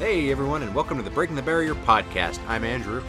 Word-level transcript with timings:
Hey 0.00 0.30
everyone, 0.32 0.62
and 0.62 0.74
welcome 0.74 0.96
to 0.96 1.02
the 1.02 1.10
Breaking 1.10 1.36
the 1.36 1.42
Barrier 1.42 1.74
podcast. 1.74 2.40
I'm 2.48 2.64
Andrew. 2.64 3.02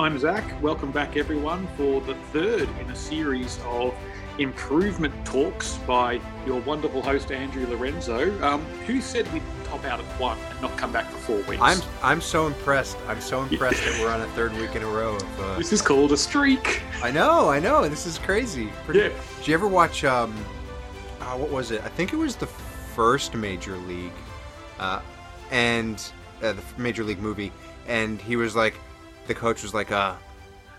I'm 0.00 0.18
Zach. 0.18 0.60
Welcome 0.62 0.90
back, 0.90 1.16
everyone, 1.16 1.68
for 1.76 2.00
the 2.00 2.14
third 2.32 2.68
in 2.80 2.90
a 2.90 2.96
series 2.96 3.60
of 3.66 3.94
improvement 4.38 5.12
talks 5.26 5.76
by 5.78 6.20
your 6.46 6.60
wonderful 6.62 7.02
host 7.02 7.30
Andrew 7.32 7.66
Lorenzo. 7.66 8.40
Um, 8.42 8.64
who 8.86 9.00
said 9.00 9.30
we'd 9.32 9.42
top 9.64 9.84
out 9.84 10.00
at 10.00 10.06
one 10.20 10.38
and 10.50 10.60
not 10.62 10.76
come 10.76 10.90
back 10.92 11.06
for 11.10 11.18
four 11.18 11.42
weeks? 11.42 11.62
I'm 11.62 11.78
I'm 12.02 12.20
so 12.20 12.46
impressed. 12.46 12.96
I'm 13.06 13.20
so 13.20 13.42
impressed 13.42 13.84
that 13.84 14.00
we're 14.00 14.10
on 14.10 14.20
a 14.22 14.26
third 14.28 14.52
week 14.56 14.74
in 14.74 14.82
a 14.82 14.86
row. 14.86 15.14
Of, 15.16 15.40
uh, 15.40 15.58
This 15.58 15.72
is 15.72 15.80
called 15.82 16.12
a 16.12 16.16
streak. 16.16 16.82
I 17.02 17.10
know, 17.10 17.48
I 17.48 17.60
know. 17.60 17.88
This 17.88 18.06
is 18.06 18.18
crazy. 18.18 18.70
Pretty- 18.84 19.00
Yeah. 19.00 19.08
Did 19.38 19.48
you 19.48 19.54
ever 19.54 19.68
watch? 19.68 20.04
Um, 20.04 20.34
uh, 21.20 21.36
what 21.36 21.50
was 21.50 21.70
it? 21.70 21.82
I 21.84 21.88
think 21.88 22.12
it 22.12 22.16
was 22.16 22.36
the 22.36 22.46
first 22.46 23.34
Major 23.34 23.76
League, 23.76 24.12
uh, 24.78 25.00
and 25.50 26.00
uh, 26.42 26.52
the 26.52 26.62
Major 26.76 27.04
League 27.04 27.20
movie. 27.20 27.52
And 27.86 28.20
he 28.20 28.36
was 28.36 28.54
like, 28.56 28.74
the 29.26 29.34
coach 29.34 29.62
was 29.62 29.72
like, 29.74 29.90
"Uh, 29.92 30.14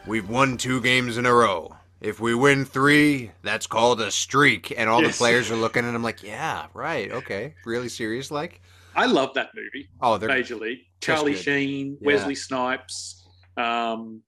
we've 0.08 0.30
won 0.30 0.58
two 0.58 0.82
games 0.82 1.18
in 1.18 1.26
a 1.26 1.34
row. 1.34 1.76
If 2.02 2.20
we 2.20 2.34
win 2.34 2.66
three, 2.66 3.32
that's 3.44 3.68
called 3.68 3.99
a 4.02 4.12
streak." 4.12 4.73
And 4.77 4.90
all 4.90 5.02
Yes. 5.02 5.13
the 5.13 5.18
players 5.18 5.52
are 5.52 5.55
looking 5.55 5.85
at 5.85 5.94
him 5.95 6.04
like, 6.04 6.23
"Yeah, 6.23 6.68
right, 6.73 7.12
okay, 7.12 7.55
really 7.66 7.90
serious, 7.90 8.32
like." 8.32 8.62
I 8.95 9.05
love 9.05 9.34
that 9.35 9.49
movie, 9.55 9.88
Oh, 10.02 10.18
they're 10.18 10.27
Major 10.30 10.55
League. 10.55 10.80
Charlie 10.99 11.34
good. 11.34 11.41
Sheen, 11.44 11.98
Yeah. 12.02 12.07
Wesley 12.07 12.35
Snipes. 12.35 13.23
Um, 13.55 14.21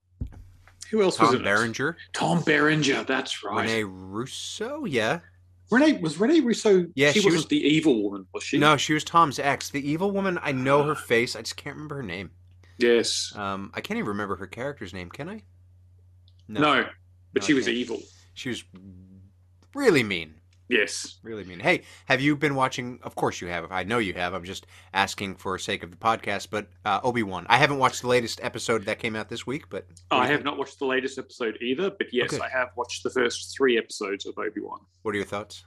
who 0.91 1.02
else 1.02 1.20
was 1.20 1.29
Tom 1.29 1.35
in 1.38 1.41
it? 1.41 1.45
Berenger, 1.45 1.98
Tom 2.13 2.41
Berenger. 2.43 3.04
That's 3.04 3.43
right. 3.43 3.66
Rene 3.68 3.84
Russo, 3.84 4.85
yeah. 4.85 5.20
Rene 5.71 5.99
was 6.02 6.20
Rene 6.20 6.41
Russo. 6.41 6.85
Yeah, 6.95 7.11
she, 7.11 7.20
she 7.21 7.25
wasn't 7.25 7.43
was- 7.43 7.48
the 7.48 7.57
evil 7.66 8.03
woman, 8.03 8.27
was 8.34 8.43
she? 8.43 8.57
No, 8.57 8.75
she 8.77 8.93
was 8.93 9.03
Tom's 9.03 9.39
ex. 9.39 9.70
The 9.70 9.89
evil 9.89 10.12
woman, 10.12 10.38
I 10.41 10.52
know 10.52 10.84
her 10.84 10.95
face. 10.95 11.35
I 11.35 11.41
just 11.41 11.55
can't 11.55 11.75
remember 11.75 11.95
her 11.95 12.03
name. 12.03 12.31
Yes. 12.77 13.31
Um, 13.35 13.71
I 13.73 13.81
can't 13.81 13.98
even 13.98 14.09
remember 14.09 14.35
her 14.35 14.48
character's 14.48 14.93
name. 14.93 15.09
Can 15.09 15.29
I? 15.29 15.41
No, 16.48 16.85
but 17.34 17.41
No, 17.43 17.48
she 17.48 17.54
was 17.54 17.70
evil. 17.70 17.99
She 18.34 18.49
was 18.49 18.63
really 19.73 20.04
mean. 20.04 20.35
Yes. 20.72 21.20
Really 21.22 21.44
mean. 21.44 21.60
Hey, 21.60 21.82
have 22.05 22.22
you 22.22 22.36
been 22.38 22.55
watching? 22.55 23.00
Of 23.04 23.16
course 23.16 23.41
you 23.41 23.48
have. 23.50 23.70
I 23.72 23.84
know 23.84 23.98
you 23.98 24.14
have. 24.14 24.34
I'm 24.34 24.46
just 24.46 24.66
asking 24.94 25.36
for 25.36 25.58
sake 25.60 25.84
of 25.84 25.91
the 25.91 25.98
podcast. 25.98 26.48
But 26.50 26.68
uh, 26.86 27.02
Obi 27.04 27.24
Wan. 27.24 27.46
I 27.50 27.58
haven't 27.58 27.77
watched 27.77 28.02
the 28.02 28.08
latest 28.08 28.40
episode 28.41 28.86
that 28.86 28.98
came 28.98 29.16
out 29.16 29.27
this 29.27 29.46
week, 29.46 29.70
but 29.70 29.86
I 30.12 30.27
have 30.27 30.44
not 30.46 30.58
watched 30.58 30.80
the 30.80 30.86
latest 30.86 31.18
episode 31.20 31.58
either, 31.62 31.90
but 31.92 32.08
yes, 32.14 32.34
Okay. 32.34 32.42
I 32.42 32.48
have 32.49 32.70
watched 32.77 33.04
the 33.04 33.10
first 33.10 33.54
three 33.55 33.77
episodes 33.77 34.26
of 34.26 34.38
Obi 34.38 34.62
Wan. 34.62 34.80
What 35.02 35.14
are 35.14 35.18
your 35.18 35.26
thoughts? 35.26 35.66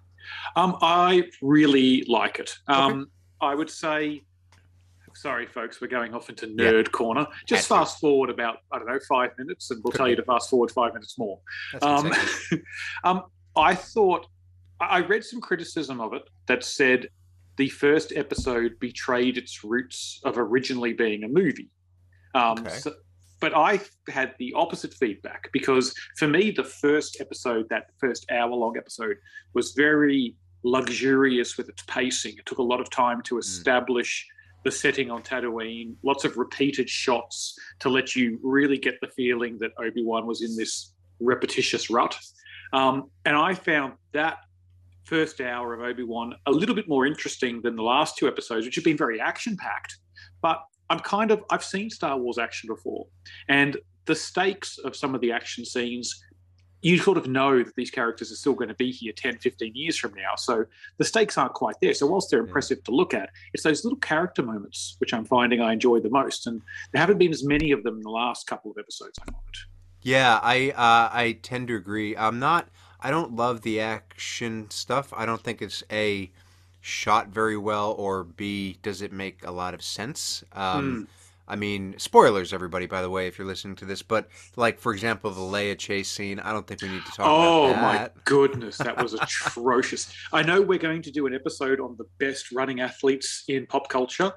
Um, 0.57 0.79
I 0.81 1.25
really 1.43 2.03
like 2.09 2.39
it. 2.39 2.57
Um, 2.67 3.11
I 3.43 3.55
would 3.55 3.69
say, 3.69 4.23
sorry, 5.15 5.45
folks, 5.47 5.83
we're 5.83 5.89
going 5.89 6.15
off 6.15 6.31
into 6.31 6.47
Yeah. 6.47 6.73
nerd 6.73 6.93
corner. 6.93 7.27
Just 7.47 7.65
to. 7.69 7.75
fast 7.75 8.01
forward 8.01 8.31
about 8.31 8.59
I 8.73 8.79
don't 8.79 8.89
know 8.89 8.99
five 9.07 9.33
minutes, 9.37 9.71
and 9.71 9.83
we'll 9.85 9.93
tell 9.93 10.09
you 10.09 10.17
to 10.17 10.23
fast 10.25 10.49
forward 10.49 10.71
five 10.71 10.95
minutes 10.95 11.19
more. 11.19 11.41
That's 11.75 11.85
Um, 11.85 12.13
um, 13.05 13.23
I 13.57 13.75
thought 13.75 14.27
I 14.80 15.00
read 15.00 15.25
some 15.25 15.41
criticism 15.41 16.00
of 16.00 16.12
it 16.14 16.22
that 16.47 16.64
said 16.64 17.08
the 17.56 17.69
first 17.69 18.12
episode 18.17 18.78
betrayed 18.80 19.39
its 19.39 19.62
roots 19.64 20.20
of 20.25 20.36
originally 20.39 20.92
being 20.92 21.25
a 21.25 21.28
movie. 21.28 21.70
Um, 22.34 22.58
Okay. 22.58 22.70
so- 22.78 22.97
but 23.41 23.55
I 23.55 23.80
had 24.08 24.34
the 24.39 24.52
opposite 24.55 24.95
feedback 24.95 25.50
because 25.52 25.95
for 26.17 26.27
me, 26.27 26.50
the 26.50 26.64
first 26.64 27.20
episode, 27.20 27.69
that 27.69 27.91
first 28.00 28.28
hour 28.30 28.50
long 28.55 28.77
episode, 28.77 29.19
was 29.52 29.72
very 29.72 30.34
luxurious 30.62 31.56
with 31.58 31.69
its 31.69 31.83
pacing. 31.86 32.36
It 32.39 32.47
took 32.47 32.58
a 32.58 32.62
lot 32.62 32.80
of 32.80 32.89
time 32.91 33.20
to 33.22 33.39
establish 33.39 34.27
the 34.64 34.70
setting 34.70 35.11
on 35.11 35.22
Tatooine, 35.22 35.95
lots 36.02 36.25
of 36.25 36.39
repeated 36.39 36.89
shots 36.89 37.56
to 37.80 37.91
let 37.91 38.17
you 38.17 38.41
really 38.42 38.78
get 38.78 38.98
the 39.02 39.08
feeling 39.08 39.58
that 39.58 39.72
Obi 39.78 40.02
Wan 40.02 40.27
was 40.27 40.41
in 40.41 40.56
this 40.56 40.95
repetitious 41.20 41.91
rut. 41.91 42.19
Um, 42.73 43.11
and 43.27 43.36
I 43.36 43.55
found 43.55 43.92
that 44.13 44.39
first 45.05 45.41
hour 45.41 45.75
of 45.75 45.81
Obi 45.81 46.03
Wan 46.03 46.35
a 46.47 46.51
little 46.51 46.75
bit 46.75 46.89
more 46.89 47.07
interesting 47.07 47.61
than 47.63 47.77
the 47.77 47.83
last 47.83 48.17
two 48.17 48.27
episodes, 48.27 48.67
which 48.67 48.75
have 48.75 48.85
been 48.85 48.97
very 48.97 49.20
action 49.20 49.57
packed. 49.57 49.98
But 50.42 50.63
I'm 50.91 50.98
kind 51.01 51.31
of, 51.31 51.42
I've 51.51 51.65
seen 51.65 51.91
Star 51.91 52.19
Wars 52.19 52.39
action 52.39 52.69
before, 52.69 53.07
and 53.48 53.77
the 54.07 54.14
stakes 54.14 54.79
of 54.79 54.95
some 54.97 55.14
of 55.14 55.20
the 55.20 55.33
action 55.33 55.64
scenes. 55.64 56.23
You 56.83 56.98
sort 56.98 57.17
of 57.17 57.27
know 57.27 57.63
that 57.64 57.75
these 57.77 57.91
characters 57.91 58.31
are 58.31 58.35
still 58.35 58.53
going 58.53 58.69
to 58.69 58.75
be 58.75 58.93
here 58.93 59.14
10, 59.17 59.39
15 59.39 59.73
years 59.75 59.97
from 59.97 60.13
now. 60.13 60.35
So 60.37 60.67
the 60.98 61.05
stakes 61.07 61.39
aren't 61.39 61.55
quite 61.55 61.77
there. 61.81 61.95
So, 61.95 62.07
whilst 62.07 62.31
they're 62.31 62.41
Yeah. 62.41 62.47
impressive 62.48 62.85
to 62.85 62.91
look 62.91 63.14
at, 63.14 63.31
it's 63.55 63.63
those 63.63 63.85
little 63.85 63.98
character 64.01 64.43
moments 64.43 64.97
which 64.98 65.14
I'm 65.14 65.25
finding 65.25 65.63
I 65.63 65.73
enjoy 65.73 66.01
the 66.01 66.11
most. 66.11 66.47
And 66.47 66.61
there 66.93 67.01
haven't 67.01 67.17
been 67.17 67.33
as 67.33 67.43
many 67.43 67.70
of 67.70 67.85
them 67.85 67.95
in 67.97 68.03
the 68.03 68.11
last 68.11 68.47
couple 68.47 68.70
of 68.70 68.77
episodes, 68.77 69.19
I 69.23 69.25
find. 69.31 69.39
Yeah, 70.03 70.39
I 70.43 70.73
uh, 70.73 71.09
I 71.17 71.39
tend 71.43 71.69
to 71.69 71.75
agree. 71.77 72.14
I'm 72.19 72.39
not. 72.39 72.69
I 73.05 73.11
don't 73.11 73.37
love 73.37 73.61
the 73.61 73.81
action 73.81 74.70
stuff. 74.70 75.13
I 75.15 75.27
don't 75.27 75.42
think 75.42 75.61
it's 75.61 75.85
a 75.92 76.31
shot 76.81 77.29
very 77.29 77.57
well, 77.57 77.92
or 77.92 78.25
b 78.25 78.79
does 78.83 79.03
it 79.03 79.13
make 79.13 79.45
a 79.47 79.51
lot 79.51 79.75
of 79.75 79.83
sense. 79.83 80.42
Um, 80.53 81.07
I 81.47 81.57
mean, 81.57 81.97
spoilers, 81.98 82.55
everybody. 82.55 82.87
By 82.87 83.03
the 83.03 83.11
way, 83.11 83.27
if 83.27 83.39
you're 83.39 83.47
listening 83.47 83.77
to 83.77 83.85
this, 83.85 84.01
but 84.01 84.29
like 84.57 84.81
for 84.81 84.95
example, 84.95 85.31
the 85.31 85.41
Leia 85.43 85.79
chase 85.79 86.11
scene. 86.11 86.41
I 86.41 86.53
don't 86.53 86.67
think 86.67 86.81
we 86.81 86.89
need 86.89 87.05
to 87.05 87.13
talk 87.13 87.27
Oh 87.29 87.67
about 87.67 87.93
that. 87.93 88.13
Oh, 88.14 88.14
my 88.17 88.23
goodness, 88.25 88.79
that 88.79 89.03
was 89.03 89.13
atrocious. 89.20 90.11
I 90.33 90.43
know 90.43 90.63
we're 90.63 90.79
going 90.79 91.03
to 91.03 91.11
do 91.11 91.27
an 91.27 91.35
episode 91.35 91.81
on 91.81 91.97
the 91.98 92.07
best 92.19 92.53
running 92.53 92.81
athletes 92.81 93.45
in 93.48 93.67
pop 93.67 93.91
culture. 93.91 94.33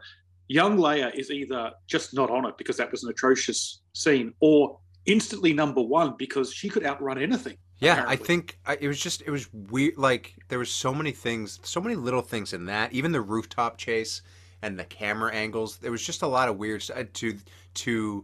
Young 0.50 0.78
Leia 0.78 1.16
is 1.16 1.32
either 1.32 1.72
just 1.88 2.14
not 2.14 2.30
on 2.30 2.46
it 2.46 2.58
because 2.58 2.76
that 2.78 2.92
was 2.92 3.06
an 3.06 3.12
atrocious 3.12 3.82
scene, 3.94 4.34
or 4.42 4.78
instantly 5.06 5.54
number 5.54 5.82
one 5.82 6.16
because 6.18 6.54
she 6.54 6.68
could 6.68 6.86
outrun 6.86 7.18
anything. 7.18 7.58
Yeah, 7.80 8.04
I 8.08 8.16
think 8.16 8.58
I, 8.66 8.78
it 8.82 8.88
was 8.88 9.00
just 9.00 9.22
it 9.22 9.30
was 9.30 9.52
weird. 9.54 9.98
Like 9.98 10.36
there 10.48 10.60
was 10.60 10.72
so 10.72 10.94
many 10.94 11.12
things, 11.12 11.60
so 11.64 11.80
many 11.80 11.96
little 11.96 12.22
things 12.22 12.54
in 12.54 12.66
that. 12.66 12.92
Even 12.94 13.12
the 13.12 13.22
rooftop 13.22 13.78
chase 13.78 14.22
and 14.62 14.80
the 14.80 14.84
camera 14.86 15.32
angles. 15.34 15.78
There 15.78 15.92
was 15.92 16.04
just 16.04 16.24
a 16.24 16.28
lot 16.28 16.50
of 16.50 16.58
weird 16.58 16.82
st- 16.82 17.14
to 17.16 17.38
to. 17.76 18.24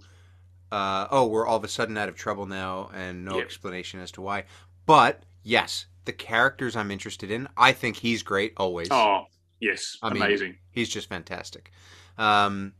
Uh, 0.72 1.08
oh, 1.12 1.28
we're 1.28 1.46
all 1.46 1.58
of 1.58 1.64
a 1.64 1.68
sudden 1.68 1.96
out 1.97 2.09
of 2.09 2.16
trouble 2.16 2.47
now, 2.47 2.90
and 2.96 3.24
no 3.24 3.36
Yep. 3.38 3.46
explanation 3.46 4.00
as 4.00 4.12
to 4.14 4.22
why. 4.22 4.46
But 4.88 5.22
yes, 5.44 5.85
the 6.06 6.14
characters 6.14 6.75
I'm 6.75 6.90
interested 6.90 7.30
in. 7.30 7.47
I 7.56 7.74
think 7.74 7.97
he's 7.97 8.24
great 8.24 8.53
always. 8.58 8.88
Oh, 8.90 9.25
yes, 9.59 9.97
I 10.02 10.12
mean, 10.12 10.24
amazing. 10.24 10.58
He's 10.72 10.90
just 10.90 11.09
fantastic. 11.09 11.72
Um, 12.18 12.74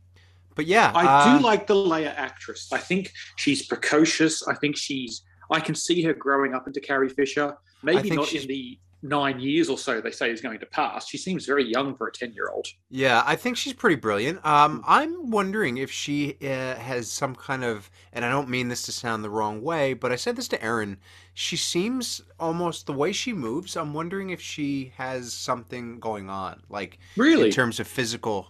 but 0.56 0.66
yeah, 0.66 0.90
I 0.92 1.06
uh, 1.06 1.38
do 1.38 1.44
like 1.44 1.68
the 1.68 1.74
Leia 1.74 2.14
actress. 2.16 2.68
I 2.72 2.78
think 2.78 3.12
she's 3.36 3.64
precocious. 3.66 4.46
I 4.48 4.54
think 4.54 4.76
she's. 4.76 5.22
I 5.54 5.60
can 5.60 5.74
see 5.74 6.02
her 6.02 6.12
growing 6.14 6.54
up 6.54 6.66
into 6.66 6.80
Carrie 6.80 7.08
Fisher. 7.08 7.56
Maybe 7.82 8.10
not 8.10 8.26
she's- 8.28 8.42
in 8.42 8.48
the 8.48 8.78
nine 9.06 9.38
years 9.38 9.68
or 9.68 9.76
so 9.76 10.00
they 10.00 10.10
say 10.10 10.30
is 10.30 10.40
going 10.40 10.58
to 10.58 10.64
pass. 10.64 11.06
She 11.06 11.18
seems 11.18 11.44
very 11.44 11.62
young 11.62 11.94
for 11.94 12.06
a 12.08 12.12
ten-year-old. 12.12 12.66
Yeah, 12.88 13.22
I 13.26 13.36
think 13.36 13.58
she's 13.58 13.74
pretty 13.74 13.96
brilliant. 13.96 14.42
Um, 14.46 14.82
I'm 14.86 15.30
wondering 15.30 15.76
if 15.76 15.90
she 15.90 16.38
uh, 16.40 16.74
has 16.76 17.10
some 17.10 17.34
kind 17.36 17.64
of, 17.64 17.90
and 18.14 18.24
I 18.24 18.30
don't 18.30 18.48
mean 18.48 18.68
this 18.68 18.84
to 18.84 18.92
sound 18.92 19.22
the 19.22 19.28
wrong 19.28 19.60
way, 19.60 19.92
but 19.92 20.10
I 20.10 20.16
said 20.16 20.36
this 20.36 20.48
to 20.48 20.64
Erin. 20.64 20.96
She 21.34 21.54
seems 21.58 22.22
almost 22.40 22.86
the 22.86 22.94
way 22.94 23.12
she 23.12 23.34
moves. 23.34 23.76
I'm 23.76 23.92
wondering 23.92 24.30
if 24.30 24.40
she 24.40 24.92
has 24.96 25.34
something 25.34 26.00
going 26.00 26.30
on, 26.30 26.62
like 26.70 26.98
Really? 27.18 27.48
in 27.48 27.52
terms 27.52 27.78
of 27.80 27.86
physical. 27.86 28.48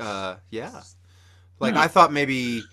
Uh, 0.00 0.36
yeah, 0.50 0.80
like 1.60 1.74
Yeah. 1.74 1.82
I 1.82 1.86
thought 1.86 2.12
maybe 2.12 2.64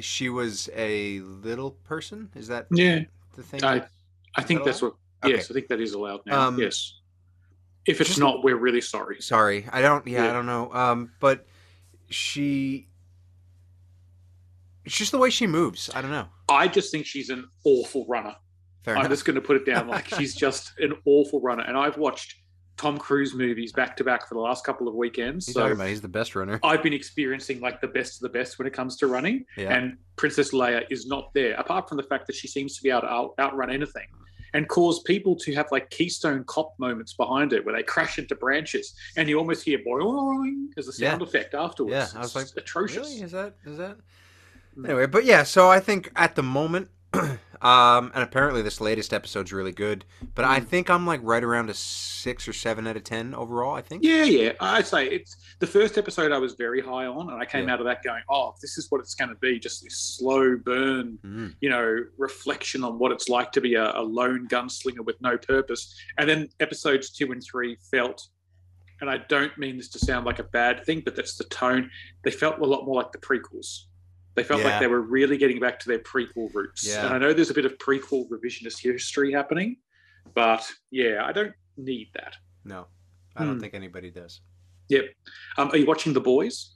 she 0.00 0.28
was 0.28 0.68
a 0.76 1.20
little 1.20 1.70
person. 1.70 2.28
Is 2.34 2.48
that 2.48 2.66
yeah. 2.70 3.04
The 3.36 3.42
thing? 3.42 3.64
I, 3.64 3.82
I 4.36 4.42
think 4.42 4.60
that 4.60 4.66
that's 4.66 4.82
what. 4.82 4.94
Okay. 5.24 5.34
Yes, 5.36 5.50
I 5.50 5.54
think 5.54 5.68
that 5.68 5.80
is 5.80 5.92
allowed 5.92 6.20
now. 6.26 6.40
Um, 6.48 6.58
yes. 6.58 7.00
If 7.86 8.00
it's 8.00 8.10
just- 8.10 8.20
not, 8.20 8.42
we're 8.44 8.56
really 8.56 8.80
sorry. 8.80 9.20
Sorry, 9.20 9.66
I 9.72 9.80
don't. 9.80 10.06
Yeah, 10.06 10.28
I 10.28 10.32
don't 10.32 10.46
know. 10.46 10.72
Um, 10.72 11.12
but 11.20 11.46
she. 12.10 12.88
It's 14.84 14.96
just 14.96 15.10
the 15.12 15.18
way 15.18 15.30
she 15.30 15.46
moves. 15.46 15.90
I 15.94 16.00
don't 16.00 16.12
know. 16.12 16.26
I 16.48 16.68
just 16.68 16.92
think 16.92 17.06
she's 17.06 17.28
an 17.30 17.48
awful 17.64 18.06
runner. 18.08 18.36
Fair 18.84 18.94
I'm 18.94 19.00
enough. 19.00 19.10
just 19.12 19.24
going 19.24 19.34
to 19.34 19.40
put 19.40 19.56
it 19.56 19.66
down 19.66 19.88
like 19.88 20.06
she's 20.16 20.34
just 20.34 20.78
an 20.78 20.94
awful 21.06 21.40
runner. 21.40 21.64
And 21.64 21.76
I've 21.76 21.96
watched 21.98 22.36
Tom 22.76 22.98
Cruise 22.98 23.34
movies 23.34 23.72
back 23.72 23.96
to 23.96 24.04
back 24.04 24.28
for 24.28 24.34
the 24.34 24.40
last 24.40 24.64
couple 24.64 24.86
of 24.88 24.94
weekends. 24.94 25.46
He's 25.46 25.54
so 25.54 25.66
about 25.72 25.88
he's 25.88 26.00
the 26.02 26.08
best 26.08 26.34
runner. 26.36 26.60
I've 26.62 26.82
been 26.82 26.92
experiencing 26.92 27.60
like 27.60 27.80
the 27.80 27.88
best 27.88 28.16
of 28.16 28.20
the 28.30 28.38
best 28.38 28.58
when 28.58 28.66
it 28.66 28.72
comes 28.74 28.96
to 28.98 29.06
running. 29.06 29.44
Yeah. 29.56 29.74
And 29.74 29.96
Princess 30.16 30.52
Leia 30.52 30.84
is 30.90 31.06
not 31.06 31.32
there, 31.34 31.54
apart 31.54 31.88
from 31.88 31.96
the 31.96 32.02
fact 32.02 32.26
that 32.26 32.36
she 32.36 32.48
seems 32.48 32.76
to 32.76 32.82
be 32.82 32.90
able 32.90 33.02
to 33.02 33.06
out- 33.08 33.34
outrun 33.38 33.70
anything 33.70 34.06
and 34.54 34.68
cause 34.68 35.02
people 35.02 35.34
to 35.36 35.54
have 35.54 35.66
like 35.72 35.90
keystone 35.90 36.44
cop 36.44 36.74
moments 36.78 37.12
behind 37.14 37.52
it 37.52 37.64
where 37.64 37.74
they 37.74 37.82
crash 37.82 38.18
into 38.18 38.34
branches 38.34 38.94
and 39.16 39.28
you 39.28 39.38
almost 39.38 39.64
hear 39.64 39.78
boing 39.86 40.66
as 40.78 40.86
a 40.88 40.92
sound 40.92 41.20
Yeah. 41.20 41.26
effect 41.26 41.54
afterwards. 41.54 42.12
Yeah, 42.14 42.18
I 42.18 42.22
was 42.22 42.36
like, 42.36 42.46
atrocious. 42.56 43.08
Really? 43.08 43.22
Is 43.22 43.32
that 43.32 43.54
is 43.64 43.78
that? 43.78 43.96
Mm. 44.78 44.84
Anyway, 44.88 45.06
but 45.06 45.24
yeah. 45.24 45.42
So 45.42 45.68
I 45.70 45.80
think 45.80 46.10
at 46.14 46.34
the 46.36 46.42
moment, 46.42 46.88
Um, 47.62 48.10
and 48.14 48.22
apparently 48.22 48.62
this 48.62 48.80
latest 48.80 49.12
episode's 49.12 49.52
really 49.52 49.72
good. 49.72 50.04
But 50.34 50.44
I 50.44 50.60
Mm. 50.60 50.66
think 50.68 50.90
I'm 50.90 51.06
like 51.06 51.20
right 51.22 51.42
around 51.42 51.70
a 51.70 51.74
six 51.74 52.46
or 52.48 52.52
seven 52.52 52.86
out 52.86 52.96
of 52.96 53.04
ten 53.04 53.34
overall. 53.34 53.74
I 53.74 53.82
think. 53.82 54.04
Yeah, 54.04 54.24
yeah. 54.24 54.52
I'd 54.60 54.86
say 54.86 55.06
it's 55.06 55.36
the 55.58 55.66
first 55.66 55.96
episode 55.98 56.32
I 56.32 56.38
was 56.38 56.54
very 56.54 56.80
high 56.80 57.06
on, 57.06 57.30
and 57.30 57.40
I 57.40 57.44
came 57.44 57.68
Yeah. 57.68 57.74
out 57.74 57.80
of 57.80 57.86
that 57.86 58.02
going, 58.02 58.22
"Oh, 58.28 58.54
this 58.60 58.78
is 58.78 58.90
what 58.90 59.00
it's 59.00 59.14
going 59.14 59.30
to 59.30 59.36
be." 59.36 59.58
Just 59.58 59.82
this 59.82 59.98
slow 59.98 60.56
burn, 60.56 61.18
Mm. 61.24 61.54
you 61.60 61.70
know, 61.70 62.04
reflection 62.18 62.84
on 62.84 62.98
what 62.98 63.12
it's 63.12 63.28
like 63.28 63.52
to 63.52 63.60
be 63.60 63.74
a, 63.74 63.92
a 63.96 64.02
lone 64.02 64.46
gunslinger 64.48 65.04
with 65.04 65.20
no 65.20 65.38
purpose. 65.38 65.94
And 66.18 66.28
then 66.28 66.48
episodes 66.60 67.10
two 67.10 67.32
and 67.32 67.42
three 67.42 67.76
felt, 67.90 68.28
and 69.00 69.08
I 69.10 69.18
don't 69.28 69.56
mean 69.58 69.76
this 69.76 69.88
to 69.90 69.98
sound 69.98 70.26
like 70.26 70.38
a 70.38 70.44
bad 70.44 70.84
thing, 70.84 71.02
but 71.04 71.14
that's 71.16 71.36
the 71.36 71.44
tone. 71.44 71.90
They 72.24 72.30
felt 72.30 72.58
a 72.58 72.64
lot 72.64 72.84
more 72.86 72.96
like 72.96 73.12
the 73.12 73.18
prequels. 73.18 73.84
They 74.36 74.44
felt 74.44 74.60
Yeah. 74.60 74.68
like 74.72 74.80
they 74.80 74.86
were 74.86 75.00
really 75.00 75.38
getting 75.38 75.58
back 75.58 75.80
to 75.80 75.88
their 75.88 75.98
prequel 75.98 76.52
roots. 76.54 76.86
Yeah. 76.86 77.06
And 77.06 77.14
I 77.14 77.18
know 77.18 77.32
there's 77.32 77.50
a 77.50 77.54
bit 77.54 77.64
of 77.64 77.76
prequel 77.78 78.28
revisionist 78.28 78.78
history 78.80 79.32
happening, 79.32 79.78
but 80.34 80.70
yeah, 80.90 81.24
I 81.24 81.32
don't 81.32 81.54
need 81.78 82.10
that. 82.14 82.36
No, 82.64 82.86
I 83.34 83.44
don't 83.44 83.54
Hmm. 83.54 83.60
think 83.60 83.74
anybody 83.74 84.10
does. 84.10 84.42
Um, 85.58 85.70
are 85.70 85.76
you 85.76 85.86
watching 85.86 86.12
The 86.12 86.20
Boys? 86.20 86.74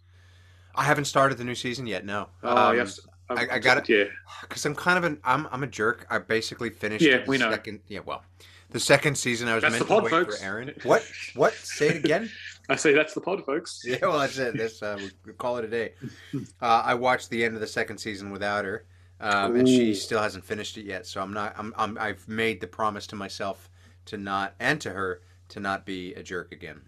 I 0.75 0.85
haven't 0.85 1.05
started 1.05 1.37
the 1.39 1.45
new 1.45 1.55
season 1.55 1.87
yet. 1.87 2.05
No. 2.05 2.31
Oh, 2.43 2.71
Um, 2.71 2.77
yes. 2.77 2.99
I- 3.29 3.47
I 3.53 3.59
got 3.61 3.77
it. 3.79 3.89
Yeah. 3.89 4.05
because 4.43 4.65
I'm 4.67 4.75
kind 4.75 4.99
of 4.99 5.05
an 5.05 5.21
I'm 5.23 5.47
I'm 5.53 5.63
a 5.63 5.67
jerk. 5.69 6.07
I 6.11 6.19
basically 6.19 6.71
finished. 6.71 7.05
Yeah, 7.05 7.23
we 7.29 7.39
know. 7.39 7.51
Second, 7.51 7.81
yeah, 7.87 8.01
well, 8.01 8.25
the 8.71 8.81
second 8.81 9.17
season 9.17 9.47
I 9.49 9.55
was 9.55 9.63
That's 9.63 9.73
meant 9.75 9.87
the 9.89 9.95
to 9.97 10.03
wait 10.03 10.11
folks. 10.11 10.39
for 10.39 10.45
Erin. 10.45 10.75
What? 10.83 11.07
What? 11.35 11.55
Say 11.55 11.89
it 11.91 11.97
again. 12.05 12.31
I 12.71 12.77
say 12.77 12.95
that's 12.95 13.13
the 13.15 13.21
pod, 13.21 13.45
folks. 13.45 13.83
yeah, 13.85 13.99
well, 14.03 14.19
that's 14.21 14.39
it. 14.39 14.57
This 14.57 14.83
uh, 14.83 14.97
we- 14.99 15.11
we 15.27 15.33
call 15.35 15.59
it 15.59 15.65
a 15.65 15.69
day. 15.69 15.93
Uh, 16.35 16.83
I 16.85 16.95
watched 16.95 17.29
the 17.31 17.45
end 17.45 17.55
of 17.55 17.61
the 17.61 17.67
second 17.67 17.99
season 17.99 18.31
without 18.31 18.65
her, 18.65 18.87
um, 19.21 19.57
and 19.57 19.69
she 19.69 19.95
still 19.95 20.23
hasn't 20.23 20.45
finished 20.45 20.79
it 20.79 20.87
yet. 20.87 21.07
So 21.07 21.21
I'm 21.21 21.33
not. 21.33 21.55
I'm, 21.59 21.75
I'm. 21.77 21.99
I've 21.99 22.27
made 22.29 22.61
the 22.61 22.67
promise 22.67 23.07
to 23.09 23.17
myself 23.17 23.69
to 24.07 24.17
not 24.17 24.55
and 24.61 24.81
to 24.83 24.91
her 24.91 25.21
to 25.49 25.61
not 25.61 25.85
be 25.85 26.15
a 26.15 26.23
jerk 26.23 26.53
again. 26.53 26.81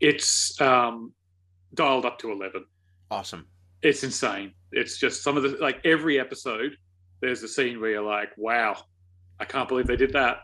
It's 0.00 0.60
um, 0.60 1.12
dialed 1.72 2.04
up 2.04 2.18
to 2.18 2.30
11. 2.30 2.64
Awesome. 3.10 3.46
It's 3.82 4.04
insane. 4.04 4.52
It's 4.72 4.98
just 4.98 5.22
some 5.22 5.36
of 5.38 5.42
the, 5.42 5.50
like 5.60 5.80
every 5.84 6.20
episode, 6.20 6.76
there's 7.20 7.42
a 7.42 7.48
scene 7.48 7.80
where 7.80 7.90
you're 7.90 8.02
like, 8.02 8.30
wow, 8.36 8.76
I 9.40 9.44
can't 9.46 9.68
believe 9.68 9.86
they 9.86 9.96
did 9.96 10.12
that. 10.12 10.38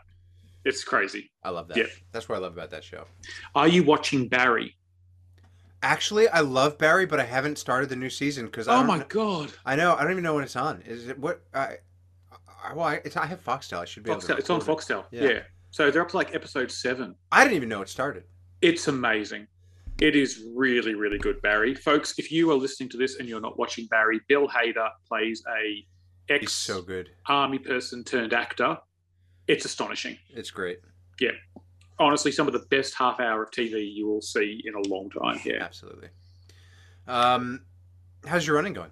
It's 0.65 0.83
crazy. 0.83 1.31
I 1.43 1.49
love 1.49 1.67
that. 1.69 1.77
Yeah. 1.77 1.85
That's 2.11 2.29
what 2.29 2.35
I 2.35 2.39
love 2.39 2.53
about 2.53 2.69
that 2.71 2.83
show. 2.83 3.05
Are 3.55 3.67
you 3.67 3.83
watching 3.83 4.27
Barry? 4.27 4.75
Actually, 5.83 6.27
I 6.29 6.41
love 6.41 6.77
Barry, 6.77 7.07
but 7.07 7.19
I 7.19 7.23
haven't 7.23 7.57
started 7.57 7.89
the 7.89 7.95
new 7.95 8.09
season 8.09 8.45
because 8.45 8.67
Oh 8.67 8.83
my 8.83 8.97
kn- 8.97 9.07
God. 9.09 9.51
I 9.65 9.75
know. 9.75 9.95
I 9.95 10.03
don't 10.03 10.11
even 10.11 10.23
know 10.23 10.35
when 10.35 10.43
it's 10.43 10.55
on. 10.55 10.83
Is 10.85 11.07
it 11.07 11.17
what? 11.17 11.41
I, 11.53 11.77
I 12.63 12.73
well, 12.75 12.85
I, 12.85 12.95
it's, 13.03 13.17
I 13.17 13.25
have 13.25 13.43
Foxtel. 13.43 13.79
I 13.79 13.85
should 13.85 14.03
be. 14.03 14.11
Foxtel. 14.11 14.37
It's 14.37 14.49
on 14.51 14.61
it. 14.61 14.63
Foxtel. 14.63 15.05
Yeah. 15.09 15.23
Yeah. 15.23 15.39
So 15.71 15.89
they're 15.89 16.03
up 16.03 16.09
to 16.09 16.17
like 16.17 16.35
episode 16.35 16.71
seven. 16.71 17.15
I 17.31 17.43
didn't 17.43 17.55
even 17.55 17.69
know 17.69 17.81
it 17.81 17.89
started. 17.89 18.23
It's 18.61 18.87
amazing. 18.87 19.47
It 19.99 20.15
is 20.15 20.43
really, 20.55 20.93
really 20.93 21.17
good, 21.17 21.41
Barry. 21.41 21.73
Folks, 21.73 22.13
if 22.19 22.31
you 22.31 22.51
are 22.51 22.55
listening 22.55 22.89
to 22.89 22.97
this 22.97 23.17
and 23.17 23.27
you're 23.27 23.41
not 23.41 23.57
watching 23.57 23.87
Barry, 23.87 24.19
Bill 24.27 24.47
Hader 24.47 24.89
plays 25.07 25.43
a 25.57 25.85
ex 26.31 26.51
so 26.53 26.81
good. 26.81 27.09
army 27.27 27.57
person 27.59 28.03
turned 28.03 28.33
actor. 28.33 28.77
It's 29.51 29.65
astonishing. 29.65 30.17
It's 30.29 30.51
great. 30.51 30.79
Yeah. 31.19 31.31
Honestly, 31.99 32.31
some 32.31 32.47
of 32.47 32.53
the 32.53 32.65
best 32.69 32.95
half 32.95 33.19
hour 33.19 33.43
of 33.43 33.51
TV 33.51 33.93
you 33.93 34.07
will 34.07 34.21
see 34.21 34.61
in 34.65 34.73
a 34.75 34.81
long 34.87 35.09
time. 35.09 35.39
Yeah. 35.43 35.61
Absolutely. 35.61 36.09
Um, 37.07 37.63
how's 38.25 38.47
your 38.47 38.55
running 38.55 38.73
going? 38.73 38.91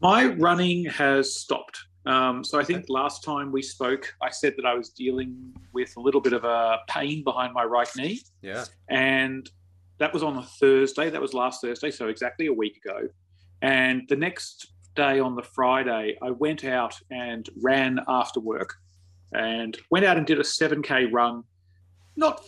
My 0.00 0.26
running 0.26 0.84
has 0.86 1.34
stopped. 1.34 1.78
Um, 2.06 2.44
so 2.44 2.60
I 2.60 2.64
think 2.64 2.86
last 2.88 3.24
time 3.24 3.50
we 3.50 3.62
spoke, 3.62 4.14
I 4.22 4.30
said 4.30 4.54
that 4.58 4.66
I 4.66 4.74
was 4.74 4.90
dealing 4.90 5.54
with 5.72 5.96
a 5.96 6.00
little 6.00 6.20
bit 6.20 6.34
of 6.34 6.44
a 6.44 6.78
pain 6.88 7.24
behind 7.24 7.54
my 7.54 7.64
right 7.64 7.88
knee. 7.96 8.20
Yeah. 8.42 8.64
and 8.88 9.50
that 9.98 10.12
was 10.12 10.22
on 10.22 10.36
a 10.36 10.42
Thursday. 10.42 11.08
That 11.10 11.20
was 11.20 11.34
last 11.34 11.62
Thursday, 11.62 11.90
so 11.90 12.08
exactly 12.08 12.46
a 12.46 12.52
week 12.52 12.76
ago. 12.84 13.08
And 13.62 14.02
the 14.08 14.16
next 14.16 14.72
day 14.94 15.20
on 15.20 15.34
the 15.36 15.42
Friday, 15.42 16.18
I 16.20 16.30
went 16.30 16.64
out 16.64 17.00
and 17.10 17.48
ran 17.62 18.00
after 18.08 18.40
work, 18.40 18.74
and 19.34 19.76
went 19.90 20.04
out 20.04 20.16
and 20.16 20.26
did 20.26 20.40
a 20.40 20.44
seven 20.44 20.82
k 20.82 21.06
run, 21.06 21.44
not 22.16 22.42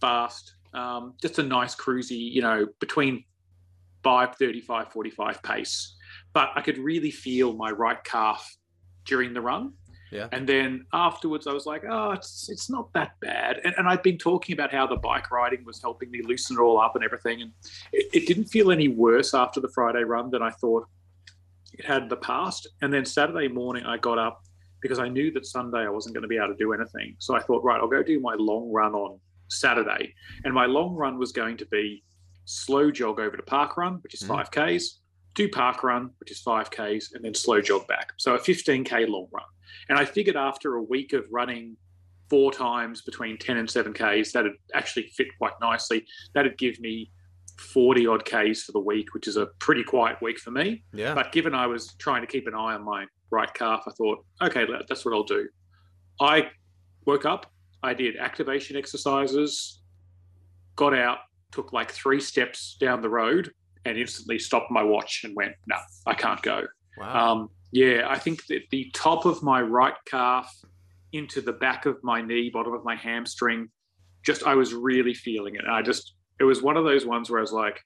fast, 0.00 0.54
um, 0.72 1.14
just 1.20 1.38
a 1.38 1.42
nice 1.42 1.74
cruisy, 1.74 2.32
you 2.32 2.42
know, 2.42 2.66
between 2.78 3.24
5:35, 4.04 4.92
45 4.92 5.42
pace. 5.42 5.96
But 6.32 6.50
I 6.54 6.60
could 6.60 6.78
really 6.78 7.10
feel 7.10 7.52
my 7.52 7.70
right 7.70 8.02
calf 8.04 8.56
during 9.04 9.34
the 9.34 9.40
run. 9.40 9.72
Yeah. 10.12 10.28
And 10.32 10.48
then 10.48 10.86
afterwards, 10.92 11.46
I 11.46 11.52
was 11.52 11.66
like, 11.66 11.84
oh, 11.88 12.10
it's 12.12 12.48
it's 12.48 12.68
not 12.68 12.92
that 12.94 13.18
bad. 13.20 13.60
And, 13.64 13.74
and 13.78 13.88
I'd 13.88 14.02
been 14.02 14.18
talking 14.18 14.54
about 14.54 14.72
how 14.72 14.86
the 14.86 14.96
bike 14.96 15.30
riding 15.30 15.64
was 15.64 15.80
helping 15.80 16.10
me 16.10 16.22
loosen 16.22 16.56
it 16.56 16.60
all 16.60 16.80
up 16.80 16.96
and 16.96 17.04
everything. 17.04 17.42
And 17.42 17.52
it, 17.92 18.08
it 18.12 18.26
didn't 18.26 18.46
feel 18.46 18.72
any 18.72 18.88
worse 18.88 19.34
after 19.34 19.60
the 19.60 19.68
Friday 19.68 20.02
run 20.02 20.30
than 20.30 20.42
I 20.42 20.50
thought 20.50 20.86
it 21.72 21.84
had 21.84 22.02
in 22.02 22.08
the 22.08 22.16
past. 22.16 22.68
And 22.82 22.92
then 22.92 23.04
Saturday 23.04 23.48
morning, 23.48 23.84
I 23.84 23.98
got 23.98 24.18
up 24.18 24.42
because 24.82 24.98
I 24.98 25.08
knew 25.08 25.30
that 25.32 25.46
Sunday 25.46 25.78
I 25.80 25.88
wasn't 25.90 26.14
going 26.14 26.22
to 26.22 26.28
be 26.28 26.36
able 26.36 26.48
to 26.48 26.54
do 26.56 26.72
anything. 26.72 27.16
So 27.18 27.34
I 27.34 27.40
thought, 27.40 27.62
right, 27.64 27.80
I'll 27.80 27.88
go 27.88 28.02
do 28.02 28.20
my 28.20 28.34
long 28.38 28.70
run 28.70 28.94
on 28.94 29.18
Saturday. 29.48 30.14
And 30.44 30.54
my 30.54 30.66
long 30.66 30.94
run 30.94 31.18
was 31.18 31.32
going 31.32 31.56
to 31.58 31.66
be 31.66 32.02
slow 32.44 32.90
jog 32.90 33.20
over 33.20 33.36
to 33.36 33.42
park 33.42 33.76
run, 33.76 33.94
which 34.02 34.14
is 34.14 34.22
Mhm. 34.22 34.28
5Ks, 34.28 35.00
do 35.34 35.48
park 35.48 35.82
run, 35.84 36.10
which 36.18 36.30
is 36.30 36.40
5Ks, 36.42 37.12
and 37.14 37.24
then 37.24 37.34
slow 37.34 37.60
jog 37.60 37.86
back. 37.86 38.12
So 38.16 38.34
a 38.34 38.38
15K 38.38 39.06
long 39.06 39.28
run. 39.32 39.44
And 39.88 39.98
I 39.98 40.04
figured 40.04 40.36
after 40.36 40.74
a 40.76 40.82
week 40.82 41.12
of 41.12 41.24
running 41.30 41.76
four 42.28 42.52
times 42.52 43.02
between 43.02 43.38
10 43.38 43.56
and 43.56 43.68
7Ks, 43.68 44.32
that'd 44.32 44.52
actually 44.74 45.08
fit 45.16 45.28
quite 45.38 45.52
nicely. 45.60 46.06
That'd 46.34 46.58
give 46.58 46.80
me 46.80 47.10
40 47.58 48.06
odd 48.06 48.24
Ks 48.24 48.62
for 48.64 48.72
the 48.72 48.80
week, 48.80 49.12
which 49.14 49.28
is 49.28 49.36
a 49.36 49.46
pretty 49.58 49.84
quiet 49.84 50.20
week 50.22 50.38
for 50.38 50.50
me. 50.50 50.82
Yeah. 50.92 51.14
But 51.14 51.30
given 51.32 51.54
I 51.54 51.66
was 51.66 51.94
trying 51.98 52.22
to 52.22 52.26
keep 52.26 52.46
an 52.46 52.54
eye 52.54 52.74
on 52.74 52.84
my 52.84 53.06
right 53.30 53.52
calf, 53.54 53.84
I 53.86 53.92
thought, 53.92 54.24
okay, 54.42 54.64
that's 54.88 55.04
what 55.04 55.14
I'll 55.14 55.22
do. 55.22 55.48
I 56.20 56.50
woke 57.06 57.24
up, 57.24 57.50
I 57.82 57.94
did 57.94 58.16
activation 58.16 58.76
exercises, 58.76 59.80
got 60.76 60.94
out, 60.94 61.18
took 61.52 61.72
like 61.72 61.90
three 61.90 62.20
steps 62.20 62.76
down 62.80 63.00
the 63.00 63.08
road, 63.08 63.52
and 63.84 63.96
instantly 63.96 64.38
stopped 64.38 64.70
my 64.70 64.82
watch 64.82 65.22
and 65.24 65.34
went, 65.34 65.54
no, 65.66 65.76
I 66.06 66.14
can't 66.14 66.42
go. 66.42 66.64
wow. 66.98 67.32
Um, 67.32 67.50
yeah, 67.72 68.06
I 68.08 68.18
think 68.18 68.46
that 68.46 68.62
the 68.70 68.90
top 68.92 69.24
of 69.24 69.42
my 69.42 69.62
right 69.62 69.94
calf 70.06 70.52
into 71.12 71.40
the 71.40 71.52
back 71.52 71.86
of 71.86 71.96
my 72.02 72.20
knee, 72.20 72.50
bottom 72.52 72.72
of 72.72 72.84
my 72.84 72.96
hamstring, 72.96 73.68
just 74.24 74.42
I 74.44 74.54
was 74.54 74.74
really 74.74 75.14
feeling 75.14 75.54
it. 75.54 75.62
And 75.64 75.72
I 75.72 75.82
just, 75.82 76.14
it 76.38 76.44
was 76.44 76.62
one 76.62 76.76
of 76.76 76.84
those 76.84 77.06
ones 77.06 77.30
where 77.30 77.38
I 77.38 77.42
was 77.42 77.52
like, 77.52 77.80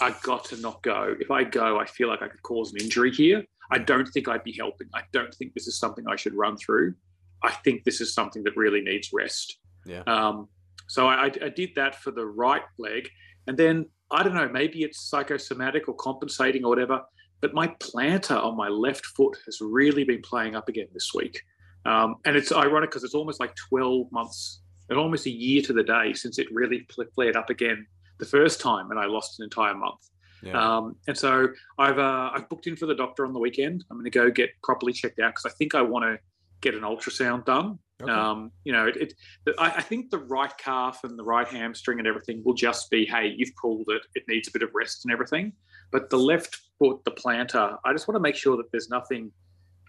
I 0.00 0.14
got 0.22 0.44
to 0.46 0.56
not 0.56 0.82
go. 0.82 1.14
If 1.20 1.30
I 1.30 1.44
go, 1.44 1.78
I 1.78 1.86
feel 1.86 2.08
like 2.08 2.22
I 2.22 2.28
could 2.28 2.42
cause 2.42 2.72
an 2.72 2.80
injury 2.80 3.12
here. 3.12 3.44
I 3.70 3.78
don't 3.78 4.06
think 4.06 4.28
I'd 4.28 4.44
be 4.44 4.52
helping. 4.52 4.88
I 4.94 5.02
don't 5.12 5.34
think 5.34 5.54
this 5.54 5.66
is 5.66 5.78
something 5.78 6.04
I 6.08 6.16
should 6.16 6.34
run 6.34 6.56
through. 6.56 6.94
I 7.42 7.52
think 7.52 7.84
this 7.84 8.00
is 8.00 8.14
something 8.14 8.42
that 8.44 8.56
really 8.56 8.80
needs 8.80 9.10
rest. 9.12 9.58
Yeah. 9.86 10.02
Um, 10.06 10.48
so 10.88 11.06
I, 11.08 11.26
I 11.26 11.48
did 11.48 11.70
that 11.76 11.96
for 11.96 12.10
the 12.10 12.26
right 12.26 12.62
leg. 12.78 13.08
And 13.46 13.56
then 13.56 13.86
I 14.10 14.22
don't 14.22 14.34
know, 14.34 14.48
maybe 14.48 14.82
it's 14.82 15.00
psychosomatic 15.00 15.88
or 15.88 15.94
compensating 15.94 16.64
or 16.64 16.68
whatever, 16.68 17.02
but 17.40 17.54
my 17.54 17.68
plantar 17.68 18.42
on 18.42 18.56
my 18.56 18.68
left 18.68 19.04
foot 19.06 19.36
has 19.44 19.58
really 19.60 20.04
been 20.04 20.22
playing 20.22 20.56
up 20.56 20.68
again 20.68 20.86
this 20.92 21.12
week. 21.14 21.42
Um, 21.86 22.16
and 22.24 22.36
it's 22.36 22.52
ironic 22.52 22.90
because 22.90 23.04
it's 23.04 23.14
almost 23.14 23.40
like 23.40 23.54
12 23.68 24.10
months 24.12 24.62
and 24.88 24.98
almost 24.98 25.26
a 25.26 25.30
year 25.30 25.62
to 25.62 25.72
the 25.72 25.82
day 25.82 26.12
since 26.14 26.38
it 26.38 26.46
really 26.50 26.86
flared 27.14 27.36
up 27.36 27.50
again 27.50 27.86
the 28.18 28.24
first 28.24 28.60
time 28.60 28.90
and 28.90 29.00
I 29.00 29.06
lost 29.06 29.40
an 29.40 29.44
entire 29.44 29.74
month. 29.74 30.08
Yeah. 30.44 30.76
Um, 30.76 30.96
and 31.06 31.16
so 31.16 31.48
I've 31.78 31.98
uh, 31.98 32.30
I've 32.32 32.48
booked 32.48 32.66
in 32.66 32.76
for 32.76 32.86
the 32.86 32.94
doctor 32.94 33.26
on 33.26 33.32
the 33.32 33.38
weekend. 33.38 33.84
I'm 33.90 33.96
going 33.96 34.04
to 34.04 34.10
go 34.10 34.30
get 34.30 34.50
properly 34.62 34.92
checked 34.92 35.18
out 35.20 35.32
because 35.34 35.46
I 35.46 35.54
think 35.56 35.74
I 35.74 35.82
want 35.82 36.04
to 36.04 36.18
get 36.60 36.74
an 36.74 36.82
ultrasound 36.82 37.44
done. 37.44 37.78
Okay. 38.02 38.10
Um, 38.10 38.50
you 38.64 38.72
know, 38.72 38.86
it, 38.86 38.96
it 38.96 39.14
I, 39.58 39.70
I 39.76 39.82
think 39.82 40.10
the 40.10 40.18
right 40.18 40.56
calf 40.58 41.04
and 41.04 41.18
the 41.18 41.24
right 41.24 41.46
hamstring 41.46 41.98
and 41.98 42.08
everything 42.08 42.42
will 42.44 42.54
just 42.54 42.90
be, 42.90 43.06
hey, 43.06 43.32
you've 43.36 43.54
pulled 43.60 43.86
it. 43.88 44.02
It 44.14 44.24
needs 44.28 44.48
a 44.48 44.50
bit 44.50 44.62
of 44.62 44.70
rest 44.74 45.04
and 45.04 45.12
everything. 45.12 45.52
But 45.92 46.10
the 46.10 46.18
left 46.18 46.58
foot, 46.78 47.04
the 47.04 47.12
plantar, 47.12 47.78
I 47.84 47.92
just 47.92 48.08
want 48.08 48.16
to 48.16 48.20
make 48.20 48.34
sure 48.34 48.56
that 48.56 48.70
there's 48.72 48.90
nothing. 48.90 49.30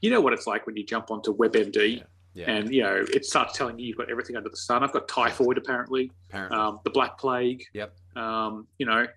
You 0.02 0.12
know 0.12 0.22
what 0.22 0.34
it's 0.34 0.46
like 0.46 0.68
when 0.68 0.78
you 0.78 0.86
jump 0.86 1.10
onto 1.10 1.36
WebMD 1.36 2.04
yeah. 2.36 2.52
and 2.52 2.74
you 2.74 2.84
know 2.84 3.04
it 3.14 3.26
starts 3.26 3.58
telling 3.58 3.80
you 3.80 3.88
you've 3.88 3.98
got 3.98 4.12
everything 4.12 4.36
under 4.36 4.50
the 4.50 4.58
sun. 4.58 4.84
I've 4.84 4.92
got 4.92 5.08
typhoid 5.08 5.58
apparently 5.58 6.12
Apparently. 6.30 6.58
um, 6.58 6.80
the 6.84 6.90
Black 6.92 7.18
Plague. 7.18 7.64
Yep. 7.74 7.96
Um, 8.16 8.68
you 8.78 8.86
know, 8.86 9.08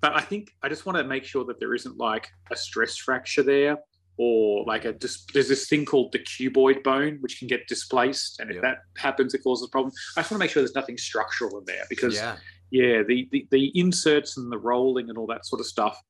but 0.00 0.14
I 0.14 0.20
think 0.20 0.50
I 0.62 0.68
just 0.68 0.86
want 0.86 0.98
to 0.98 1.04
make 1.04 1.24
sure 1.24 1.44
that 1.46 1.58
there 1.60 1.74
isn't 1.74 1.96
like 1.96 2.28
a 2.50 2.56
stress 2.56 2.96
fracture 2.96 3.42
there, 3.42 3.76
or 4.16 4.64
like 4.66 4.84
a 4.84 4.92
dis- 4.92 5.24
there's 5.32 5.48
this 5.48 5.68
thing 5.68 5.84
called 5.84 6.12
the 6.12 6.18
cuboid 6.20 6.82
bone 6.82 7.18
which 7.20 7.38
can 7.38 7.48
get 7.48 7.66
displaced, 7.68 8.40
and 8.40 8.50
if 8.50 8.56
Yep. 8.56 8.62
that 8.62 8.78
happens, 8.96 9.34
it 9.34 9.42
causes 9.42 9.66
a 9.68 9.70
problem. 9.70 9.92
I 10.16 10.20
just 10.20 10.30
want 10.30 10.40
to 10.40 10.44
make 10.44 10.50
sure 10.50 10.62
there's 10.62 10.74
nothing 10.74 10.98
structural 10.98 11.58
in 11.58 11.64
there 11.66 11.84
because 11.88 12.14
yeah. 12.16 12.36
yeah, 12.70 13.02
the, 13.02 13.28
the 13.32 13.46
the 13.50 13.72
inserts 13.78 14.36
and 14.36 14.50
the 14.52 14.58
rolling 14.58 15.08
and 15.08 15.18
all 15.18 15.26
that 15.28 15.46
sort 15.46 15.60
of 15.60 15.66
stuff. 15.66 16.00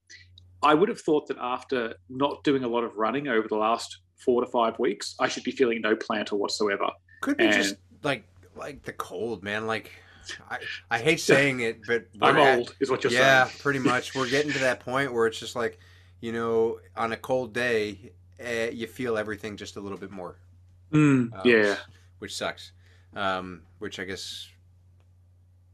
I 0.62 0.74
would 0.74 0.88
have 0.88 1.00
thought 1.00 1.28
that 1.28 1.36
after 1.40 1.94
not 2.08 2.42
doing 2.42 2.64
a 2.64 2.68
lot 2.68 2.82
of 2.82 2.96
running 2.96 3.28
over 3.28 3.46
the 3.46 3.56
last 3.56 3.98
four 4.24 4.44
to 4.44 4.50
five 4.50 4.76
weeks, 4.80 5.14
I 5.20 5.28
should 5.28 5.44
be 5.44 5.52
feeling 5.52 5.80
no 5.80 5.94
plantar 5.94 6.32
whatsoever. 6.32 6.88
Could 7.20 7.36
be 7.36 7.44
And- 7.44 7.54
just 7.54 7.76
like 8.02 8.24
like 8.56 8.82
the 8.82 8.92
cold, 8.94 9.44
man. 9.44 9.66
Like 9.68 9.92
I, 10.50 10.58
I 10.90 10.98
hate 10.98 11.20
saying 11.20 11.60
it, 11.60 11.80
but 11.86 12.06
I'm 12.22 12.36
at- 12.36 12.58
old, 12.58 12.76
is 12.80 12.90
what 12.90 13.04
you're 13.04 13.12
yeah, 13.12 13.44
saying. 13.44 13.58
pretty 13.60 13.78
much. 13.78 14.14
We're 14.14 14.28
getting 14.28 14.52
to 14.52 14.58
that 14.60 14.80
point 14.80 15.12
where 15.12 15.26
it's 15.26 15.38
just 15.38 15.56
like, 15.56 15.78
you 16.20 16.32
know, 16.32 16.78
on 16.96 17.12
a 17.12 17.16
cold 17.16 17.52
day, 17.52 18.12
eh, 18.38 18.70
you 18.70 18.86
feel 18.86 19.16
everything 19.16 19.56
just 19.56 19.76
a 19.76 19.80
little 19.80 19.98
bit 19.98 20.10
more. 20.10 20.36
Mm, 20.92 21.32
um, 21.34 21.40
yeah. 21.44 21.76
which 22.18 22.34
sucks. 22.34 22.72
Um, 23.14 23.62
which 23.78 23.98
I 23.98 24.04
guess 24.04 24.48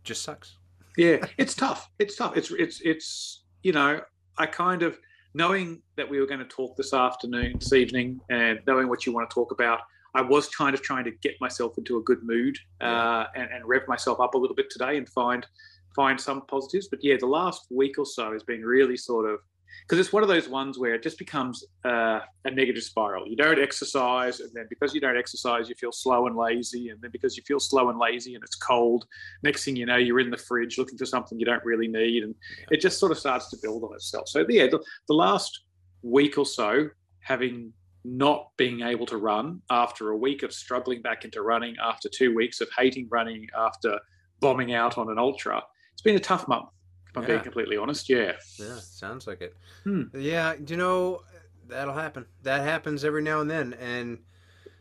just 0.02 0.22
sucks. 0.22 0.56
Yeah, 0.96 1.24
it's 1.38 1.54
tough. 1.54 1.90
It's 1.98 2.16
tough. 2.16 2.36
It's 2.36 2.50
it's 2.52 2.80
it's 2.82 3.40
you 3.62 3.72
know, 3.72 4.00
I 4.38 4.46
kind 4.46 4.82
of 4.82 4.98
knowing 5.34 5.82
that 5.96 6.08
we 6.08 6.20
were 6.20 6.26
going 6.26 6.40
to 6.40 6.46
talk 6.46 6.76
this 6.76 6.94
afternoon, 6.94 7.56
this 7.58 7.72
evening, 7.72 8.20
and 8.30 8.60
knowing 8.66 8.88
what 8.88 9.04
you 9.04 9.12
want 9.12 9.28
to 9.28 9.34
talk 9.34 9.50
about, 9.50 9.80
I 10.14 10.22
was 10.22 10.48
kind 10.48 10.74
of 10.74 10.82
trying 10.82 11.04
to 11.04 11.10
get 11.10 11.34
myself 11.40 11.76
into 11.78 11.96
a 11.98 12.02
good 12.02 12.22
mood 12.22 12.56
uh, 12.80 13.24
and, 13.34 13.50
and 13.50 13.64
rev 13.66 13.82
myself 13.88 14.20
up 14.20 14.34
a 14.34 14.38
little 14.38 14.56
bit 14.56 14.70
today 14.70 14.96
and 14.96 15.08
find 15.08 15.46
find 15.94 16.20
some 16.20 16.42
positives. 16.46 16.88
But 16.88 17.00
yeah, 17.02 17.16
the 17.18 17.26
last 17.26 17.66
week 17.70 17.98
or 17.98 18.06
so 18.06 18.32
has 18.32 18.42
been 18.42 18.62
really 18.62 18.96
sort 18.96 19.30
of 19.30 19.40
because 19.82 19.98
it's 19.98 20.12
one 20.12 20.22
of 20.22 20.28
those 20.28 20.48
ones 20.48 20.78
where 20.78 20.94
it 20.94 21.02
just 21.02 21.18
becomes 21.18 21.64
uh, 21.84 22.20
a 22.44 22.50
negative 22.50 22.82
spiral. 22.82 23.26
You 23.26 23.36
don't 23.36 23.60
exercise, 23.60 24.40
and 24.40 24.50
then 24.54 24.66
because 24.70 24.94
you 24.94 25.00
don't 25.00 25.16
exercise, 25.16 25.68
you 25.68 25.74
feel 25.74 25.92
slow 25.92 26.26
and 26.26 26.36
lazy, 26.36 26.90
and 26.90 27.00
then 27.02 27.10
because 27.10 27.36
you 27.36 27.42
feel 27.44 27.60
slow 27.60 27.90
and 27.90 27.98
lazy 27.98 28.34
and 28.34 28.44
it's 28.44 28.54
cold, 28.54 29.04
next 29.42 29.64
thing 29.64 29.76
you 29.76 29.86
know, 29.86 29.96
you're 29.96 30.20
in 30.20 30.30
the 30.30 30.36
fridge 30.36 30.78
looking 30.78 30.96
for 30.96 31.06
something 31.06 31.38
you 31.38 31.44
don't 31.44 31.64
really 31.64 31.88
need, 31.88 32.22
and 32.22 32.34
it 32.70 32.80
just 32.80 32.98
sort 32.98 33.12
of 33.12 33.18
starts 33.18 33.50
to 33.50 33.56
build 33.62 33.82
on 33.82 33.94
itself. 33.94 34.28
So 34.28 34.44
yeah, 34.48 34.66
the, 34.68 34.82
the 35.08 35.14
last 35.14 35.64
week 36.02 36.38
or 36.38 36.46
so, 36.46 36.88
having 37.20 37.72
not 38.04 38.50
being 38.56 38.82
able 38.82 39.06
to 39.06 39.16
run 39.16 39.62
after 39.70 40.10
a 40.10 40.16
week 40.16 40.42
of 40.42 40.52
struggling 40.52 41.00
back 41.00 41.24
into 41.24 41.40
running, 41.42 41.74
after 41.82 42.08
two 42.08 42.34
weeks 42.34 42.60
of 42.60 42.68
hating 42.76 43.08
running, 43.10 43.48
after 43.56 43.98
bombing 44.40 44.74
out 44.74 44.98
on 44.98 45.10
an 45.10 45.18
ultra, 45.18 45.62
it's 45.92 46.02
been 46.02 46.16
a 46.16 46.20
tough 46.20 46.46
month. 46.46 46.68
If 47.08 47.16
I'm 47.16 47.22
Yeah. 47.22 47.28
being 47.28 47.40
completely 47.42 47.76
honest, 47.76 48.08
yeah. 48.10 48.32
Yeah, 48.58 48.78
sounds 48.80 49.26
like 49.26 49.40
it. 49.40 49.56
Hmm. 49.84 50.02
Yeah, 50.12 50.54
you 50.66 50.76
know, 50.76 51.22
that'll 51.68 51.94
happen. 51.94 52.26
That 52.42 52.60
happens 52.62 53.04
every 53.04 53.22
now 53.22 53.40
and 53.40 53.50
then, 53.50 53.72
and 53.74 54.18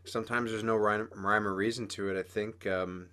sometimes 0.04 0.52
there's 0.52 0.64
no 0.64 0.76
rhyme, 0.76 1.08
rhyme 1.16 1.48
or 1.48 1.54
reason 1.54 1.88
to 1.90 2.10
it. 2.10 2.20
I 2.20 2.24
think 2.24 2.68
um, 2.68 3.08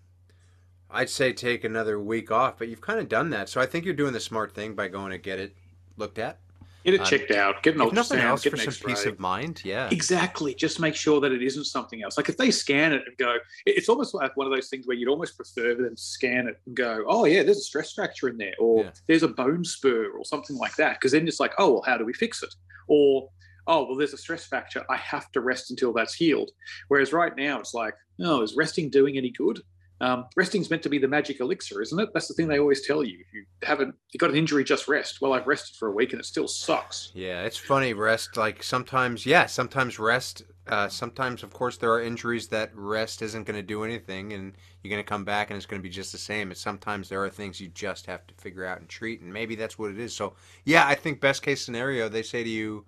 I'd 0.90 1.10
say 1.10 1.32
take 1.32 1.62
another 1.62 2.00
week 2.00 2.32
off, 2.32 2.58
but 2.58 2.66
you've 2.68 2.80
kind 2.80 2.98
of 2.98 3.08
done 3.08 3.30
that, 3.30 3.48
so 3.48 3.60
I 3.60 3.66
think 3.66 3.84
you're 3.84 3.94
doing 3.94 4.12
the 4.12 4.18
smart 4.20 4.54
thing 4.54 4.74
by 4.74 4.88
going 4.88 5.12
to 5.12 5.18
get 5.18 5.38
it 5.38 5.54
looked 5.96 6.18
at. 6.18 6.40
Get 6.84 6.94
it 6.94 7.00
Um, 7.00 7.06
checked 7.06 7.30
out, 7.30 7.62
get 7.62 7.74
an 7.74 7.82
If 7.82 7.92
nothing 7.92 8.18
ultrasound, 8.18 8.22
else, 8.24 8.42
get 8.42 8.50
for 8.56 8.62
an 8.62 8.70
some 8.70 8.88
peace 8.88 9.04
of 9.04 9.20
mind. 9.20 9.60
Yeah. 9.64 9.88
Exactly. 9.90 10.54
Just 10.54 10.80
make 10.80 10.94
sure 10.94 11.20
that 11.20 11.30
it 11.30 11.42
isn't 11.42 11.64
something 11.64 12.02
else. 12.02 12.16
Like 12.16 12.28
if 12.30 12.36
they 12.38 12.50
scan 12.50 12.92
it 12.92 13.02
and 13.06 13.16
go, 13.18 13.36
it's 13.66 13.88
almost 13.88 14.14
like 14.14 14.34
one 14.36 14.46
of 14.46 14.52
those 14.52 14.68
things 14.68 14.86
where 14.86 14.96
you'd 14.96 15.08
almost 15.10 15.36
prefer 15.36 15.74
them 15.74 15.94
to 15.94 16.00
scan 16.02 16.48
it 16.48 16.58
and 16.66 16.74
go, 16.74 17.04
oh 17.06 17.26
yeah, 17.26 17.42
there's 17.42 17.58
a 17.58 17.62
stress 17.62 17.92
fracture 17.92 18.28
in 18.28 18.38
there, 18.38 18.54
or 18.58 18.84
Yeah. 18.84 18.90
there's 19.08 19.22
a 19.22 19.28
bone 19.28 19.64
spur, 19.64 20.10
or 20.16 20.24
something 20.24 20.56
like 20.56 20.74
that. 20.76 20.94
Because 20.94 21.12
then 21.12 21.28
it's 21.28 21.40
like, 21.40 21.52
oh 21.58 21.72
well, 21.74 21.82
how 21.86 21.98
do 21.98 22.04
we 22.06 22.14
fix 22.14 22.42
it? 22.42 22.54
Or 22.88 23.28
oh 23.66 23.84
well, 23.84 23.96
there's 23.96 24.14
a 24.14 24.18
stress 24.18 24.46
fracture. 24.46 24.84
I 24.88 24.96
have 24.96 25.30
to 25.32 25.40
rest 25.42 25.70
until 25.70 25.92
that's 25.92 26.14
healed. 26.14 26.50
Whereas 26.88 27.12
right 27.12 27.36
now 27.36 27.60
it's 27.60 27.74
like, 27.74 27.94
oh, 28.22 28.40
is 28.42 28.56
resting 28.56 28.88
doing 28.88 29.18
any 29.18 29.30
good? 29.30 29.60
Um, 30.02 30.24
resting's 30.34 30.70
meant 30.70 30.82
to 30.84 30.88
be 30.88 30.98
the 30.98 31.08
magic 31.08 31.40
elixir, 31.40 31.82
isn't 31.82 31.98
it? 32.00 32.08
That's 32.14 32.26
the 32.26 32.32
thing 32.34 32.48
they 32.48 32.58
always 32.58 32.86
tell 32.86 33.04
you. 33.04 33.18
If 33.20 33.34
you 33.34 33.44
haven't, 33.62 33.94
you 34.12 34.18
got 34.18 34.30
an 34.30 34.36
injury, 34.36 34.64
just 34.64 34.88
rest. 34.88 35.20
Well, 35.20 35.34
I've 35.34 35.46
rested 35.46 35.76
for 35.76 35.88
a 35.88 35.92
week 35.92 36.12
and 36.12 36.20
it 36.20 36.24
still 36.24 36.48
sucks. 36.48 37.12
Yeah, 37.14 37.42
it's 37.42 37.58
funny. 37.58 37.92
Rest, 37.92 38.36
like 38.36 38.62
sometimes, 38.62 39.26
yeah, 39.26 39.44
sometimes 39.46 39.98
rest. 39.98 40.42
Uh, 40.66 40.88
sometimes, 40.88 41.42
of 41.42 41.52
course, 41.52 41.76
there 41.76 41.92
are 41.92 42.00
injuries 42.00 42.48
that 42.48 42.70
rest 42.74 43.22
isn't 43.22 43.44
going 43.44 43.56
to 43.56 43.62
do 43.62 43.82
anything, 43.84 44.32
and 44.32 44.56
you're 44.82 44.90
going 44.90 45.02
to 45.02 45.08
come 45.08 45.24
back 45.24 45.50
and 45.50 45.56
it's 45.56 45.66
going 45.66 45.80
to 45.80 45.82
be 45.82 45.90
just 45.92 46.12
the 46.12 46.18
same. 46.18 46.50
And 46.50 46.56
sometimes 46.56 47.08
there 47.08 47.22
are 47.24 47.28
things 47.28 47.60
you 47.60 47.68
just 47.68 48.06
have 48.06 48.26
to 48.28 48.34
figure 48.34 48.64
out 48.64 48.78
and 48.78 48.88
treat, 48.88 49.20
and 49.20 49.32
maybe 49.32 49.54
that's 49.54 49.78
what 49.78 49.90
it 49.90 49.98
is. 49.98 50.14
So, 50.14 50.34
yeah, 50.64 50.86
I 50.86 50.94
think 50.94 51.20
best 51.20 51.42
case 51.42 51.62
scenario, 51.64 52.08
they 52.08 52.22
say 52.22 52.42
to 52.44 52.48
you, 52.48 52.86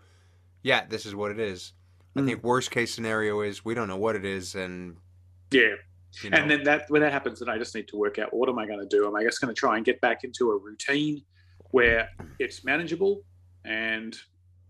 "Yeah, 0.63 0.87
this 0.87 1.05
is 1.05 1.15
what 1.15 1.31
it 1.33 1.41
is." 1.41 1.73
I 2.17 2.21
Mm. 2.21 2.27
think 2.27 2.45
worst 2.45 2.71
case 2.71 2.95
scenario 2.95 3.41
is 3.41 3.65
we 3.65 3.75
don't 3.75 3.89
know 3.89 3.97
what 3.97 4.17
it 4.17 4.25
is, 4.25 4.55
and 4.55 4.97
Yeah. 5.51 5.75
You 6.23 6.31
know, 6.31 6.39
And 6.39 6.51
then 6.51 6.65
that 6.65 6.85
when 6.89 7.03
that 7.03 7.13
happens, 7.13 7.41
then 7.41 7.49
I 7.49 7.59
just 7.59 7.75
need 7.75 7.89
to 7.89 7.97
work 7.97 8.19
out 8.19 8.35
what 8.35 8.49
am 8.49 8.59
I 8.59 8.67
going 8.67 8.81
to 8.81 8.87
do? 8.87 9.07
Am 9.07 9.15
I 9.17 9.23
just 9.25 9.41
going 9.41 9.55
to 9.55 9.59
try 9.59 9.77
and 9.77 9.85
get 9.85 10.01
back 10.01 10.25
into 10.25 10.51
a 10.51 10.57
routine 10.59 11.23
where 11.71 12.09
it's 12.39 12.65
manageable, 12.65 13.23
and 13.65 14.17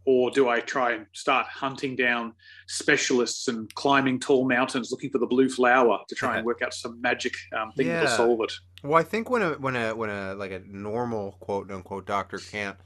or 0.04 0.30
do 0.30 0.48
I 0.48 0.60
try 0.60 0.92
and 0.92 1.06
start 1.12 1.46
hunting 1.46 1.94
down 1.96 2.34
specialists 2.66 3.48
and 3.48 3.72
climbing 3.74 4.18
tall 4.18 4.48
mountains 4.48 4.90
looking 4.90 5.10
for 5.10 5.18
the 5.18 5.26
blue 5.26 5.48
flower 5.48 6.00
to 6.08 6.14
try 6.14 6.36
and 6.36 6.46
work 6.50 6.60
out 6.62 6.74
some 6.74 7.00
magic 7.00 7.32
um, 7.56 7.70
thing 7.76 7.86
Yeah. 7.86 8.06
solve 8.06 8.40
it? 8.42 8.52
Well, 8.82 8.98
I 8.98 9.04
think 9.04 9.30
when 9.30 9.42
a 9.42 9.52
when 9.54 9.76
a 9.76 9.94
when 9.94 10.10
a 10.10 10.34
like 10.34 10.50
a 10.50 10.60
normal 10.66 11.32
quote 11.40 11.70
unquote 11.70 12.06
doctor 12.06 12.38
can't 12.38 12.76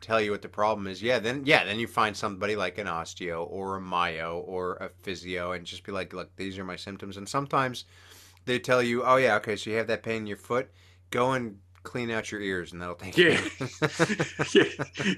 tell 0.00 0.20
you 0.20 0.30
what 0.30 0.42
the 0.42 0.48
problem 0.48 0.86
is, 0.86 1.02
yeah, 1.02 1.18
then 1.18 1.42
yeah, 1.44 1.64
then 1.64 1.78
you 1.78 1.86
find 1.86 2.16
somebody 2.16 2.56
like 2.56 2.78
an 2.78 2.86
osteo 2.86 3.46
or 3.50 3.76
a 3.76 3.80
myo 3.80 4.44
or 4.46 4.74
a 4.76 4.90
physio 5.02 5.52
and 5.52 5.64
just 5.64 5.84
be 5.84 5.92
like, 5.92 6.12
look, 6.12 6.34
these 6.36 6.58
are 6.58 6.64
my 6.64 6.76
symptoms. 6.76 7.16
And 7.16 7.28
sometimes 7.28 7.84
they 8.46 8.58
tell 8.58 8.82
you, 8.82 9.04
oh 9.04 9.16
yeah, 9.16 9.36
okay, 9.36 9.56
so 9.56 9.70
you 9.70 9.76
have 9.76 9.86
that 9.88 10.02
pain 10.02 10.22
in 10.22 10.26
your 10.26 10.36
foot, 10.36 10.70
go 11.10 11.32
and 11.32 11.58
clean 11.82 12.10
out 12.10 12.32
your 12.32 12.40
ears, 12.40 12.72
and 12.72 12.80
that'll 12.80 12.94
take 12.94 13.16
Yeah. 13.16 13.40
yeah, 14.54 14.64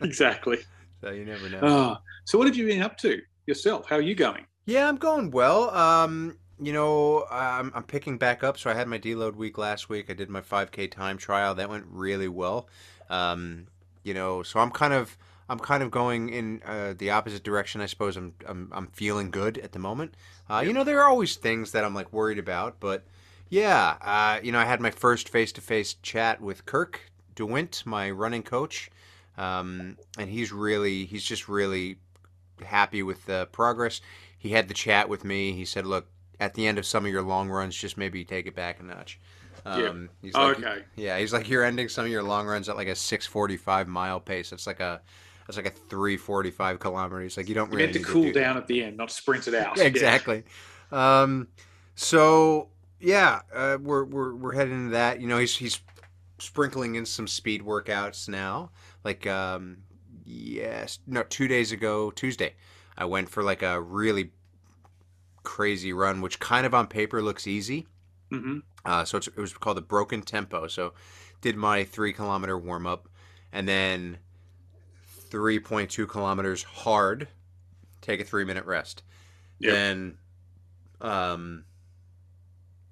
exactly. 0.02 0.58
so 1.00 1.10
you 1.10 1.24
never 1.24 1.48
know. 1.48 1.60
Ah, 1.62 2.02
so 2.24 2.38
what 2.38 2.46
have 2.46 2.56
you 2.56 2.66
been 2.66 2.82
up 2.82 2.98
to 2.98 3.20
yourself? 3.46 3.88
How 3.88 3.96
are 3.96 4.02
you 4.02 4.14
going? 4.14 4.46
Yeah, 4.66 4.88
I'm 4.88 4.96
going 4.96 5.30
well. 5.30 5.70
Um, 5.70 6.38
you 6.60 6.72
know, 6.72 7.26
I'm, 7.30 7.72
I'm 7.74 7.82
picking 7.82 8.18
back 8.18 8.44
up. 8.44 8.58
So 8.58 8.70
I 8.70 8.74
had 8.74 8.86
my 8.86 8.98
deload 8.98 9.34
week 9.34 9.58
last 9.58 9.88
week. 9.88 10.10
I 10.10 10.12
did 10.12 10.30
my 10.30 10.40
5K 10.40 10.90
time 10.90 11.18
trial. 11.18 11.54
That 11.56 11.68
went 11.68 11.84
really 11.88 12.28
well. 12.28 12.68
Um, 13.10 13.66
you 14.02 14.14
know, 14.14 14.42
so 14.42 14.60
I'm 14.60 14.70
kind 14.70 14.92
of 14.92 15.16
I'm 15.48 15.58
kind 15.58 15.82
of 15.82 15.90
going 15.90 16.28
in 16.30 16.62
uh, 16.64 16.94
the 16.96 17.10
opposite 17.10 17.42
direction. 17.42 17.80
I 17.80 17.86
suppose 17.86 18.16
I'm 18.16 18.34
I'm 18.46 18.70
I'm 18.72 18.86
feeling 18.88 19.30
good 19.30 19.58
at 19.58 19.72
the 19.72 19.78
moment. 19.78 20.16
Uh, 20.48 20.62
you 20.64 20.72
know, 20.72 20.84
there 20.84 21.00
are 21.02 21.08
always 21.08 21.36
things 21.36 21.72
that 21.72 21.84
I'm 21.84 21.94
like 21.94 22.12
worried 22.12 22.38
about, 22.38 22.80
but 22.80 23.04
yeah, 23.48 23.96
uh, 24.00 24.40
you 24.42 24.50
know, 24.50 24.58
I 24.58 24.64
had 24.64 24.80
my 24.80 24.90
first 24.90 25.28
face-to-face 25.28 25.96
chat 26.02 26.40
with 26.40 26.64
Kirk 26.64 27.00
DeWint, 27.36 27.84
my 27.84 28.10
running 28.10 28.42
coach, 28.42 28.90
um, 29.36 29.98
and 30.18 30.30
he's 30.30 30.52
really 30.52 31.04
he's 31.04 31.24
just 31.24 31.48
really 31.48 31.98
happy 32.64 33.02
with 33.02 33.26
the 33.26 33.48
progress. 33.52 34.00
He 34.38 34.50
had 34.50 34.68
the 34.68 34.74
chat 34.74 35.08
with 35.08 35.24
me. 35.24 35.52
He 35.52 35.64
said, 35.64 35.86
"Look, 35.86 36.06
at 36.40 36.54
the 36.54 36.66
end 36.66 36.78
of 36.78 36.86
some 36.86 37.04
of 37.04 37.12
your 37.12 37.22
long 37.22 37.50
runs, 37.50 37.76
just 37.76 37.98
maybe 37.98 38.24
take 38.24 38.46
it 38.46 38.54
back 38.54 38.80
a 38.80 38.84
notch." 38.84 39.20
Um, 39.64 40.10
he's 40.20 40.34
like, 40.34 40.58
okay. 40.58 40.82
yeah, 40.96 41.18
he's 41.18 41.32
like 41.32 41.48
you're 41.48 41.64
ending 41.64 41.88
some 41.88 42.04
of 42.04 42.10
your 42.10 42.22
long 42.22 42.46
runs 42.46 42.68
at 42.68 42.76
like 42.76 42.88
a 42.88 42.94
6:45 42.94 43.86
mile 43.86 44.20
pace. 44.20 44.52
It's 44.52 44.66
like 44.66 44.80
a 44.80 45.00
that's 45.46 45.56
like 45.56 45.66
a 45.66 45.70
3:45 45.70 46.78
kilometer. 46.80 47.28
Like 47.36 47.48
you 47.48 47.54
don't 47.54 47.70
You 47.70 47.76
really 47.78 47.92
meant 47.92 47.92
to 47.94 48.00
cool 48.00 48.22
do- 48.24 48.32
down 48.32 48.56
at 48.56 48.66
the 48.66 48.82
end, 48.84 48.96
not 48.96 49.10
sprint 49.10 49.48
it 49.48 49.54
out. 49.54 49.76
Yeah, 49.76 49.84
exactly. 49.84 50.44
Um, 50.90 51.48
so 51.94 52.68
yeah, 53.00 53.42
uh, 53.54 53.78
we're 53.80 54.04
we're 54.04 54.34
we're 54.34 54.52
heading 54.54 54.74
into 54.74 54.90
that. 54.92 55.20
You 55.20 55.28
know, 55.28 55.38
he's 55.38 55.56
he's 55.56 55.80
sprinkling 56.38 56.96
in 56.96 57.06
some 57.06 57.26
speed 57.28 57.62
workouts 57.62 58.28
now. 58.28 58.70
Like 59.04 59.26
um, 59.26 59.78
yes, 60.24 60.98
no, 61.06 61.22
two 61.24 61.48
days 61.48 61.72
ago, 61.72 62.10
Tuesday, 62.10 62.54
I 62.96 63.04
went 63.04 63.28
for 63.28 63.42
like 63.42 63.62
a 63.62 63.80
really 63.80 64.32
crazy 65.42 65.92
run, 65.92 66.20
which 66.20 66.38
kind 66.40 66.66
of 66.66 66.74
on 66.74 66.86
paper 66.86 67.22
looks 67.22 67.46
easy. 67.46 67.86
Hmm 68.32 68.58
Uh, 68.84 69.04
so 69.04 69.18
it's, 69.18 69.28
it 69.28 69.36
was 69.38 69.52
called 69.52 69.76
the 69.76 69.82
Broken 69.82 70.22
Tempo. 70.22 70.66
So 70.66 70.94
did 71.40 71.56
my 71.56 71.84
three 71.84 72.12
kilometer 72.12 72.58
warm 72.58 72.86
up, 72.86 73.08
and 73.52 73.68
then 73.68 74.18
3.2 75.30 76.06
kilometers 76.06 76.62
hard. 76.62 77.28
Take 78.00 78.20
a 78.20 78.24
three 78.24 78.44
minute 78.44 78.64
rest. 78.64 79.02
Yep. 79.60 79.72
Then, 79.72 80.18
um, 81.00 81.64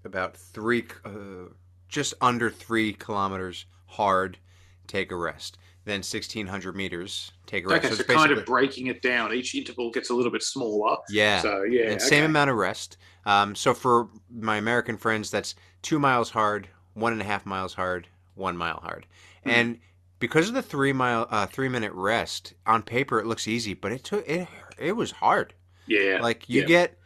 about 0.04 0.37
three, 0.37 0.85
uh, 1.04 1.52
just 1.88 2.14
under 2.20 2.50
three 2.50 2.92
kilometers 2.92 3.66
hard. 3.87 4.38
Take 4.87 5.11
a 5.12 5.16
rest. 5.16 5.59
Then 5.87 5.99
1600 6.00 6.76
meters. 6.76 7.32
Take 7.46 7.64
a 7.64 7.68
rest. 7.68 7.78
Okay, 7.84 7.88
So 7.88 7.94
so 7.96 8.02
it's 8.02 8.12
kind 8.12 8.32
of 8.32 8.44
breaking 8.44 8.88
it 8.88 9.00
down. 9.02 9.32
Each 9.32 9.54
interval 9.54 9.90
gets 9.90 10.10
a 10.10 10.14
little 10.14 10.30
bit 10.30 10.42
smaller. 10.42 10.96
yeah. 11.08 11.40
So 11.40 11.62
yeah, 11.62 11.90
and 11.92 12.02
same 12.02 12.25
amount 12.25 12.50
of 12.50 12.56
rest. 12.56 12.99
Um, 13.25 13.54
so 13.54 13.72
for 13.75 14.08
my 14.30 14.56
American 14.56 14.96
friends, 14.96 15.30
that's 15.30 15.54
two 15.82 15.99
miles 15.99 16.30
hard, 16.30 16.68
one 16.94 17.12
and 17.12 17.20
a 17.22 17.25
half 17.25 17.46
miles 17.46 17.75
hard, 17.75 18.08
one 18.34 18.56
mile 18.56 18.80
hard, 18.82 19.06
Hmm. 19.44 19.50
and 19.50 19.78
because 20.18 20.49
of 20.49 20.54
the 20.54 20.62
three 20.62 20.92
mile, 20.92 21.26
uh, 21.30 21.46
three 21.46 21.68
minute 21.70 21.92
rest, 21.94 22.52
on 22.66 22.82
paper 22.82 23.18
it 23.18 23.26
looks 23.26 23.49
easy, 23.49 23.72
but 23.75 23.90
it 23.90 24.04
took 24.04 24.28
it. 24.28 24.49
It 24.78 24.92
was 24.96 25.10
hard. 25.12 25.54
Yeah, 25.87 26.18
Like 26.20 26.49
you 26.49 26.60
yeah. 26.60 26.66
get 26.66 26.99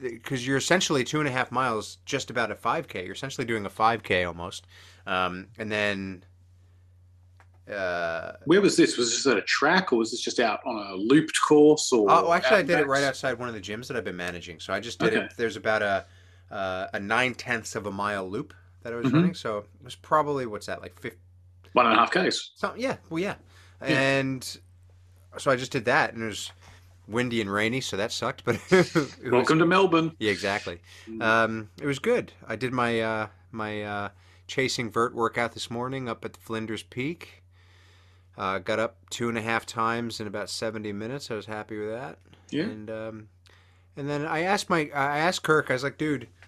because 0.00 0.46
you're 0.46 0.56
essentially 0.56 1.04
two 1.04 1.20
and 1.20 1.28
a 1.28 1.32
half 1.32 1.52
miles, 1.52 1.98
just 2.04 2.30
about 2.30 2.50
a 2.50 2.54
five 2.56 2.88
k. 2.88 3.04
You're 3.04 3.14
essentially 3.14 3.44
doing 3.46 3.64
a 3.64 3.70
five 3.70 4.02
k 4.02 4.24
almost, 4.24 4.66
um, 5.06 5.46
and 5.58 5.70
then 5.70 6.24
Uh, 7.70 8.32
Where 8.46 8.60
was 8.60 8.76
this? 8.76 8.96
Was 8.96 9.10
this 9.10 9.26
at 9.26 9.36
a 9.36 9.42
track, 9.42 9.92
or 9.92 9.96
was 9.98 10.10
this 10.10 10.20
just 10.20 10.40
out 10.40 10.60
on 10.64 10.76
a 10.76 10.94
looped 10.94 11.38
course? 11.40 11.92
Or 11.92 12.10
oh, 12.10 12.32
actually, 12.32 12.58
I 12.58 12.62
did 12.62 12.78
it 12.80 12.86
right 12.86 13.04
outside 13.04 13.38
one 13.38 13.48
of 13.48 13.54
the 13.54 13.60
gyms 13.60 13.88
that 13.88 13.96
I've 13.96 14.04
been 14.04 14.16
managing. 14.16 14.58
So 14.60 14.72
I 14.72 14.80
just 14.80 14.98
did 14.98 15.12
Okay. 15.14 15.24
it. 15.26 15.32
There's 15.36 15.56
about 15.56 15.82
a 15.82 16.06
uh, 16.50 16.86
a 16.94 17.00
nine 17.00 17.34
tenths 17.34 17.76
of 17.76 17.84
a 17.86 17.90
mile 17.90 18.26
loop 18.28 18.54
that 18.82 18.92
I 18.94 18.96
was 18.96 19.06
Mhm. 19.08 19.12
running. 19.12 19.34
So 19.34 19.58
it 19.58 19.66
was 19.84 19.94
probably 19.96 20.46
what's 20.46 20.64
that 20.66 20.80
like 20.80 20.98
50, 20.98 21.18
One 21.74 21.84
and 21.86 21.94
a 21.94 21.98
half 21.98 22.10
k's. 22.10 22.52
So 22.54 22.72
yeah, 22.76 22.96
well 23.10 23.18
yeah, 23.22 23.34
Yeah. 23.82 23.88
and 24.00 24.58
so 25.36 25.50
I 25.50 25.56
just 25.56 25.70
did 25.72 25.84
that, 25.84 26.14
and 26.14 26.22
it 26.22 26.26
was 26.26 26.50
windy 27.06 27.42
and 27.42 27.52
rainy, 27.52 27.82
so 27.82 27.98
that 27.98 28.12
sucked. 28.12 28.44
But 28.46 28.54
it 28.70 28.94
was, 28.94 29.14
Welcome 29.30 29.58
to 29.58 29.66
Melbourne. 29.66 30.12
yeah, 30.18 30.30
exactly. 30.30 30.80
Mm. 31.06 31.22
Um, 31.22 31.70
it 31.82 31.86
was 31.86 31.98
good. 31.98 32.32
I 32.46 32.56
did 32.56 32.72
my 32.72 32.98
uh, 33.02 33.26
my 33.52 33.82
uh, 33.82 34.08
chasing 34.46 34.90
vert 34.90 35.14
workout 35.14 35.52
this 35.52 35.70
morning 35.70 36.08
up 36.08 36.24
at 36.24 36.32
the 36.32 36.40
Flinders 36.40 36.82
Peak. 36.82 37.42
Uh, 38.38 38.58
got 38.58 38.78
up 38.78 38.96
two 39.10 39.28
and 39.28 39.36
a 39.36 39.42
half 39.42 39.66
times 39.66 40.20
in 40.20 40.26
about 40.26 40.48
seventy 40.48 40.92
minutes. 40.92 41.30
I 41.30 41.34
was 41.34 41.46
happy 41.46 41.78
with 41.78 41.90
that. 41.90 42.18
Yeah. 42.50 42.64
And 42.64 42.88
um, 42.90 43.28
and 43.96 44.08
then 44.08 44.24
I 44.24 44.42
asked 44.42 44.70
my 44.70 44.90
I 44.94 45.18
asked 45.18 45.42
Kirk. 45.42 45.66
I 45.70 45.72
was 45.74 45.82
like, 45.82 45.98
dude. 45.98 46.28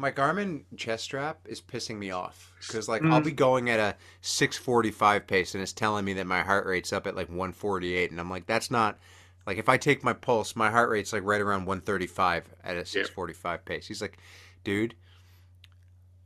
My 0.00 0.12
Garmin 0.12 0.62
chest 0.76 1.02
strap 1.02 1.40
is 1.44 1.60
pissing 1.60 1.98
me 1.98 2.12
off 2.12 2.52
because 2.60 2.88
like 2.88 3.02
I'll 3.02 3.20
Mm. 3.20 3.24
be 3.24 3.32
going 3.32 3.68
at 3.68 3.80
a 3.80 3.96
645 4.20 5.26
pace 5.26 5.54
and 5.54 5.62
it's 5.62 5.72
telling 5.72 6.04
me 6.04 6.12
that 6.12 6.24
my 6.26 6.42
heart 6.42 6.66
rate's 6.66 6.92
up 6.92 7.08
at 7.08 7.16
like 7.16 7.26
148 7.28 8.12
and 8.12 8.20
I'm 8.20 8.30
like 8.30 8.46
that's 8.46 8.70
not 8.70 8.96
like 9.44 9.58
if 9.58 9.68
I 9.68 9.76
take 9.76 10.04
my 10.04 10.12
pulse 10.12 10.54
my 10.54 10.70
heart 10.70 10.88
rate's 10.90 11.12
like 11.12 11.24
right 11.24 11.40
around 11.40 11.66
135 11.66 12.44
at 12.62 12.76
a 12.76 12.86
645 12.86 13.64
pace. 13.64 13.88
He's 13.88 14.00
like, 14.00 14.18
dude, 14.62 14.94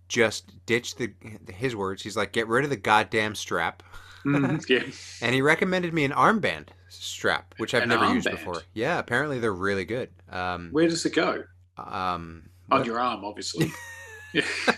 just 0.08 0.52
ditch 0.66 0.96
the 0.96 1.10
his 1.50 1.74
words. 1.74 2.02
He's 2.02 2.16
like, 2.16 2.32
get 2.32 2.48
rid 2.48 2.64
of 2.64 2.70
the 2.70 2.76
goddamn 2.76 3.34
strap. 3.34 3.82
Yeah. 4.24 4.82
And 5.22 5.34
he 5.34 5.42
recommended 5.42 5.92
me 5.94 6.04
an 6.04 6.12
armband 6.12 6.68
strap, 6.88 7.54
which 7.58 7.74
I've 7.74 7.84
An 7.84 7.88
never 7.88 8.12
used 8.12 8.30
before. 8.30 8.62
Yeah, 8.74 8.98
apparently 8.98 9.38
they're 9.38 9.52
really 9.52 9.84
good. 9.84 10.10
Um, 10.30 10.68
Where 10.72 10.88
does 10.88 11.04
it 11.06 11.14
go? 11.14 11.44
um, 11.78 12.48
On 12.70 12.78
what- 12.78 12.86
your 12.86 12.98
arm, 13.00 13.24
obviously. 13.24 13.72
yeah. 14.32 14.42
yeah, 14.70 14.74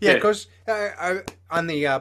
yeah. 0.00 0.10
it 0.12 0.22
goes 0.22 0.48
uh, 0.66 0.72
uh, 0.98 1.18
on 1.50 1.66
the 1.68 1.86
uh, 1.86 2.00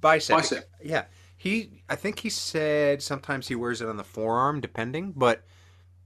bicep. 0.00 0.36
Bicep. 0.36 0.70
Yeah, 0.82 1.04
he. 1.36 1.82
I 1.88 1.96
think 1.96 2.20
he 2.20 2.30
said 2.30 3.02
sometimes 3.02 3.48
he 3.48 3.56
wears 3.56 3.80
it 3.80 3.88
on 3.88 3.96
the 3.96 4.04
forearm, 4.04 4.60
depending. 4.60 5.12
But 5.16 5.42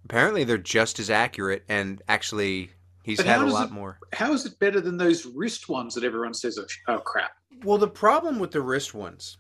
apparently 0.07 0.45
they're 0.45 0.57
just 0.57 0.99
as 0.99 1.11
accurate, 1.11 1.63
and 1.69 2.01
actually 2.09 2.71
he's 3.03 3.19
But 3.19 3.27
had 3.27 3.43
a 3.43 3.47
lot 3.47 3.67
it- 3.69 3.73
more. 3.73 3.99
How 4.15 4.33
is 4.33 4.47
it 4.47 4.59
better 4.59 4.81
than 4.81 4.97
those 4.97 5.27
wrist 5.27 5.69
ones 5.69 5.95
that 5.95 6.05
everyone 6.05 6.33
says 6.33 6.57
are 6.59 6.67
oh 6.89 7.01
crap? 7.01 7.33
Well, 7.63 7.77
the 7.79 7.89
problem 7.89 8.39
with 8.39 8.51
the 8.53 8.63
wrist 8.63 8.95
ones, 8.95 9.37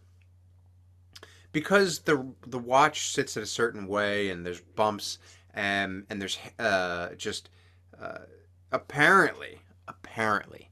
because 1.54 2.00
the 2.00 2.34
the 2.46 2.58
watch 2.58 3.08
sits 3.10 3.38
in 3.38 3.44
a 3.44 3.46
certain 3.46 3.88
way, 3.88 4.30
and 4.30 4.44
there's 4.46 4.60
bumps, 4.60 5.18
and 5.54 6.06
and 6.10 6.20
there's 6.20 6.38
uh, 6.58 7.14
just 7.16 7.50
uh, 7.98 8.20
apparently 8.72 9.60
apparently 9.88 10.70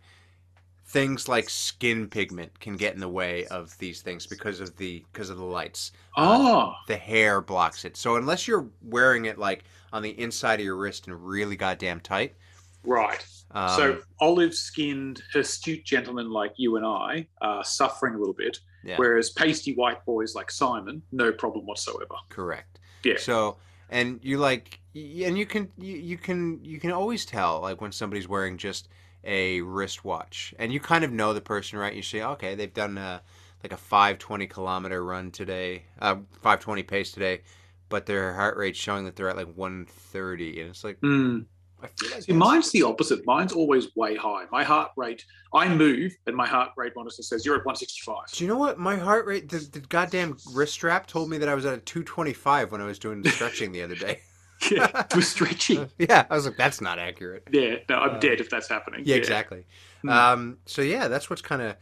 things 0.85 1.29
like 1.29 1.49
skin 1.51 2.09
pigment 2.09 2.61
can 2.61 2.77
get 2.77 2.95
in 2.95 3.01
the 3.01 3.09
way 3.09 3.47
of 3.47 3.77
these 3.79 4.03
things 4.03 4.27
because 4.27 4.61
of 4.61 4.77
the 4.77 5.05
because 5.13 5.31
of 5.31 5.39
the 5.39 5.45
lights. 5.45 5.93
Oh, 6.17 6.75
The 6.87 6.97
hair 6.97 7.41
blocks 7.41 7.85
it. 7.85 7.97
So 7.97 8.17
unless 8.17 8.47
you're 8.49 8.71
wearing 8.83 9.25
it 9.27 9.39
like 9.39 9.65
on 9.93 10.03
the 10.03 10.19
inside 10.19 10.61
of 10.61 10.67
your 10.67 10.77
wrist 10.77 11.07
and 11.09 11.27
really 11.27 11.57
goddamn 11.57 12.01
tight. 12.01 12.37
Right. 12.85 13.25
Um, 13.51 13.69
so 13.77 13.99
olive-skinned, 14.21 15.23
astute 15.35 15.85
gentlemen 15.85 16.31
like 16.31 16.53
you 16.57 16.77
and 16.77 16.87
I 16.87 17.27
are 17.41 17.63
suffering 17.65 18.15
a 18.15 18.19
little 18.19 18.35
bit, 18.35 18.59
Yeah. 18.83 18.97
whereas 18.97 19.31
pasty 19.31 19.75
white 19.75 20.05
boys 20.07 20.35
like 20.35 20.51
Simon, 20.51 21.03
no 21.13 21.33
problem 21.33 21.67
whatsoever. 21.67 22.15
Correct. 22.29 22.79
Yeah. 23.05 23.19
So, 23.19 23.59
and 23.91 24.21
you 24.23 24.39
like, 24.39 24.81
and 24.95 25.37
you 25.39 25.45
can, 25.47 25.69
you, 25.77 25.97
you 25.97 26.17
can, 26.17 26.65
you 26.65 26.81
can 26.81 26.93
always 26.93 27.27
tell 27.27 27.61
like 27.61 27.81
when 27.81 27.93
somebody's 27.93 28.27
wearing 28.29 28.57
just 28.57 28.89
a 29.25 29.61
wristwatch, 29.61 30.55
and 30.59 30.73
you 30.73 30.81
kind 30.81 31.05
of 31.05 31.13
know 31.13 31.33
the 31.35 31.41
person, 31.41 31.79
right? 31.79 31.95
You 31.95 32.03
say, 32.03 32.23
okay, 32.23 32.55
they've 32.55 32.73
done 32.73 32.99
a 32.99 33.23
like 33.63 33.73
a 33.73 33.77
five 33.77 34.19
twenty 34.19 34.49
kilometer 34.49 35.05
run 35.05 35.31
today, 35.31 35.85
uh, 36.01 36.17
five 36.41 36.59
twenty 36.59 36.83
pace 36.83 37.13
today, 37.13 37.43
but 37.89 38.07
their 38.07 38.35
heart 38.35 38.57
rate's 38.57 38.79
showing 38.81 39.05
that 39.05 39.15
they're 39.15 39.29
at 39.29 39.37
like 39.37 39.55
one 39.55 39.87
thirty, 39.87 40.61
and 40.61 40.71
it's 40.71 40.83
like, 40.83 41.01
Mm. 41.03 41.45
I 41.83 41.89
feel 41.99 42.11
like 42.11 42.23
See, 42.23 42.33
mine's 42.33 42.71
the 42.71 42.83
opposite. 42.83 43.27
Mine's 43.27 43.53
always 43.53 43.95
way 43.97 44.17
high. 44.17 44.45
My 44.51 44.65
heart 44.65 44.93
rate, 44.97 45.25
I 45.55 45.69
move, 45.69 46.13
and 46.27 46.37
my 46.37 46.47
heart 46.47 46.71
rate 46.77 46.93
monitor 46.97 47.23
says 47.23 47.45
you're 47.45 47.57
at 47.57 47.65
165. 47.65 48.31
Do 48.33 48.45
you 48.45 48.49
know 48.49 48.57
what 48.59 48.79
my 48.79 48.97
heart 48.97 49.27
rate? 49.27 49.49
The, 49.49 49.59
the 49.59 49.81
goddamn 49.81 50.37
wrist 50.53 50.75
strap 50.75 51.07
told 51.07 51.29
me 51.31 51.39
that 51.39 51.49
I 51.49 51.55
was 51.55 51.67
at 51.67 51.75
a 51.75 51.79
two 51.79 52.03
twenty 52.05 52.33
five 52.33 52.73
when 52.73 52.81
I 52.81 52.85
was 52.87 52.99
doing 52.99 53.25
stretching 53.25 53.73
the 53.73 53.83
other 53.83 53.95
day. 53.97 54.21
yeah, 54.71 54.89
we're 55.15 55.23
stretching. 55.23 55.91
yeah, 55.99 56.27
I 56.31 56.35
was 56.35 56.47
like, 56.47 56.57
that's 56.57 56.81
not 56.81 56.99
accurate. 56.99 57.49
Yeah, 57.51 57.77
no, 57.89 57.97
I'm 57.97 58.17
Uh, 58.17 58.19
dead 58.19 58.41
if 58.41 58.49
that's 58.51 58.69
happening. 58.69 59.03
Yeah, 59.05 59.17
exactly. 59.17 59.67
Hmm. 60.03 60.09
Um, 60.09 60.59
so 60.67 60.83
yeah, 60.83 61.09
that's 61.09 61.29
what's 61.31 61.43
kind 61.43 61.63
of 61.63 61.77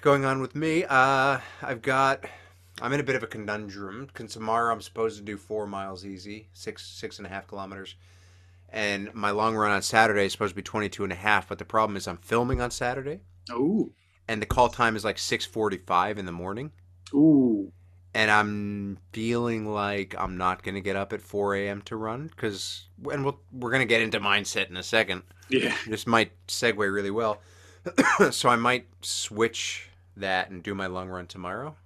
going 0.00 0.24
on 0.24 0.40
with 0.40 0.54
me. 0.54 0.84
Uh, 0.84 1.38
I've 1.62 1.82
got, 1.82 2.24
I'm 2.80 2.92
in 2.92 3.00
a 3.00 3.04
bit 3.04 3.16
of 3.16 3.22
a 3.22 3.26
conundrum. 3.26 4.06
Because 4.06 4.32
tomorrow 4.32 4.72
I'm 4.72 4.80
supposed 4.80 5.16
to 5.18 5.22
do 5.24 5.36
four 5.36 5.66
miles 5.66 6.04
easy, 6.04 6.48
six 6.52 6.86
six 6.86 7.18
and 7.18 7.26
a 7.26 7.30
half 7.30 7.46
kilometers, 7.46 7.96
and 8.74 9.12
my 9.14 9.30
long 9.30 9.54
run 9.56 9.70
on 9.70 9.80
Saturday 9.82 10.26
is 10.26 10.32
supposed 10.32 10.50
to 10.50 10.56
be 10.56 10.62
22 10.62 11.04
and 11.04 11.12
a 11.12 11.16
half. 11.16 11.48
But 11.48 11.58
the 11.58 11.64
problem 11.64 11.96
is 11.96 12.06
I'm 12.06 12.18
filming 12.18 12.60
on 12.60 12.70
Saturday, 12.70 13.20
Ooh, 13.50 13.92
and 14.28 14.42
the 14.42 14.46
call 14.46 14.68
time 14.68 14.96
is 14.96 15.04
like 15.04 15.16
6:45 15.16 16.18
in 16.18 16.26
the 16.26 16.32
morning. 16.32 16.72
ooh. 17.14 17.72
and 18.14 18.30
I'm 18.30 18.98
feeling 19.12 19.66
like 19.66 20.14
I'm 20.18 20.36
not 20.36 20.62
going 20.62 20.74
to 20.76 20.80
get 20.80 20.96
up 20.96 21.12
at 21.12 21.20
4 21.22 21.54
a.m. 21.56 21.82
to 21.82 21.96
run 21.96 22.28
because, 22.28 22.86
and 23.10 23.24
we'll, 23.24 23.40
we're 23.52 23.70
going 23.70 23.80
to 23.82 23.86
get 23.94 24.02
into 24.02 24.20
mindset 24.20 24.68
in 24.70 24.76
a 24.76 24.82
second. 24.82 25.22
Yeah, 25.48 25.74
This 25.86 26.06
might 26.06 26.32
segue 26.46 26.76
really 26.78 27.10
well. 27.10 27.40
so 28.30 28.48
I 28.48 28.56
might 28.56 28.86
switch 29.02 29.88
that 30.16 30.48
and 30.50 30.62
do 30.62 30.74
my 30.74 30.86
long 30.86 31.08
run 31.08 31.26
tomorrow. 31.26 31.76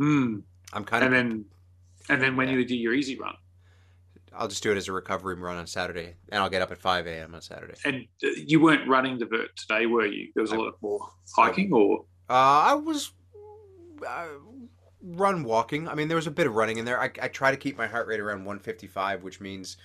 mm. 0.00 0.42
I'm 0.72 0.84
kind 0.84 1.02
and 1.04 1.14
of, 1.14 1.18
then 1.18 1.44
and 2.08 2.22
then 2.22 2.36
when 2.36 2.48
Yeah. 2.48 2.54
you 2.56 2.64
do 2.64 2.76
your 2.76 2.94
easy 2.94 3.16
run, 3.18 3.34
I'll 4.34 4.48
just 4.48 4.62
do 4.62 4.70
it 4.72 4.76
as 4.76 4.88
a 4.88 4.92
recovery 4.92 5.34
run 5.34 5.56
on 5.56 5.66
Saturday 5.66 6.14
and 6.30 6.42
I'll 6.42 6.50
get 6.50 6.62
up 6.62 6.70
at 6.70 6.78
5 6.78 7.06
a.m. 7.06 7.34
on 7.34 7.40
Saturday. 7.42 7.74
and 7.84 8.06
uh, 8.24 8.28
you 8.36 8.60
weren't 8.60 8.88
running 8.88 9.18
the 9.18 9.26
vert 9.26 9.54
today, 9.56 9.86
were 9.86 10.06
you? 10.06 10.30
There 10.34 10.42
was 10.42 10.52
a 10.52 10.56
lot 10.56 10.74
more 10.80 11.08
hiking, 11.36 11.72
or 11.72 12.04
Uh, 12.28 12.32
I 12.32 12.74
was 12.74 13.12
uh, 14.06 14.26
run 15.02 15.42
walking. 15.44 15.88
I 15.88 15.94
mean, 15.94 16.08
there 16.08 16.16
was 16.16 16.26
a 16.26 16.30
bit 16.30 16.46
of 16.46 16.54
running 16.54 16.76
in 16.78 16.84
there. 16.84 17.00
I, 17.00 17.10
I 17.20 17.28
try 17.28 17.50
to 17.50 17.56
keep 17.56 17.76
my 17.76 17.86
heart 17.86 18.06
rate 18.06 18.20
around 18.20 18.44
155, 18.44 19.22
which 19.22 19.40
means 19.40 19.76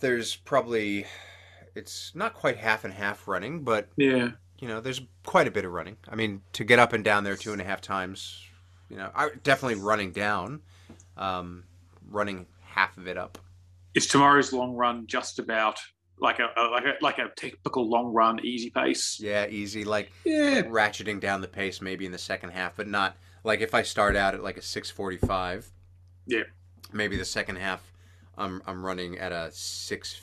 there's 0.00 0.36
probably 0.36 1.06
it's 1.74 2.12
not 2.14 2.34
quite 2.34 2.56
half 2.56 2.84
and 2.84 2.92
half 2.92 3.26
running, 3.28 3.62
but 3.62 3.88
yeah, 3.96 4.30
you 4.58 4.68
know, 4.68 4.80
there's 4.80 5.00
quite 5.24 5.46
a 5.46 5.50
bit 5.50 5.64
of 5.64 5.72
running. 5.72 5.96
I 6.08 6.14
mean, 6.14 6.42
to 6.54 6.64
get 6.64 6.78
up 6.78 6.92
and 6.92 7.02
down 7.04 7.24
there 7.24 7.36
two 7.36 7.52
and 7.52 7.60
a 7.60 7.64
half 7.64 7.80
times, 7.80 8.42
you 8.88 8.96
know, 8.96 9.10
I 9.14 9.30
definitely 9.42 9.80
running 9.80 10.12
down, 10.12 10.60
um, 11.16 11.64
running 12.10 12.46
half 12.72 12.96
of 12.96 13.06
it 13.06 13.16
up. 13.16 13.38
is 13.94 14.06
tomorrow's 14.06 14.52
long 14.52 14.74
run 14.74 15.06
just 15.06 15.38
about 15.38 15.78
like 16.18 16.38
a, 16.38 16.48
a 16.56 16.62
like 16.70 16.84
a 16.84 16.94
like 17.00 17.18
a 17.18 17.30
typical 17.36 17.88
long 17.88 18.12
run, 18.12 18.44
easy 18.44 18.70
pace? 18.70 19.18
Yeah, 19.20 19.46
easy. 19.46 19.84
Like 19.84 20.12
Yeah, 20.24 20.62
ratcheting 20.62 21.20
down 21.20 21.40
the 21.40 21.48
pace 21.48 21.80
maybe 21.80 22.06
in 22.06 22.12
the 22.12 22.18
second 22.18 22.50
half, 22.50 22.76
but 22.76 22.88
not 22.88 23.16
like 23.44 23.60
if 23.60 23.74
I 23.74 23.82
start 23.82 24.16
out 24.16 24.34
at 24.34 24.42
like 24.42 24.56
a 24.56 24.62
six 24.62 24.90
forty 24.90 25.16
five. 25.18 25.70
Yeah. 26.26 26.44
Maybe 26.92 27.16
the 27.16 27.24
second 27.24 27.56
half, 27.56 27.92
I'm 28.36 28.62
I'm 28.66 28.84
running 28.84 29.18
at 29.18 29.32
a 29.32 29.50
six 29.52 30.20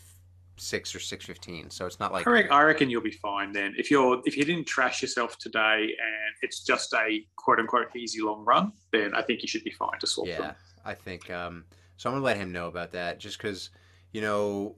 six 0.58 0.94
or 0.94 1.00
six 1.00 1.26
fifteen. 1.26 1.70
So 1.70 1.86
it's 1.86 2.00
not 2.00 2.14
like 2.14 2.28
I 2.28 2.32
reckon, 2.32 2.52
I 2.52 2.62
reckon 2.64 2.90
you'll 2.90 3.02
be 3.02 3.12
fine 3.12 3.52
then. 3.52 3.74
If 3.78 3.92
you're 3.92 4.22
if 4.26 4.38
you 4.38 4.46
didn't 4.46 4.68
trash 4.68 5.02
yourself 5.02 5.38
today 5.38 5.82
and 5.82 6.36
it's 6.42 6.64
just 6.64 6.94
a 6.94 7.26
quote 7.36 7.60
unquote 7.60 7.96
easy 7.96 8.22
long 8.22 8.46
run, 8.46 8.72
then 8.92 9.14
I 9.14 9.22
think 9.22 9.42
you 9.42 9.48
should 9.48 9.64
be 9.64 9.72
fine 9.72 10.00
to 10.00 10.08
sort 10.08 10.30
yeah. 10.30 10.38
them. 10.38 10.56
I 10.86 10.94
think 10.94 11.30
um, 11.30 11.66
so. 12.00 12.10
I'm 12.10 12.16
gonna 12.16 12.26
let 12.26 12.38
him 12.38 12.52
know 12.52 12.68
about 12.68 12.92
that 12.94 13.20
just 13.20 13.38
because 13.38 13.70
you 14.12 14.22
know. 14.22 14.76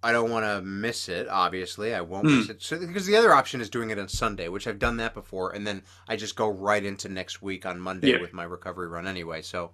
I 0.00 0.12
don't 0.12 0.30
want 0.30 0.44
to 0.46 0.62
miss 0.62 1.08
it. 1.08 1.26
Obviously, 1.28 1.92
I 1.92 2.02
won't 2.02 2.28
Hmm. 2.28 2.38
miss 2.38 2.48
it. 2.50 2.62
So, 2.62 2.78
because 2.78 3.04
the 3.04 3.16
other 3.16 3.32
option 3.34 3.60
is 3.60 3.68
doing 3.68 3.90
it 3.90 3.98
on 3.98 4.06
Sunday, 4.06 4.46
which 4.46 4.68
I've 4.68 4.78
done 4.78 4.96
that 4.98 5.12
before, 5.12 5.50
and 5.50 5.66
then 5.66 5.82
I 6.06 6.14
just 6.14 6.36
go 6.36 6.48
right 6.48 6.84
into 6.84 7.08
next 7.08 7.42
week 7.42 7.66
on 7.66 7.80
Monday 7.80 8.12
Yeah. 8.12 8.20
with 8.20 8.32
my 8.32 8.44
recovery 8.44 8.86
run 8.86 9.08
anyway. 9.08 9.42
So, 9.42 9.72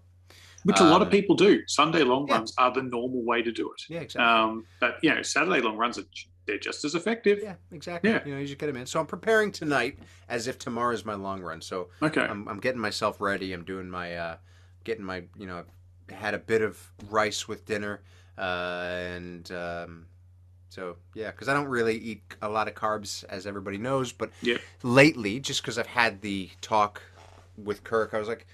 Which 0.63 0.81
a 0.81 0.85
lot 0.85 1.03
of 1.03 1.09
Um, 1.09 1.11
people 1.11 1.37
do. 1.37 1.61
Sunday 1.67 2.05
long 2.05 2.27
yeah. 2.27 2.37
runs 2.37 2.55
are 2.57 2.73
the 2.73 2.83
normal 2.83 3.23
way 3.23 3.43
to 3.43 3.53
do 3.53 3.71
it. 3.71 3.83
yeah, 3.91 4.01
exactly. 4.01 4.25
Um, 4.27 4.67
but 4.81 4.99
you 5.03 5.15
know, 5.15 5.21
Saturday 5.21 5.61
long 5.61 5.77
runs 5.77 5.99
are 5.99 6.05
they're 6.47 6.57
just 6.59 6.87
as 6.87 6.95
effective. 6.95 7.41
Yeah, 7.43 7.57
exactly. 7.71 8.09
Yeah. 8.09 8.25
You 8.25 8.33
know, 8.33 8.41
you 8.41 8.47
just 8.47 8.59
get 8.59 8.69
them 8.69 8.77
in. 8.77 8.87
So 8.87 8.99
I'm 9.01 9.07
preparing 9.07 9.53
tonight 9.53 9.99
as 10.31 10.47
if 10.47 10.59
tomorrow 10.59 10.95
is 10.95 11.05
my 11.05 11.13
long 11.17 11.43
run. 11.43 11.61
So 11.61 11.91
Okay. 12.01 12.23
I'm, 12.23 12.49
I'm 12.49 12.61
getting 12.61 12.81
myself 12.81 13.21
ready. 13.21 13.53
I'm 13.53 13.65
doing 13.65 13.91
my, 13.91 14.17
uh, 14.17 14.37
getting 14.85 15.05
my, 15.05 15.25
you 15.39 15.47
know, 15.47 15.65
had 16.11 16.35
a 16.35 16.39
bit 16.39 16.63
of 16.63 16.93
rice 17.09 17.47
with 17.49 17.65
dinner, 17.67 18.03
uh, 18.37 18.87
and 18.89 19.51
um, 19.53 20.07
so 20.69 20.97
yeah, 21.15 21.31
because 21.31 21.49
I 21.49 21.55
don't 21.55 21.69
really 21.69 21.97
eat 21.97 22.23
a 22.43 22.49
lot 22.49 22.69
of 22.69 22.75
carbs, 22.75 23.25
as 23.29 23.47
everybody 23.47 23.79
knows. 23.79 24.13
But 24.13 24.31
Yep. 24.43 24.61
lately, 24.83 25.41
just 25.41 25.63
because 25.63 25.79
I've 25.79 25.87
had 25.87 26.21
the 26.21 26.51
talk 26.61 27.03
with 27.57 27.85
Kirk. 27.85 28.13
I 28.15 28.19
was 28.19 28.29
like, 28.29 28.47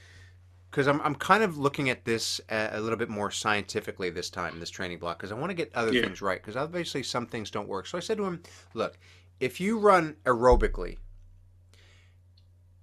because 0.70 0.86
I'm 0.86 1.00
I'm 1.00 1.14
kind 1.14 1.42
of 1.42 1.56
looking 1.58 1.88
at 1.90 2.04
this 2.04 2.40
a, 2.50 2.70
a 2.74 2.80
little 2.80 2.98
bit 2.98 3.08
more 3.08 3.30
scientifically 3.30 4.10
this 4.10 4.30
time, 4.30 4.60
this 4.60 4.70
training 4.70 4.98
block, 4.98 5.18
because 5.18 5.32
I 5.32 5.34
want 5.34 5.50
to 5.50 5.54
get 5.54 5.70
other 5.74 5.92
Yeah. 5.92 6.02
things 6.02 6.20
right. 6.20 6.40
Because 6.40 6.56
obviously 6.56 7.02
some 7.02 7.26
things 7.26 7.50
don't 7.50 7.68
work. 7.68 7.86
So 7.86 7.96
I 7.96 8.00
said 8.00 8.18
to 8.18 8.24
him, 8.24 8.42
look, 8.74 8.98
if 9.40 9.60
you 9.60 9.78
run 9.78 10.16
aerobically 10.24 10.98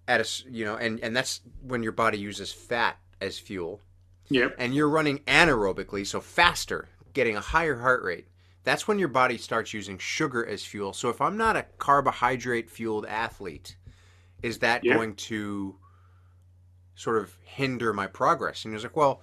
at 0.07 0.21
a 0.21 0.49
you 0.49 0.65
know, 0.65 0.75
and 0.75 0.99
and 1.01 1.15
that's 1.15 1.41
when 1.61 1.83
your 1.83 1.91
body 1.91 2.17
uses 2.17 2.51
fat 2.51 2.97
as 3.21 3.37
fuel, 3.37 3.81
Yep. 4.29 4.55
and 4.59 4.73
you're 4.75 4.89
running 4.89 5.19
anaerobically, 5.19 6.05
so 6.05 6.19
faster, 6.21 6.89
getting 7.13 7.35
a 7.35 7.41
higher 7.41 7.79
heart 7.79 8.03
rate. 8.03 8.27
That's 8.63 8.87
when 8.87 8.99
your 8.99 9.07
body 9.07 9.37
starts 9.37 9.73
using 9.73 9.97
sugar 9.97 10.45
as 10.45 10.65
fuel. 10.65 10.91
So 10.93 11.09
if 11.09 11.21
I'm 11.21 11.37
not 11.37 11.55
a 11.55 11.65
carbohydrate 11.77 12.69
fueled 12.69 13.05
athlete, 13.05 13.77
is 14.43 14.59
that 14.59 14.83
Yeah. 14.83 14.93
going 14.93 15.15
to 15.15 15.77
sort 16.95 17.17
of 17.17 17.37
hinder 17.43 17.93
my 17.93 18.07
progress? 18.07 18.65
And 18.65 18.73
he 18.73 18.75
was 18.75 18.83
like, 18.83 18.97
well, 18.97 19.21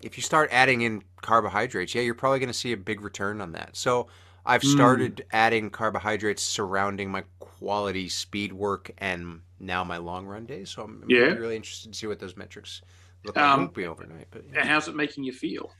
if 0.00 0.16
you 0.16 0.22
start 0.22 0.48
adding 0.52 0.80
in 0.82 1.02
carbohydrates, 1.20 1.94
yeah, 1.94 2.02
you're 2.02 2.14
probably 2.14 2.38
going 2.38 2.48
to 2.48 2.54
see 2.54 2.72
a 2.72 2.76
big 2.76 3.00
return 3.02 3.40
on 3.40 3.52
that. 3.52 3.76
So 3.76 4.08
I've 4.46 4.62
Mm. 4.62 4.68
started 4.72 5.24
adding 5.32 5.70
carbohydrates 5.70 6.42
surrounding 6.42 7.10
my 7.10 7.24
quality 7.38 8.08
speed 8.08 8.52
work 8.52 8.90
and 8.98 9.40
now 9.58 9.84
my 9.84 9.96
long 9.96 10.26
run 10.26 10.46
days. 10.46 10.70
So 10.70 10.82
I'm, 10.82 11.02
I'm 11.02 11.10
Yeah. 11.10 11.34
really 11.34 11.56
interested 11.56 11.92
to 11.92 11.98
see 11.98 12.06
what 12.06 12.18
those 12.18 12.36
metrics 12.36 12.80
look. 13.26 13.36
Um, 13.36 13.60
it 13.60 13.62
won't 13.62 13.74
be 13.74 13.86
overnight, 13.86 14.28
but 14.30 14.44
yeah. 14.52 14.64
How's 14.66 14.88
it 14.88 14.96
making 14.96 15.24
you 15.24 15.32
feel? 15.32 15.70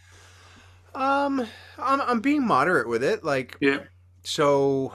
Um, 0.94 1.46
I'm 1.78 2.00
I'm 2.00 2.20
being 2.20 2.46
moderate 2.46 2.88
with 2.88 3.04
it. 3.04 3.22
Like, 3.22 3.56
Yeah. 3.60 3.80
so, 4.24 4.92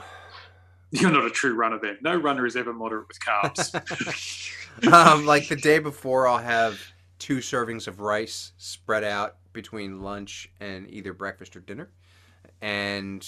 You're 0.90 1.12
not 1.12 1.24
a 1.24 1.30
true 1.30 1.54
runner 1.54 1.78
then. 1.80 1.98
No 2.02 2.16
runner 2.16 2.44
is 2.46 2.56
ever 2.56 2.72
moderate 2.72 3.06
with 3.08 3.18
carbs. 3.20 3.72
um, 4.92 5.26
like 5.26 5.48
the 5.48 5.56
day 5.56 5.78
before, 5.78 6.26
I'll 6.26 6.38
have 6.38 6.80
two 7.18 7.38
servings 7.38 7.86
of 7.86 8.00
rice 8.00 8.52
spread 8.58 9.04
out 9.04 9.36
between 9.52 10.02
lunch 10.02 10.50
and 10.60 10.90
either 10.90 11.12
breakfast 11.12 11.54
or 11.56 11.60
dinner, 11.60 11.90
and 12.60 13.26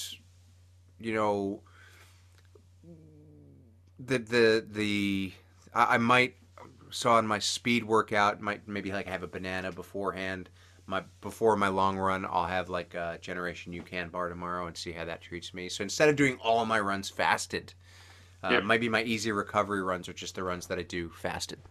you 0.98 1.14
know, 1.14 1.62
the 4.00 4.18
the 4.18 4.66
the 4.68 5.32
I, 5.72 5.94
I 5.94 5.98
might 5.98 6.34
so 6.94 7.16
in 7.18 7.26
my 7.26 7.38
speed 7.38 7.84
workout 7.84 8.40
might 8.40 8.66
maybe 8.68 8.92
like 8.92 9.06
I 9.06 9.10
have 9.10 9.22
a 9.22 9.28
banana 9.28 9.72
beforehand. 9.72 10.50
My 10.86 11.04
before 11.20 11.56
my 11.56 11.68
long 11.68 11.96
run, 11.98 12.24
I'll 12.26 12.46
have 12.46 12.68
like 12.70 12.94
a 12.94 13.18
Generation 13.20 13.72
UCAN 13.72 14.10
bar 14.10 14.28
tomorrow 14.28 14.66
and 14.66 14.76
see 14.76 14.92
how 14.92 15.04
that 15.06 15.22
treats 15.22 15.54
me. 15.54 15.68
So 15.68 15.82
instead 15.82 16.08
of 16.08 16.16
doing 16.16 16.38
all 16.42 16.66
my 16.66 16.80
runs 16.80 17.10
fasted, 17.10 17.74
uh, 18.42 18.60
Yep. 18.60 18.62
maybe 18.62 18.88
my 18.88 19.02
easy 19.04 19.32
recovery 19.32 19.82
runs 19.82 20.08
are 20.08 20.14
just 20.14 20.34
the 20.36 20.44
runs 20.44 20.66
that 20.68 20.78
I 20.78 20.82
do 20.82 21.10
fasted. 21.10 21.62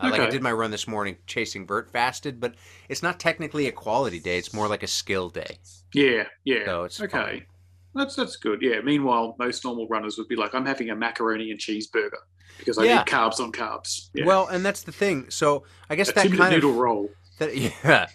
Uh, 0.00 0.08
Like 0.10 0.22
I 0.22 0.26
did 0.26 0.42
my 0.42 0.52
run 0.52 0.70
this 0.72 0.88
morning 0.88 1.18
chasing 1.26 1.66
vert 1.66 1.90
fasted, 1.90 2.40
but 2.40 2.56
it's 2.88 3.02
not 3.02 3.20
technically 3.20 3.66
a 3.68 3.72
quality 3.72 4.20
day. 4.20 4.38
It's 4.38 4.52
more 4.54 4.68
like 4.68 4.82
a 4.82 4.88
skill 4.88 5.30
day. 5.30 5.58
yeah, 5.94 6.24
yeah. 6.44 6.68
So 6.68 6.84
it's 6.84 7.02
okay. 7.02 7.46
That's 7.94 8.14
that's 8.16 8.36
good. 8.36 8.60
Yeah. 8.62 8.80
Meanwhile, 8.82 9.36
most 9.38 9.64
normal 9.64 9.88
runners 9.88 10.18
would 10.18 10.28
be 10.28 10.36
like, 10.36 10.54
I'm 10.54 10.66
having 10.66 10.90
a 10.90 10.96
macaroni 10.96 11.50
and 11.50 11.60
cheeseburger 11.60 12.18
because 12.58 12.78
I 12.78 12.84
Yeah. 12.84 12.98
need 12.98 13.06
carbs 13.06 13.40
on 13.40 13.52
carbs. 13.52 14.08
Yeah. 14.14 14.24
Well, 14.24 14.46
and 14.48 14.64
that's 14.64 14.82
the 14.82 14.92
thing. 14.92 15.30
So 15.30 15.64
I 15.90 15.94
guess 15.96 16.10
a 16.10 16.12
that 16.14 16.32
kind 16.32 16.54
noodle 16.54 16.70
of 16.70 16.76
roll. 16.76 17.10
that 17.38 17.56
yeah 17.84 18.06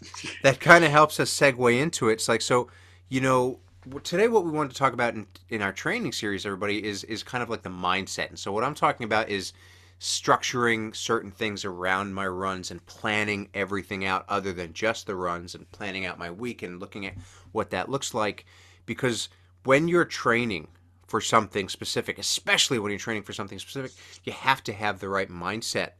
that 0.43 0.59
kind 0.59 0.83
of 0.83 0.91
helps 0.91 1.19
us 1.19 1.31
segue 1.33 1.79
into 1.79 2.09
it. 2.09 2.13
It's 2.13 2.27
like 2.29 2.41
so, 2.41 2.69
you 3.09 3.21
know, 3.21 3.59
today 4.03 4.27
what 4.27 4.45
we 4.45 4.51
wanted 4.51 4.71
to 4.71 4.77
talk 4.77 4.93
about 4.93 5.15
in, 5.15 5.25
in 5.49 5.61
our 5.61 5.71
training 5.73 6.11
series, 6.11 6.45
everybody 6.45 6.83
is 6.83 7.03
is 7.05 7.23
kind 7.23 7.41
of 7.43 7.49
like 7.49 7.63
the 7.63 7.69
mindset. 7.69 8.29
And 8.29 8.39
so 8.39 8.51
what 8.51 8.63
I'm 8.63 8.75
talking 8.75 9.05
about 9.05 9.29
is 9.29 9.53
structuring 9.99 10.95
certain 10.95 11.29
things 11.29 11.63
around 11.63 12.11
my 12.13 12.25
runs 12.25 12.71
and 12.71 12.83
planning 12.87 13.47
everything 13.53 14.03
out 14.03 14.25
other 14.27 14.51
than 14.51 14.73
just 14.73 15.05
the 15.05 15.15
runs 15.15 15.53
and 15.53 15.71
planning 15.71 16.05
out 16.07 16.17
my 16.17 16.31
week 16.31 16.63
and 16.63 16.79
looking 16.79 17.05
at 17.05 17.13
what 17.51 17.69
that 17.69 17.87
looks 17.87 18.15
like 18.15 18.45
because 18.87 19.29
when 19.63 19.87
you're 19.87 20.03
training 20.05 20.67
for 21.11 21.19
something 21.19 21.67
specific 21.67 22.17
especially 22.17 22.79
when 22.79 22.89
you're 22.89 22.97
training 22.97 23.21
for 23.21 23.33
something 23.33 23.59
specific 23.59 23.91
you 24.23 24.31
have 24.31 24.63
to 24.63 24.71
have 24.71 24.99
the 24.99 25.09
right 25.09 25.29
mindset. 25.29 25.91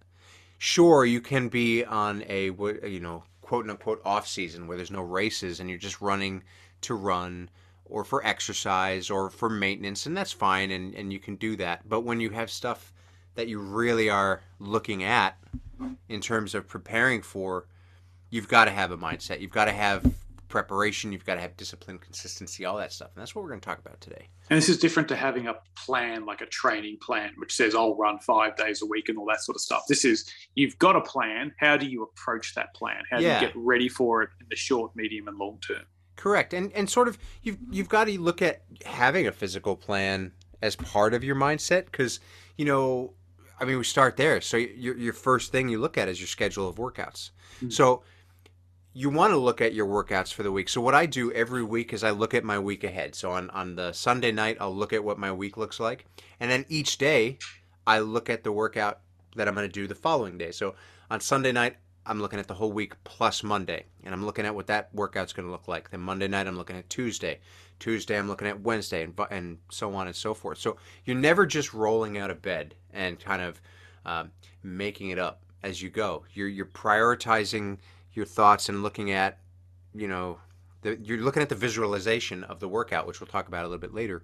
Sure 0.58 1.04
you 1.04 1.20
can 1.20 1.50
be 1.50 1.84
on 1.84 2.24
a 2.30 2.46
you 2.46 3.02
know 3.02 3.22
quote 3.42 3.70
unquote 3.70 4.02
off 4.06 4.26
season 4.26 4.68
where 4.68 4.78
there's 4.78 4.90
no 4.90 5.02
races 5.02 5.60
and 5.60 5.70
you're 5.70 5.78
just 5.78 6.00
running 6.00 6.42
to 6.80 6.94
run 6.94 7.50
or 7.84 8.06
for 8.06 8.26
exercise 8.26 9.10
or 9.10 9.30
for 9.30 9.50
maintenance 9.50 10.06
and 10.06 10.16
that's 10.16 10.32
fine 10.32 10.72
and, 10.72 10.96
and 10.96 11.12
you 11.12 11.20
can 11.20 11.36
do 11.36 11.58
that. 11.58 11.82
But 11.90 12.06
when 12.06 12.22
you 12.22 12.30
have 12.30 12.50
stuff 12.50 12.94
that 13.36 13.50
you 13.50 13.60
really 13.60 14.10
are 14.10 14.42
looking 14.60 15.04
at 15.04 15.38
in 16.08 16.22
terms 16.22 16.56
of 16.56 16.70
preparing 16.70 17.22
for 17.22 17.66
you've 18.30 18.48
got 18.48 18.64
to 18.64 18.72
have 18.72 18.92
a 18.92 18.98
mindset. 18.98 19.42
You've 19.42 19.52
got 19.52 19.66
to 19.66 19.74
have 19.74 20.10
preparation 20.52 21.12
you've 21.12 21.26
got 21.26 21.36
to 21.36 21.42
have 21.42 21.56
discipline 21.58 21.98
consistency 21.98 22.66
all 22.66 22.78
that 22.78 22.92
stuff 22.94 23.10
and 23.16 23.22
that's 23.22 23.34
what 23.34 23.44
we're 23.44 23.50
going 23.50 23.62
to 23.62 23.66
talk 23.66 23.80
about 23.80 24.00
today 24.02 24.28
And 24.50 24.58
this 24.58 24.70
is 24.70 24.78
different 24.78 25.08
to 25.10 25.16
having 25.16 25.48
a 25.48 25.56
plan, 25.76 26.26
like 26.26 26.42
a 26.42 26.46
training 26.46 26.98
plan, 27.02 27.32
which 27.38 27.56
says 27.56 27.74
I'll 27.74 27.96
run 27.96 28.20
five 28.20 28.56
days 28.58 28.82
a 28.82 28.86
week 28.86 29.10
and 29.10 29.18
all 29.18 29.26
that 29.28 29.42
sort 29.42 29.56
of 29.56 29.62
stuff. 29.62 29.84
This 29.88 30.04
is 30.06 30.30
you've 30.56 30.78
got 30.78 30.96
a 30.96 31.02
plan. 31.02 31.54
How 31.58 31.78
do 31.78 31.86
you 31.86 32.04
approach 32.04 32.54
that 32.56 32.74
plan? 32.76 33.02
How 33.10 33.18
do 33.18 33.24
you 33.24 33.40
get 33.40 33.54
ready 33.56 33.88
for 33.90 34.24
it 34.24 34.30
in 34.42 34.48
the 34.50 34.56
short, 34.58 34.94
medium, 34.96 35.28
and 35.30 35.38
long 35.38 35.60
term? 35.66 35.86
Correct, 36.18 36.54
and 36.54 36.72
and 36.74 36.90
sort 36.90 37.08
of 37.08 37.18
you've 37.42 37.58
you've 37.72 37.90
got 37.90 38.06
to 38.06 38.20
look 38.20 38.42
at 38.42 38.64
having 38.86 39.26
a 39.26 39.32
physical 39.32 39.76
plan 39.76 40.34
as 40.62 40.76
part 40.76 41.14
of 41.14 41.24
your 41.24 41.36
mindset 41.36 41.86
because 41.86 42.20
you 42.58 42.66
know, 42.66 43.14
I 43.60 43.66
mean, 43.66 43.78
we 43.78 43.84
start 43.84 44.18
there. 44.18 44.42
So 44.42 44.58
your 44.58 44.98
your 44.98 45.14
first 45.14 45.52
thing 45.52 45.70
you 45.70 45.80
look 45.80 45.98
at 45.98 46.10
is 46.10 46.20
your 46.20 46.28
schedule 46.28 46.68
of 46.68 46.76
workouts. 46.76 47.32
Mhm. 47.62 47.72
So 47.72 48.04
you 48.94 49.10
want 49.10 49.32
to 49.32 49.38
look 49.38 49.62
at 49.62 49.74
your 49.74 49.88
workouts 49.88 50.34
for 50.34 50.44
the 50.44 50.52
week. 50.52 50.68
So 50.68 50.82
what 50.82 50.96
I 50.96 51.06
do 51.06 51.32
every 51.32 51.64
week 51.64 51.94
is 51.94 52.04
I 52.04 52.12
look 52.12 52.34
at 52.34 52.44
my 52.44 52.60
week 52.60 52.84
ahead. 52.84 53.16
So 53.16 53.32
on 53.32 53.50
on 53.52 53.76
the 53.76 53.94
Sunday 53.94 54.32
night, 54.32 54.58
I'll 54.60 54.76
look 54.76 54.94
at 54.94 55.04
what 55.04 55.18
my 55.18 55.32
week 55.32 55.58
looks 55.58 55.80
like, 55.80 56.06
and 56.40 56.52
then 56.52 56.66
each 56.68 56.98
day 56.98 57.38
I 57.88 58.00
look 58.00 58.30
at 58.30 58.44
the 58.44 58.52
workout 58.52 59.00
that 59.36 59.48
I'm 59.48 59.56
going 59.56 59.68
to 59.68 59.72
do 59.72 59.88
the 59.88 59.96
following 59.96 60.38
day. 60.38 60.52
So 60.52 60.76
on 61.10 61.22
Sunday 61.22 61.52
night, 61.52 61.78
I'm 62.06 62.22
looking 62.22 62.40
at 62.40 62.48
the 62.48 62.54
whole 62.54 62.72
week 62.72 62.94
plus 63.04 63.44
Monday, 63.44 63.86
and 64.04 64.14
I'm 64.14 64.26
looking 64.26 64.46
at 64.46 64.56
what 64.56 64.68
that 64.68 64.94
workout's 64.94 65.34
going 65.34 65.46
to 65.48 65.52
look 65.52 65.68
like. 65.68 65.90
Then 65.90 66.02
Monday 66.02 66.28
night, 66.28 66.48
I'm 66.48 66.58
looking 66.58 66.78
at 66.78 66.90
Tuesday. 66.90 67.40
Tuesday, 67.80 68.18
I'm 68.18 68.28
looking 68.28 68.48
at 68.48 68.62
Wednesday, 68.62 69.04
and 69.04 69.18
and 69.30 69.58
so 69.70 69.94
on 69.94 70.08
and 70.08 70.16
so 70.16 70.34
forth. 70.34 70.58
So 70.58 70.78
you're 71.06 71.16
never 71.16 71.46
just 71.46 71.74
rolling 71.74 72.18
out 72.18 72.30
of 72.30 72.42
bed 72.42 72.76
and 72.94 73.20
kind 73.20 73.42
of 73.42 73.62
um, 74.06 74.32
making 74.64 75.10
it 75.12 75.20
up 75.20 75.44
as 75.64 75.82
you 75.82 75.90
go. 75.90 76.26
You're 76.34 76.50
you're 76.50 76.66
prioritizing 76.66 77.78
your 78.14 78.26
thoughts 78.26 78.70
and 78.70 78.84
looking 78.84 79.12
at, 79.12 79.40
you 79.94 80.08
know, 80.08 80.40
the, 80.82 80.98
you're 81.02 81.20
looking 81.20 81.42
at 81.42 81.50
the 81.50 81.56
visualization 81.56 82.44
of 82.44 82.60
the 82.60 82.68
workout, 82.68 83.08
which 83.08 83.20
we'll 83.20 83.28
talk 83.28 83.48
about 83.48 83.64
a 83.64 83.68
little 83.68 83.80
bit 83.80 83.94
later. 83.94 84.24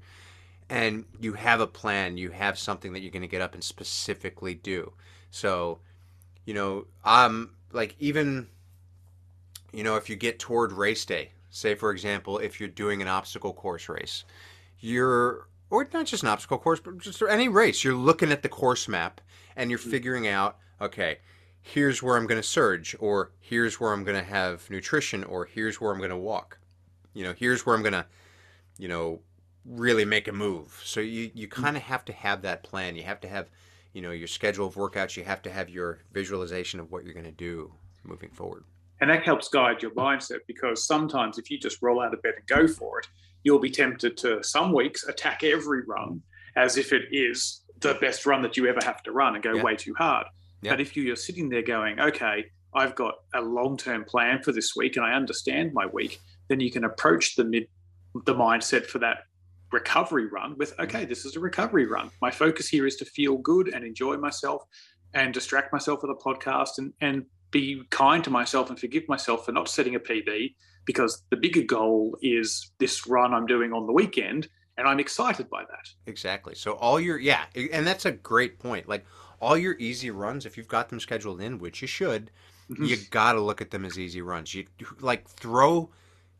And 0.69 1.05
you 1.19 1.33
have 1.33 1.61
a 1.61 1.67
plan. 1.67 2.17
You 2.17 2.31
have 2.31 2.59
something 2.59 2.93
that 2.93 3.01
you're 3.01 3.11
going 3.11 3.21
to 3.21 3.27
get 3.27 3.41
up 3.41 3.53
and 3.53 3.63
specifically 3.63 4.53
do. 4.53 4.91
So, 5.31 5.79
you 6.45 6.53
know, 6.53 6.87
um, 7.05 7.51
like 7.71 7.95
even, 7.99 8.47
you 9.71 9.83
know, 9.83 9.95
if 9.95 10.09
you 10.09 10.15
get 10.15 10.39
toward 10.39 10.71
race 10.71 11.05
day, 11.05 11.31
say 11.49 11.75
for 11.75 11.91
example, 11.91 12.37
if 12.37 12.59
you're 12.59 12.69
doing 12.69 13.01
an 13.01 13.07
obstacle 13.07 13.53
course 13.53 13.87
race, 13.87 14.25
you're 14.79 15.47
or 15.69 15.87
not 15.93 16.05
just 16.05 16.23
an 16.23 16.29
obstacle 16.29 16.57
course, 16.57 16.79
but 16.79 16.97
just 16.99 17.21
any 17.21 17.47
race, 17.47 17.83
you're 17.83 17.93
looking 17.93 18.31
at 18.31 18.41
the 18.41 18.49
course 18.49 18.87
map 18.87 19.19
and 19.55 19.69
you're 19.69 19.79
figuring 19.79 20.27
out, 20.27 20.57
okay, 20.79 21.17
here's 21.61 22.01
where 22.01 22.17
I'm 22.17 22.27
going 22.27 22.41
to 22.41 22.47
surge, 22.47 22.95
or 22.99 23.31
here's 23.39 23.79
where 23.79 23.93
I'm 23.93 24.03
going 24.03 24.17
to 24.17 24.29
have 24.29 24.69
nutrition, 24.69 25.23
or 25.23 25.45
here's 25.45 25.81
where 25.81 25.91
I'm 25.91 25.97
going 25.97 26.09
to 26.09 26.17
walk. 26.17 26.59
You 27.13 27.23
know, 27.23 27.33
here's 27.37 27.65
where 27.65 27.75
I'm 27.75 27.81
going 27.81 27.93
to, 27.93 28.05
you 28.77 28.87
know, 28.87 29.19
really 29.65 30.05
make 30.05 30.27
a 30.27 30.31
move. 30.31 30.81
So 30.85 30.99
you, 30.99 31.29
you 31.33 31.47
mm. 31.47 31.51
kind 31.51 31.75
of 31.75 31.83
have 31.83 32.05
to 32.05 32.13
have 32.13 32.41
that 32.43 32.63
plan. 32.63 32.95
You 32.95 33.03
have 33.03 33.19
to 33.21 33.27
have, 33.27 33.49
you 33.93 34.01
know, 34.01 34.11
your 34.11 34.27
schedule 34.27 34.67
of 34.67 34.75
workouts. 34.75 35.17
You 35.17 35.23
have 35.25 35.41
to 35.43 35.51
have 35.51 35.69
your 35.69 35.99
visualization 36.13 36.79
of 36.79 36.91
what 36.91 37.03
you're 37.03 37.13
going 37.13 37.25
to 37.25 37.31
do 37.31 37.73
moving 38.03 38.29
forward. 38.29 38.63
And 39.01 39.09
that 39.09 39.23
helps 39.23 39.49
guide 39.49 39.81
your 39.81 39.91
mindset 39.91 40.39
because 40.47 40.85
sometimes 40.85 41.37
if 41.37 41.51
you 41.51 41.59
just 41.59 41.81
roll 41.81 42.01
out 42.01 42.13
of 42.13 42.21
bed 42.21 42.33
and 42.37 42.47
go 42.47 42.67
for 42.67 42.99
it, 42.99 43.07
you'll 43.43 43.59
be 43.59 43.69
tempted 43.69 44.17
to 44.17 44.41
some 44.43 44.73
weeks 44.73 45.03
attack 45.07 45.43
every 45.43 45.83
run 45.85 46.09
mm. 46.09 46.21
as 46.55 46.77
if 46.77 46.93
it 46.93 47.03
is 47.11 47.61
the 47.79 47.95
best 48.01 48.25
run 48.25 48.41
that 48.41 48.57
you 48.57 48.67
ever 48.67 48.79
have 48.83 49.03
to 49.03 49.11
run 49.11 49.35
and 49.35 49.43
go 49.43 49.55
Yeah. 49.55 49.63
way 49.63 49.75
too 49.75 49.93
hard. 49.95 50.25
Yeah. 50.61 50.71
But 50.71 50.81
if 50.81 50.95
you're 50.95 51.15
sitting 51.15 51.49
there 51.49 51.61
going, 51.61 51.99
okay, 51.99 52.45
I've 52.73 52.95
got 52.95 53.15
a 53.33 53.41
long 53.41 53.77
term 53.77 54.05
plan 54.05 54.41
for 54.43 54.51
this 54.51 54.75
week 54.75 54.97
and 54.97 55.05
I 55.05 55.13
understand 55.13 55.73
my 55.73 55.85
week, 55.85 56.19
then 56.49 56.59
you 56.59 56.71
can 56.71 56.83
approach 56.83 57.35
the 57.35 57.43
mid 57.43 57.67
the 58.25 58.33
mindset 58.33 58.85
for 58.85 58.99
that 58.99 59.19
recovery 59.71 60.27
run 60.27 60.57
with, 60.57 60.71
mm-hmm. 60.71 60.83
okay, 60.83 61.05
this 61.05 61.25
is 61.25 61.35
a 61.35 61.39
recovery 61.39 61.85
run. 61.85 62.09
My 62.21 62.31
focus 62.31 62.67
here 62.67 62.87
is 62.87 62.95
to 62.97 63.05
feel 63.05 63.37
good 63.37 63.69
and 63.73 63.83
enjoy 63.83 64.17
myself 64.17 64.63
and 65.13 65.33
distract 65.33 65.73
myself 65.73 66.01
with 66.01 66.11
a 66.11 66.15
podcast 66.15 66.77
and, 66.77 66.93
and 67.01 67.25
be 67.51 67.81
kind 67.89 68.23
to 68.23 68.29
myself 68.29 68.69
and 68.69 68.79
forgive 68.79 69.03
myself 69.07 69.45
for 69.45 69.51
not 69.51 69.69
setting 69.69 69.95
a 69.95 69.99
PB 69.99 70.53
because 70.85 71.23
the 71.29 71.37
bigger 71.37 71.63
goal 71.63 72.17
is 72.21 72.71
this 72.79 73.07
run 73.07 73.33
I'm 73.33 73.45
doing 73.45 73.73
on 73.73 73.85
the 73.87 73.93
weekend 73.93 74.47
and 74.77 74.87
I'm 74.87 74.99
excited 74.99 75.49
by 75.49 75.63
that. 75.63 75.89
Exactly. 76.05 76.55
So 76.55 76.73
all 76.73 76.99
your 76.99 77.17
yeah, 77.17 77.45
and 77.55 77.85
that's 77.85 78.05
a 78.05 78.11
great 78.11 78.59
point. 78.59 78.87
Like 78.87 79.05
all 79.39 79.57
your 79.57 79.75
easy 79.79 80.09
runs, 80.11 80.45
if 80.45 80.57
you've 80.57 80.67
got 80.67 80.89
them 80.89 80.99
scheduled 80.99 81.41
in, 81.41 81.59
which 81.59 81.81
you 81.81 81.87
should, 81.87 82.31
you 82.69 82.97
gotta 83.11 83.39
look 83.39 83.61
at 83.61 83.71
them 83.71 83.85
as 83.85 83.97
easy 83.97 84.21
runs. 84.21 84.53
You 84.53 84.65
like 84.99 85.27
throw, 85.27 85.89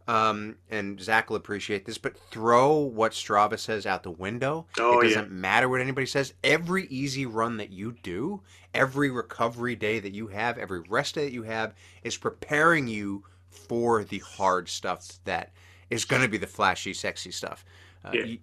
um, 0.07 0.55
and 0.69 0.99
Zach 0.99 1.29
will 1.29 1.37
appreciate 1.37 1.85
this, 1.85 1.97
but 1.97 2.17
throw 2.31 2.77
what 2.77 3.11
Strava 3.13 3.57
says 3.59 3.85
out 3.85 4.03
the 4.03 4.11
window. 4.11 4.65
Oh, 4.79 4.99
it 4.99 5.03
doesn't 5.03 5.31
matter 5.31 5.69
what 5.69 5.81
anybody 5.81 6.05
says. 6.07 6.33
Every 6.43 6.85
easy 6.87 7.25
run 7.25 7.57
that 7.57 7.69
you 7.71 7.95
do, 8.03 8.41
every 8.73 9.09
recovery 9.09 9.75
day 9.75 9.99
that 9.99 10.13
you 10.13 10.27
have, 10.27 10.57
every 10.57 10.81
rest 10.89 11.15
day 11.15 11.25
that 11.25 11.33
you 11.33 11.43
have, 11.43 11.73
is 12.03 12.17
preparing 12.17 12.87
you 12.87 13.23
for 13.49 14.03
the 14.03 14.19
hard 14.19 14.69
stuff 14.69 15.07
that 15.25 15.51
is 15.89 16.05
going 16.05 16.21
to 16.21 16.27
be 16.27 16.37
the 16.37 16.47
flashy, 16.47 16.93
sexy 16.93 17.31
stuff. 17.31 17.63
Uh, 18.03 18.11
Yeah. 18.13 18.35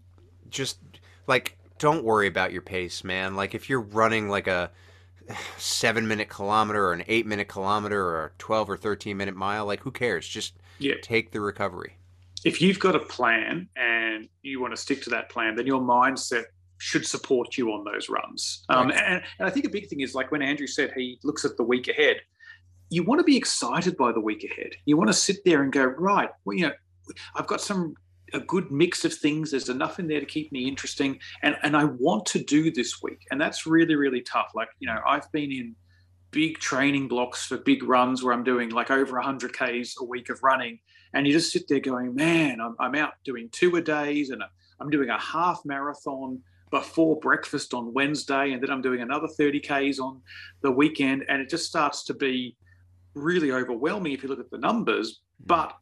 just 0.50 0.78
like 1.26 1.56
don't 1.78 2.04
worry 2.04 2.26
about 2.26 2.52
your 2.52 2.62
pace, 2.62 3.04
man. 3.04 3.34
Like 3.36 3.54
if 3.54 3.68
you're 3.68 3.80
running 3.80 4.28
like 4.28 4.46
a 4.46 4.70
seven 5.58 6.06
minute 6.06 6.28
kilometer 6.28 6.86
or 6.86 6.92
an 6.92 7.04
eight 7.08 7.26
minute 7.26 7.48
kilometer 7.48 8.00
or 8.00 8.24
a 8.26 8.30
12 8.38 8.70
or 8.70 8.76
13 8.76 9.16
minute 9.16 9.34
mile, 9.36 9.66
like 9.66 9.80
who 9.80 9.90
cares? 9.90 10.26
Just 10.28 10.54
Yeah. 10.78 10.94
take 11.02 11.30
the 11.32 11.40
recovery. 11.40 11.96
if 12.44 12.60
you've 12.60 12.78
got 12.78 12.94
a 12.94 12.98
plan 13.00 13.66
and 13.76 14.28
you 14.42 14.60
want 14.60 14.70
to 14.74 14.76
stick 14.76 15.00
to 15.02 15.08
that 15.10 15.30
plan, 15.30 15.54
then 15.56 15.66
your 15.66 15.80
mindset 15.80 16.44
should 16.76 17.06
support 17.06 17.56
you 17.56 17.72
on 17.72 17.84
those 17.84 18.10
runs. 18.10 18.64
Um, 18.68 18.90
and, 18.90 19.22
and 19.38 19.48
I 19.48 19.48
think 19.48 19.64
a 19.64 19.70
big 19.70 19.88
thing 19.88 20.00
is 20.00 20.14
like 20.14 20.30
when 20.30 20.42
Andrew 20.42 20.66
said 20.66 20.92
he 20.94 21.18
looks 21.24 21.46
at 21.46 21.56
the 21.56 21.62
week 21.62 21.88
ahead, 21.88 22.20
you 22.90 23.02
want 23.02 23.18
to 23.20 23.24
be 23.24 23.34
excited 23.36 23.96
by 23.96 24.12
the 24.12 24.20
week 24.20 24.44
ahead. 24.44 24.72
You 24.84 24.98
want 24.98 25.08
to 25.08 25.14
sit 25.14 25.42
there 25.46 25.62
and 25.62 25.72
go, 25.72 25.84
right, 25.84 26.28
well, 26.44 26.54
you 26.54 26.66
know, 26.66 26.72
I've 27.34 27.46
got 27.46 27.62
some 27.62 27.94
a 28.34 28.40
good 28.40 28.70
mix 28.70 29.04
of 29.04 29.14
things. 29.14 29.50
There's 29.50 29.68
enough 29.68 29.98
in 29.98 30.08
there 30.08 30.20
to 30.20 30.26
keep 30.26 30.52
me 30.52 30.68
interesting, 30.68 31.18
and 31.42 31.56
and 31.62 31.76
I 31.76 31.84
want 31.84 32.26
to 32.26 32.42
do 32.42 32.70
this 32.70 33.02
week, 33.02 33.20
and 33.30 33.40
that's 33.40 33.66
really 33.66 33.94
really 33.94 34.20
tough. 34.20 34.52
Like 34.54 34.68
you 34.80 34.88
know, 34.88 35.00
I've 35.06 35.30
been 35.32 35.52
in 35.52 35.74
big 36.30 36.58
training 36.58 37.06
blocks 37.06 37.46
for 37.46 37.58
big 37.58 37.84
runs 37.84 38.24
where 38.24 38.34
I'm 38.34 38.42
doing 38.42 38.70
like 38.70 38.90
over 38.90 39.14
100 39.14 39.56
k's 39.56 39.94
a 40.00 40.04
week 40.04 40.30
of 40.30 40.42
running, 40.42 40.80
and 41.12 41.26
you 41.26 41.32
just 41.32 41.52
sit 41.52 41.68
there 41.68 41.78
going, 41.78 42.14
man, 42.14 42.60
I'm, 42.60 42.74
I'm 42.80 42.96
out 42.96 43.12
doing 43.24 43.48
two 43.52 43.76
a 43.76 43.80
days, 43.80 44.30
and 44.30 44.42
I'm 44.80 44.90
doing 44.90 45.10
a 45.10 45.20
half 45.20 45.60
marathon 45.64 46.40
before 46.70 47.20
breakfast 47.20 47.72
on 47.72 47.94
Wednesday, 47.94 48.50
and 48.50 48.60
then 48.60 48.70
I'm 48.70 48.82
doing 48.82 49.00
another 49.00 49.28
30 49.28 49.60
k's 49.60 50.00
on 50.00 50.20
the 50.62 50.72
weekend, 50.72 51.24
and 51.28 51.40
it 51.40 51.48
just 51.48 51.66
starts 51.66 52.02
to 52.04 52.14
be 52.14 52.56
really 53.14 53.52
overwhelming 53.52 54.12
if 54.12 54.24
you 54.24 54.28
look 54.28 54.40
at 54.40 54.50
the 54.50 54.58
numbers, 54.58 55.20
hmm. 55.38 55.46
but 55.46 55.76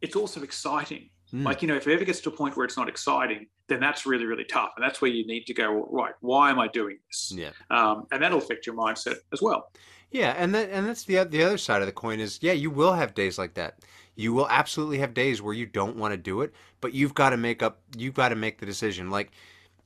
it's 0.00 0.16
also 0.16 0.42
exciting. 0.42 1.10
Mm. 1.34 1.44
Like, 1.44 1.62
you 1.62 1.68
know, 1.68 1.76
if 1.76 1.86
it 1.86 1.92
ever 1.92 2.04
gets 2.04 2.20
to 2.20 2.28
a 2.28 2.32
point 2.32 2.56
where 2.56 2.64
it's 2.64 2.76
not 2.76 2.88
exciting, 2.88 3.46
then 3.68 3.80
that's 3.80 4.04
really, 4.04 4.26
really 4.26 4.44
tough. 4.44 4.72
And 4.76 4.84
that's 4.84 5.00
where 5.00 5.10
you 5.10 5.26
need 5.26 5.44
to 5.46 5.54
go, 5.54 5.88
right, 5.90 6.12
why 6.20 6.50
am 6.50 6.58
I 6.58 6.68
doing 6.68 6.98
this? 7.08 7.32
Yeah. 7.34 7.50
Um, 7.70 8.06
and 8.12 8.22
that'll 8.22 8.38
affect 8.38 8.66
your 8.66 8.76
mindset 8.76 9.16
as 9.32 9.40
well. 9.40 9.70
Yeah, 10.12 10.34
and 10.36 10.54
that 10.54 10.68
and 10.70 10.86
that's 10.86 11.04
the 11.04 11.24
the 11.24 11.42
other 11.42 11.56
side 11.56 11.80
of 11.80 11.86
the 11.86 11.92
coin 11.92 12.20
is 12.20 12.38
yeah, 12.42 12.52
you 12.52 12.70
will 12.70 12.92
have 12.92 13.14
days 13.14 13.38
like 13.38 13.54
that. 13.54 13.78
You 14.14 14.34
will 14.34 14.46
absolutely 14.50 14.98
have 14.98 15.14
days 15.14 15.40
where 15.40 15.54
you 15.54 15.64
don't 15.64 15.96
want 15.96 16.12
to 16.12 16.18
do 16.18 16.42
it, 16.42 16.52
but 16.82 16.92
you've 16.92 17.14
got 17.14 17.30
to 17.30 17.38
make 17.38 17.62
up 17.62 17.80
you've 17.96 18.12
got 18.12 18.28
to 18.28 18.34
make 18.34 18.58
the 18.58 18.66
decision. 18.66 19.08
Like 19.08 19.30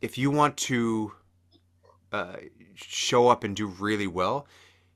if 0.00 0.18
you 0.18 0.32
want 0.32 0.56
to 0.56 1.12
uh, 2.11 2.37
show 2.74 3.28
up 3.28 3.44
and 3.44 3.54
do 3.54 3.68
really 3.68 4.09
well, 4.09 4.48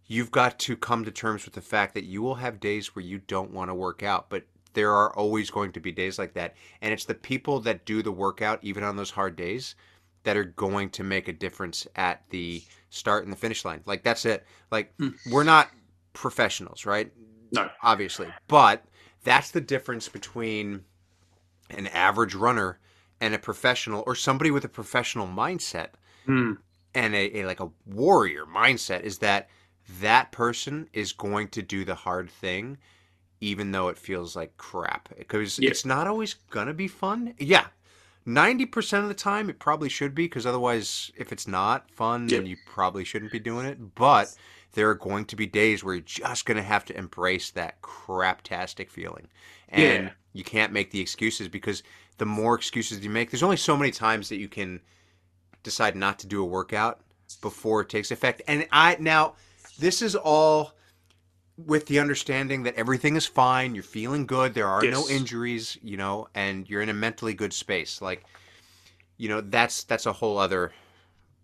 you've 0.07 0.33
got 0.33 0.59
to 0.59 0.77
come 0.77 1.05
to 1.05 1.13
terms 1.13 1.45
with 1.45 1.55
the 1.55 1.61
fact 1.61 1.95
that 1.95 2.05
you 2.05 2.23
will 2.23 2.35
have 2.35 2.59
days 2.59 2.97
where 2.97 3.05
you 3.05 3.19
don't 3.19 3.53
want 3.53 3.71
to 3.71 3.75
work 3.75 4.03
out, 4.03 4.31
but 4.31 4.43
there 4.73 4.93
are 4.93 5.15
always 5.17 5.51
going 5.51 5.73
to 5.73 5.81
be 5.81 5.93
days 5.93 6.19
like 6.19 6.35
that. 6.35 6.55
And 6.81 6.93
it's 6.93 7.05
the 7.05 7.15
people 7.15 7.61
that 7.61 7.85
do 7.85 8.03
the 8.03 8.13
workout 8.13 8.59
even 8.63 8.85
on 8.85 8.97
those 8.97 9.11
hard 9.11 9.37
days 9.37 9.75
that 10.23 10.37
are 10.37 10.45
going 10.45 10.91
to 10.91 11.03
make 11.03 11.29
a 11.29 11.33
difference 11.33 11.87
at 11.97 12.23
the 12.31 12.63
start 12.91 13.25
and 13.25 13.33
the 13.33 13.37
finish 13.37 13.65
line. 13.65 13.83
Like 13.87 14.03
that's 14.03 14.25
it. 14.27 14.45
Like 14.71 14.93
Hmm. 14.99 15.11
we're 15.31 15.45
not 15.45 15.71
professionals, 16.13 16.87
right? 16.87 17.13
No. 17.53 17.69
Obviously. 17.83 18.29
But 18.49 18.85
that's 19.25 19.51
the 19.51 19.61
difference 19.61 20.09
between 20.09 20.85
an 21.71 21.87
average 21.89 22.35
runner 22.35 22.79
and 23.21 23.35
a 23.35 23.39
professional 23.39 24.03
or 24.07 24.15
somebody 24.15 24.51
with 24.51 24.65
a 24.65 24.69
professional 24.69 25.27
mindset 25.27 25.89
Hmm. 26.27 26.55
and 26.95 27.15
a, 27.15 27.39
a 27.41 27.47
like 27.47 27.61
a 27.61 27.71
warrior 27.87 28.45
mindset 28.45 29.03
is 29.03 29.19
that 29.19 29.49
that 30.01 30.31
person 30.33 30.89
is 30.93 31.13
going 31.13 31.49
to 31.49 31.63
do 31.63 31.85
the 31.85 31.95
hard 31.95 32.31
thing 32.31 32.79
even 33.41 33.73
though 33.73 33.89
it 33.89 33.99
feels 33.99 34.37
like 34.37 34.57
crap 34.57 35.09
because 35.19 35.59
Yeah. 35.59 35.71
it's 35.71 35.85
not 35.85 36.07
always 36.07 36.35
gonna 36.51 36.75
be 36.75 36.89
fun. 36.89 37.35
Yeah 37.39 37.67
90% 38.27 39.03
of 39.03 39.09
the 39.09 39.15
time 39.15 39.49
it 39.49 39.59
probably 39.59 39.89
should 39.89 40.15
be 40.15 40.25
because 40.25 40.45
otherwise 40.47 41.11
if 41.17 41.33
it's 41.33 41.49
not 41.49 41.91
fun 41.91 42.27
then 42.27 42.45
you 42.47 42.57
probably 42.67 43.03
shouldn't 43.05 43.33
be 43.33 43.39
doing 43.39 43.65
it. 43.67 43.95
But 43.95 44.35
there 44.73 44.89
are 44.91 44.95
going 44.95 45.25
to 45.25 45.37
be 45.37 45.47
days 45.47 45.83
where 45.83 45.95
you're 45.95 46.03
just 46.05 46.45
going 46.45 46.57
to 46.59 46.63
have 46.63 46.85
to 46.85 46.97
embrace 46.97 47.51
that 47.53 47.81
craptastic 47.83 48.91
feeling. 48.91 49.27
And 49.71 50.05
Yeah. 50.05 50.11
you 50.35 50.45
can't 50.45 50.73
make 50.73 50.91
the 50.91 51.01
excuses 51.01 51.49
because 51.49 51.83
the 52.19 52.27
more 52.27 52.55
excuses 52.55 53.03
you 53.03 53.09
make 53.11 53.31
there's 53.31 53.43
only 53.43 53.57
so 53.57 53.77
many 53.77 53.91
times 53.91 54.29
that 54.29 54.37
you 54.37 54.49
can 54.49 54.81
decide 55.63 55.97
not 55.97 56.19
to 56.19 56.27
do 56.27 56.43
a 56.43 56.47
workout 56.47 57.01
before 57.41 57.81
it 57.81 57.89
takes 57.89 58.11
effect. 58.11 58.43
And 58.47 58.69
i 58.71 58.97
now 59.01 59.35
this 59.79 60.03
is 60.03 60.15
all 60.15 60.75
with 61.67 61.87
the 61.87 61.99
understanding 61.99 62.63
that 62.63 62.75
everything 62.75 63.17
is 63.17 63.27
fine 63.27 63.75
you're 63.75 63.83
feeling 63.83 64.27
good 64.27 64.55
there 64.55 64.69
are 64.69 64.83
no 64.85 65.09
injuries 65.09 65.79
you 65.83 65.97
know 65.97 66.27
and 66.35 66.69
you're 66.69 66.83
in 66.83 66.89
a 66.89 66.95
mentally 66.95 67.35
good 67.35 67.53
space 67.53 68.01
like 68.01 68.25
you 69.17 69.29
know 69.29 69.41
that's 69.41 69.85
that's 69.85 70.07
a 70.07 70.13
whole 70.13 70.39
other 70.39 70.73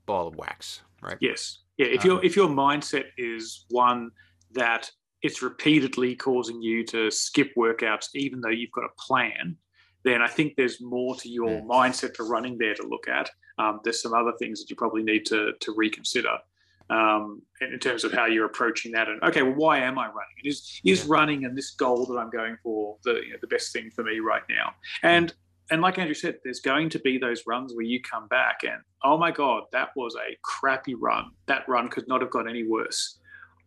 ball 0.06 0.28
of 0.28 0.36
wax 0.36 0.82
right 1.02 1.18
Yes. 1.20 1.58
Yeah. 1.76 1.86
If 1.86 2.04
Um, 2.04 2.10
your 2.10 2.24
if 2.24 2.36
your 2.36 2.48
mindset 2.48 3.06
is 3.18 3.64
one 3.70 4.10
that 4.52 4.90
it's 5.22 5.42
repeatedly 5.42 6.14
causing 6.14 6.62
you 6.62 6.84
to 6.86 7.10
skip 7.10 7.52
workouts, 7.56 8.06
even 8.14 8.40
though 8.40 8.50
you've 8.50 8.70
got 8.72 8.84
a 8.84 8.94
plan, 8.98 9.56
then 10.04 10.22
I 10.22 10.28
think 10.28 10.54
there's 10.56 10.80
more 10.80 11.16
to 11.16 11.28
your 11.28 11.62
Mm. 11.62 11.66
mindset 11.66 12.16
for 12.16 12.26
running 12.28 12.58
there 12.58 12.74
to 12.74 12.86
look 12.86 13.08
at. 13.08 13.30
Um, 13.58 13.80
there's 13.82 14.00
some 14.00 14.14
other 14.14 14.32
things 14.38 14.60
that 14.60 14.70
you 14.70 14.76
probably 14.76 15.02
need 15.02 15.26
to 15.26 15.52
to 15.60 15.74
reconsider 15.76 16.38
um, 16.90 17.42
in 17.60 17.78
terms 17.78 18.04
of 18.04 18.12
how 18.12 18.26
you're 18.26 18.46
approaching 18.46 18.92
that. 18.92 19.08
And 19.08 19.22
okay, 19.22 19.42
well, 19.42 19.54
why 19.54 19.78
am 19.78 19.98
I 19.98 20.06
running? 20.06 20.36
And 20.42 20.46
is 20.52 20.80
is 20.84 21.00
Yeah. 21.00 21.04
running 21.08 21.44
and 21.44 21.56
this 21.56 21.72
goal 21.72 22.06
that 22.06 22.18
I'm 22.18 22.30
going 22.30 22.56
for 22.62 22.96
the 23.04 23.14
you 23.24 23.32
know, 23.32 23.38
the 23.40 23.48
best 23.48 23.72
thing 23.72 23.90
for 23.90 24.04
me 24.04 24.20
right 24.20 24.42
now? 24.48 24.74
And 25.02 25.34
and 25.70 25.82
like 25.82 25.98
Andrew 25.98 26.14
said, 26.14 26.38
there's 26.44 26.60
going 26.60 26.88
to 26.90 27.00
be 27.00 27.18
those 27.18 27.42
runs 27.46 27.74
where 27.74 27.84
you 27.84 28.00
come 28.00 28.28
back 28.28 28.60
and 28.62 28.80
oh 29.02 29.18
my 29.18 29.30
god, 29.30 29.64
that 29.72 29.90
was 29.96 30.14
a 30.16 30.36
crappy 30.42 30.94
run. 30.94 31.24
That 31.46 31.68
run 31.68 31.88
could 31.88 32.06
not 32.08 32.20
have 32.20 32.30
got 32.30 32.48
any 32.48 32.64
worse. 32.64 33.18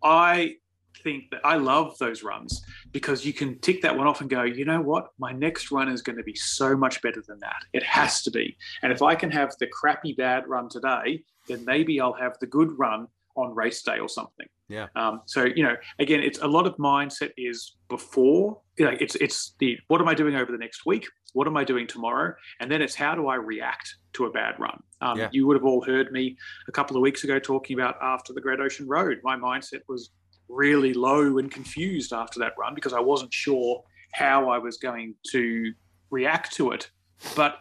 I 0.01 0.55
think 1.03 1.29
that 1.31 1.41
I 1.45 1.55
love 1.55 1.97
those 1.97 2.23
runs 2.23 2.61
because 2.91 3.25
you 3.25 3.31
can 3.33 3.59
tick 3.59 3.81
that 3.81 3.95
one 3.97 4.07
off 4.07 4.21
and 4.21 4.29
go, 4.29 4.43
you 4.43 4.65
know 4.65 4.81
what, 4.81 5.09
my 5.17 5.31
next 5.31 5.71
run 5.71 5.87
is 5.87 6.01
going 6.01 6.17
to 6.17 6.23
be 6.23 6.35
so 6.35 6.75
much 6.75 7.01
better 7.01 7.23
than 7.25 7.39
that. 7.39 7.63
It 7.73 7.83
has 7.83 8.21
to 8.23 8.31
be. 8.31 8.57
And 8.81 8.91
if 8.91 9.01
I 9.01 9.15
can 9.15 9.31
have 9.31 9.53
the 9.59 9.67
crappy 9.67 10.13
bad 10.13 10.47
run 10.47 10.67
today, 10.69 11.23
then 11.49 11.65
maybe 11.65 11.99
I'll 11.99 12.13
have 12.13 12.37
the 12.39 12.47
good 12.47 12.71
run 12.77 13.07
on 13.35 13.55
race 13.55 13.81
day 13.81 13.99
or 13.99 14.09
something. 14.09 14.47
Yeah. 14.67 14.87
Um, 14.95 15.21
so 15.25 15.45
you 15.45 15.63
know, 15.63 15.75
again, 15.99 16.21
it's 16.21 16.39
a 16.39 16.47
lot 16.47 16.67
of 16.67 16.75
mindset 16.77 17.31
is 17.37 17.75
before. 17.89 18.61
You 18.77 18.85
know, 18.85 18.97
it's 18.99 19.15
it's 19.15 19.55
the 19.59 19.77
what 19.87 19.99
am 20.01 20.07
I 20.07 20.13
doing 20.13 20.35
over 20.35 20.51
the 20.51 20.57
next 20.57 20.85
week? 20.85 21.07
What 21.33 21.47
am 21.47 21.57
I 21.57 21.63
doing 21.63 21.87
tomorrow? 21.87 22.33
And 22.59 22.71
then 22.71 22.81
it's 22.81 22.95
how 22.95 23.15
do 23.15 23.27
I 23.27 23.35
react 23.35 23.95
to 24.13 24.25
a 24.25 24.31
bad 24.31 24.55
run? 24.59 24.79
Um, 25.01 25.17
Yeah. 25.17 25.29
You 25.31 25.47
would 25.47 25.55
have 25.55 25.65
all 25.65 25.83
heard 25.83 26.11
me 26.11 26.37
a 26.67 26.71
couple 26.71 26.95
of 26.95 27.01
weeks 27.01 27.23
ago 27.23 27.39
talking 27.39 27.79
about 27.79 27.95
after 28.01 28.33
the 28.33 28.41
Great 28.41 28.59
Ocean 28.59 28.87
Road. 28.87 29.19
My 29.23 29.35
mindset 29.35 29.81
was 29.87 30.11
really 30.47 30.93
low 30.93 31.37
and 31.37 31.51
confused 31.51 32.11
after 32.13 32.39
that 32.39 32.53
run 32.57 32.73
because 32.73 32.93
I 32.93 32.99
wasn't 32.99 33.33
sure 33.33 33.83
how 34.13 34.49
I 34.49 34.57
was 34.57 34.77
going 34.77 35.15
to 35.31 35.71
react 36.09 36.53
to 36.53 36.71
it. 36.71 36.89
But 37.35 37.59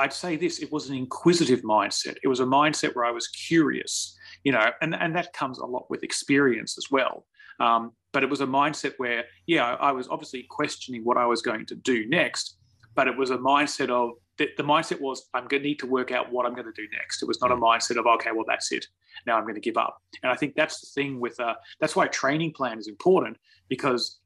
I'd 0.00 0.12
say 0.12 0.36
this 0.36 0.58
it 0.60 0.72
was 0.72 0.88
an 0.88 0.96
inquisitive 0.96 1.62
mindset. 1.62 2.16
It 2.22 2.28
was 2.28 2.40
a 2.40 2.44
mindset 2.44 2.94
where 2.94 3.04
I 3.04 3.10
was 3.10 3.28
curious, 3.28 4.16
you 4.44 4.52
know, 4.52 4.70
and, 4.80 4.94
and 4.94 5.14
that 5.14 5.32
comes 5.32 5.58
a 5.58 5.66
lot 5.66 5.90
with 5.90 6.02
experience 6.02 6.78
as 6.78 6.90
well. 6.90 7.26
Um, 7.60 7.92
but 8.12 8.22
it 8.22 8.30
was 8.30 8.40
a 8.40 8.46
mindset 8.46 8.94
where, 8.96 9.24
yeah, 9.46 9.74
I 9.74 9.92
was 9.92 10.08
obviously 10.08 10.46
questioning 10.48 11.04
what 11.04 11.18
I 11.18 11.26
was 11.26 11.42
going 11.42 11.66
to 11.66 11.74
do 11.74 12.08
next, 12.08 12.56
but 12.94 13.08
it 13.08 13.16
was 13.16 13.30
a 13.30 13.36
mindset 13.36 13.90
of 13.90 14.12
the, 14.38 14.48
the 14.56 14.62
mindset 14.62 15.00
was 15.00 15.28
I'm 15.34 15.46
going 15.46 15.62
to 15.62 15.68
need 15.68 15.78
to 15.80 15.86
work 15.86 16.10
out 16.12 16.32
what 16.32 16.46
I'm 16.46 16.54
going 16.54 16.72
to 16.72 16.72
do 16.72 16.88
next. 16.96 17.22
It 17.22 17.26
was 17.26 17.40
not 17.42 17.52
a 17.52 17.56
mindset 17.56 17.98
of 17.98 18.06
okay, 18.06 18.30
well 18.32 18.46
that's 18.48 18.72
it. 18.72 18.86
Now 19.26 19.36
I'm 19.36 19.42
going 19.42 19.54
to 19.54 19.60
give 19.60 19.76
up. 19.76 19.98
And 20.22 20.32
I 20.32 20.34
think 20.34 20.54
that's 20.54 20.80
the 20.80 20.88
thing 20.94 21.20
with 21.20 21.38
uh, 21.38 21.54
that's 21.78 21.94
why 21.94 22.06
a 22.06 22.08
training 22.08 22.54
plan 22.54 22.78
is 22.78 22.88
important 22.88 23.36
because 23.68 24.18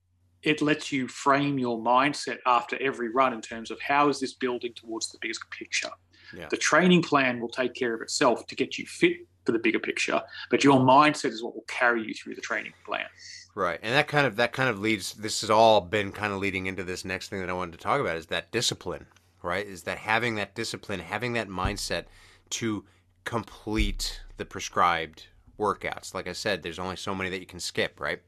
it 0.45 0.63
lets 0.63 0.93
you 0.93 1.09
frame 1.09 1.59
your 1.59 1.79
mindset 1.79 2.39
after 2.47 2.81
every 2.81 3.09
run 3.09 3.33
in 3.33 3.41
terms 3.41 3.71
of 3.71 3.81
how 3.81 4.09
is 4.09 4.21
this 4.21 4.35
building 4.35 4.73
towards 4.75 5.11
the 5.11 5.19
biggest 5.21 5.41
picture. 5.51 5.91
Yeah. 6.37 6.49
The 6.51 6.57
training 6.57 7.03
plan 7.03 7.41
will 7.41 7.49
take 7.49 7.75
care 7.75 7.95
of 7.95 8.01
itself 8.01 8.47
to 8.47 8.55
get 8.55 8.79
you 8.79 8.87
fit 8.87 9.17
for 9.45 9.53
the 9.53 9.59
bigger 9.59 9.79
picture, 9.79 10.23
but 10.51 10.65
your 10.65 10.81
mindset 10.81 11.31
is 11.31 11.43
what 11.43 11.55
will 11.55 11.65
carry 11.69 12.03
you 12.03 12.15
through 12.15 12.35
the 12.35 12.41
training 12.41 12.73
plan. 12.85 13.07
Right, 13.55 13.79
and 13.83 13.95
that 13.95 14.09
kind 14.09 14.27
of 14.27 14.37
that 14.37 14.53
kind 14.53 14.69
of 14.69 14.81
leads. 14.81 15.13
This 15.15 15.43
has 15.43 15.51
all 15.51 15.81
been 15.81 16.11
kind 16.11 16.33
of 16.33 16.41
leading 16.41 16.67
into 16.67 16.83
this 16.83 17.05
next 17.05 17.29
thing 17.29 17.41
that 17.41 17.51
I 17.51 17.53
wanted 17.53 17.73
to 17.73 17.79
talk 17.79 18.01
about 18.01 18.17
is 18.17 18.27
that 18.27 18.51
discipline. 18.51 19.07
Right, 19.43 19.67
is 19.67 19.83
that 19.83 19.99
having 19.99 20.37
that 20.37 20.55
discipline, 20.55 21.01
having 21.01 21.35
that 21.35 21.49
mindset 21.49 22.05
to 22.51 22.85
complete 23.25 24.23
the 24.39 24.45
prescribed 24.45 25.27
workouts. 25.59 26.15
Like 26.15 26.27
I 26.27 26.33
said, 26.33 26.63
there's 26.63 26.79
only 26.79 26.97
so 26.97 27.15
many 27.15 27.31
that 27.31 27.41
you 27.41 27.47
can 27.47 27.61
skip, 27.61 28.01
right? 28.01 28.21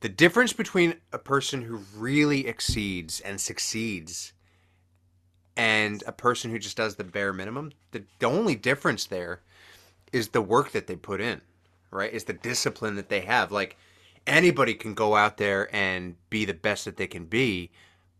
The 0.00 0.08
difference 0.08 0.52
between 0.52 0.96
a 1.12 1.18
person 1.18 1.62
who 1.62 1.76
really 1.96 2.46
exceeds 2.46 3.20
and 3.20 3.40
succeeds 3.40 4.32
and 5.56 6.02
a 6.06 6.12
person 6.12 6.50
who 6.50 6.58
just 6.58 6.76
does 6.76 6.96
the 6.96 7.04
bare 7.04 7.32
minimum, 7.32 7.72
the, 7.92 8.04
the 8.18 8.26
only 8.26 8.54
difference 8.54 9.06
there 9.06 9.40
is 10.12 10.28
the 10.28 10.42
work 10.42 10.72
that 10.72 10.86
they 10.86 10.96
put 10.96 11.20
in, 11.20 11.40
right? 11.90 12.12
Is 12.12 12.24
the 12.24 12.32
discipline 12.32 12.96
that 12.96 13.08
they 13.08 13.20
have. 13.20 13.50
Like 13.50 13.76
anybody 14.26 14.74
can 14.74 14.94
go 14.94 15.16
out 15.16 15.36
there 15.36 15.74
and 15.74 16.16
be 16.30 16.44
the 16.44 16.54
best 16.54 16.84
that 16.84 16.96
they 16.96 17.06
can 17.06 17.24
be, 17.24 17.70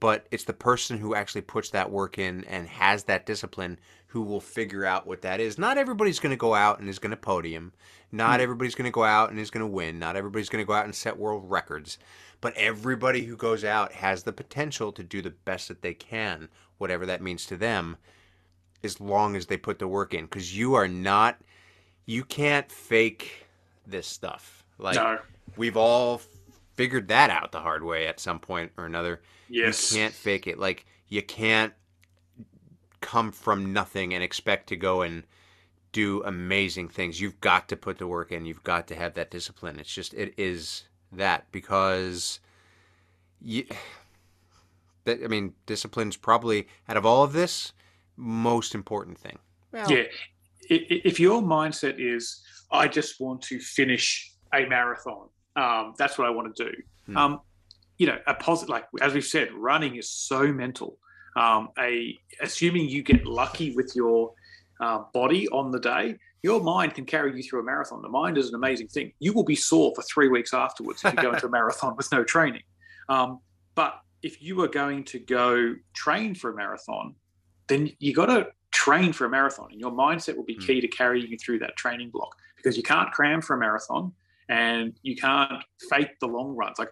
but 0.05 0.27
it's 0.31 0.45
the 0.45 0.53
person 0.53 0.99
who 0.99 1.15
actually 1.15 1.41
puts 1.41 1.71
that 1.71 1.91
work 1.91 2.19
in 2.19 2.45
and 2.45 2.69
has 2.69 3.05
that 3.05 3.25
discipline 3.25 3.79
who 4.09 4.21
will 4.21 4.39
figure 4.39 4.85
out 4.85 5.07
what 5.07 5.23
that 5.23 5.41
is. 5.41 5.57
Not 5.57 5.79
everybody's 5.79 6.21
going 6.21 6.29
to 6.29 6.37
go 6.37 6.55
out 6.55 6.79
and 6.79 6.91
is 6.91 6.99
going 6.99 7.13
to 7.13 7.17
podium. 7.17 7.73
Not 8.13 8.37
hmm. 8.37 8.43
everybody's 8.43 8.75
going 8.75 8.85
to 8.85 8.91
go 8.91 9.03
out 9.03 9.31
and 9.31 9.41
is 9.41 9.51
going 9.51 9.63
to 9.63 9.67
win. 9.67 9.99
Not 9.99 10.15
everybody's 10.15 10.51
going 10.51 10.63
to 10.63 10.67
go 10.67 10.75
out 10.75 10.85
and 10.85 10.95
set 10.95 11.17
world 11.17 11.51
records. 11.51 11.97
But 12.43 12.55
everybody 12.55 13.25
who 13.25 13.35
goes 13.35 13.65
out 13.65 13.93
has 13.93 14.25
the 14.25 14.33
potential 14.35 14.93
to 14.93 15.03
do 15.03 15.23
the 15.23 15.31
best 15.31 15.69
that 15.69 15.81
they 15.81 15.95
can, 15.95 16.51
whatever 16.77 17.07
that 17.07 17.23
means 17.23 17.47
to 17.47 17.57
them, 17.57 17.97
as 18.83 19.01
long 19.01 19.37
as 19.37 19.47
they 19.47 19.57
put 19.57 19.79
the 19.79 19.89
work 19.89 20.13
in. 20.13 20.27
Because 20.27 20.55
you 20.55 20.75
are 20.75 20.87
not, 20.87 21.41
you 22.05 22.25
can't 22.25 22.71
fake 22.71 23.47
this 23.87 24.07
stuff. 24.07 24.67
Like, 24.77 24.97
no. 24.97 25.19
we've 25.57 25.79
all 25.79 26.21
figured 26.75 27.09
that 27.09 27.31
out 27.31 27.53
the 27.53 27.61
hard 27.61 27.83
way 27.83 28.07
at 28.07 28.21
some 28.21 28.39
point 28.39 28.73
or 28.77 28.87
another. 28.87 29.23
Yes. 29.49 29.93
You 29.93 29.99
can't 29.99 30.15
fake 30.15 30.47
it. 30.47 30.59
Like, 30.59 30.87
you 31.09 31.23
can't 31.23 31.73
come 33.01 33.31
from 33.33 33.73
nothing 33.73 34.15
and 34.15 34.23
expect 34.23 34.69
to 34.69 34.77
go 34.77 35.03
and 35.03 35.25
do 35.93 36.23
amazing 36.25 36.89
things. 36.89 37.21
You've 37.21 37.41
got 37.41 37.69
to 37.69 37.77
put 37.77 37.99
the 37.99 38.07
work 38.07 38.33
in. 38.33 38.45
You've 38.47 38.65
got 38.65 38.89
to 38.89 38.95
have 38.95 39.15
that 39.15 39.31
discipline. 39.31 39.79
It's 39.79 39.95
just 39.95 40.13
it 40.13 40.35
is 40.37 40.85
that 41.13 41.51
because 41.53 42.41
you 43.41 43.67
that 45.05 45.21
I 45.23 45.29
mean 45.29 45.55
discipline's 45.67 46.17
probably 46.17 46.67
out 46.89 46.97
of 46.97 47.07
all 47.07 47.23
of 47.23 47.33
this 47.33 47.73
most 48.17 48.75
important 48.75 49.19
thing. 49.19 49.39
Well, 49.73 49.91
yeah. 49.91 50.05
If 50.69 51.21
your 51.21 51.43
mindset 51.43 51.97
is 51.99 52.43
I 52.71 52.89
just 52.89 53.21
want 53.21 53.43
to 53.43 53.59
finish 53.61 54.33
a 54.53 54.67
marathon, 54.67 55.29
um, 55.57 55.95
that's 55.99 56.19
what 56.19 56.27
I 56.27 56.31
want 56.31 56.55
to 56.55 56.65
do. 56.65 56.73
Hmm. 57.07 57.17
Um, 57.17 57.41
you 57.99 58.07
know, 58.07 58.19
a 58.27 58.35
positive 58.35 58.71
like 58.71 58.87
as 59.01 59.15
we've 59.15 59.25
said, 59.25 59.53
running 59.53 59.97
is 59.97 60.11
so 60.11 60.53
mental 60.53 60.99
um, 61.37 61.71
a 61.79 62.19
assuming 62.41 62.89
you 62.89 63.03
get 63.03 63.27
lucky 63.27 63.75
with 63.75 63.93
your 63.95 64.33
uh, 64.81 65.01
body 65.13 65.49
on 65.49 65.71
the 65.71 65.81
day, 65.81 66.17
your 66.43 66.61
mind 66.61 66.95
can 66.95 67.05
carry 67.07 67.37
you 67.37 67.43
through 67.43 67.61
a 67.61 67.65
marathon. 67.65 68.03
The 68.03 68.09
mind 68.09 68.39
is 68.39 68.49
an 68.49 68.55
amazing 68.55 68.89
thing. 68.89 69.13
You 69.19 69.33
will 69.33 69.45
be 69.45 69.57
sore 69.57 69.93
for 69.95 70.03
three 70.03 70.29
weeks 70.29 70.53
afterwards 70.55 71.03
if 71.05 71.15
you 71.15 71.23
go 71.23 71.33
into 71.33 71.47
a 71.47 71.51
marathon 71.51 71.97
with 71.97 72.11
no 72.13 72.23
training. 72.23 72.63
Um, 73.09 73.41
but 73.75 74.01
if 74.23 74.43
you 74.43 74.61
are 74.63 74.69
going 74.69 75.05
to 75.05 75.19
go 75.19 75.75
train 75.93 76.35
for 76.35 76.51
a 76.51 76.55
marathon, 76.55 77.15
then 77.67 77.91
you 77.99 78.15
got 78.15 78.27
to 78.27 78.49
train 78.71 79.13
for 79.13 79.25
a 79.25 79.31
marathon, 79.31 79.69
and 79.71 79.81
your 79.81 79.93
mindset 79.93 80.37
will 80.37 80.45
be 80.45 80.57
key 80.57 80.81
to 80.81 80.89
carrying 80.89 81.31
you 81.31 81.39
through 81.39 81.59
that 81.61 81.77
training 81.77 82.11
block 82.11 82.35
because 82.57 82.77
you 82.77 82.83
can't 82.83 83.11
cram 83.13 83.41
for 83.41 83.57
a 83.57 83.59
marathon 83.59 84.13
and 84.49 84.95
you 85.03 85.17
can't 85.17 85.63
fake 85.91 86.19
the 86.21 86.27
long 86.27 86.55
runs. 86.57 86.79
Like 86.79 86.91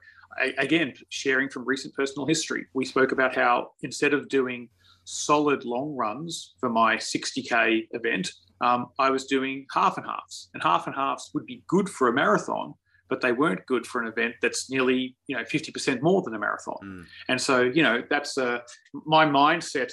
again, 0.58 0.94
sharing 1.08 1.48
from 1.48 1.64
recent 1.64 1.94
personal 1.94 2.26
history, 2.26 2.66
we 2.74 2.84
spoke 2.84 3.12
about 3.12 3.34
how 3.34 3.72
instead 3.82 4.14
of 4.14 4.28
doing 4.28 4.68
solid 5.04 5.64
long 5.64 5.94
runs 5.94 6.54
for 6.60 6.68
my 6.68 6.96
60k 6.96 7.88
event, 7.90 8.30
um, 8.60 8.88
I 8.98 9.10
was 9.10 9.26
doing 9.26 9.66
half 9.74 9.98
and 9.98 10.06
halves, 10.06 10.48
and 10.54 10.62
half 10.62 10.86
and 10.86 10.94
halves 10.94 11.30
would 11.34 11.46
be 11.46 11.64
good 11.66 11.88
for 11.88 12.08
a 12.08 12.12
marathon, 12.12 12.74
but 13.08 13.20
they 13.20 13.32
weren't 13.32 13.66
good 13.66 13.84
for 13.86 14.00
an 14.00 14.08
event 14.08 14.36
that's 14.40 14.70
nearly 14.70 15.16
you 15.26 15.36
know 15.36 15.42
50% 15.42 16.00
more 16.00 16.22
than 16.22 16.34
a 16.34 16.38
marathon. 16.38 16.78
Mm. 16.82 17.04
And 17.28 17.40
so 17.40 17.62
you 17.62 17.82
know 17.82 18.02
that's 18.08 18.38
uh, 18.38 18.60
my 19.04 19.26
mindset 19.26 19.90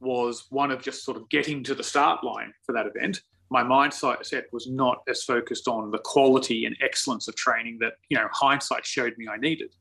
was 0.00 0.46
one 0.50 0.70
of 0.70 0.82
just 0.82 1.04
sort 1.04 1.16
of 1.16 1.28
getting 1.28 1.62
to 1.64 1.74
the 1.74 1.82
start 1.82 2.24
line 2.24 2.52
for 2.64 2.72
that 2.72 2.86
event. 2.86 3.20
My 3.50 3.62
mindset 3.62 4.42
was 4.52 4.68
not 4.68 5.02
as 5.08 5.24
focused 5.24 5.66
on 5.66 5.90
the 5.90 5.98
quality 5.98 6.64
and 6.66 6.76
excellence 6.82 7.26
of 7.28 7.34
training 7.34 7.78
that 7.80 7.94
you 8.08 8.16
know 8.16 8.28
hindsight 8.32 8.86
showed 8.86 9.16
me 9.18 9.26
I 9.28 9.36
needed. 9.36 9.74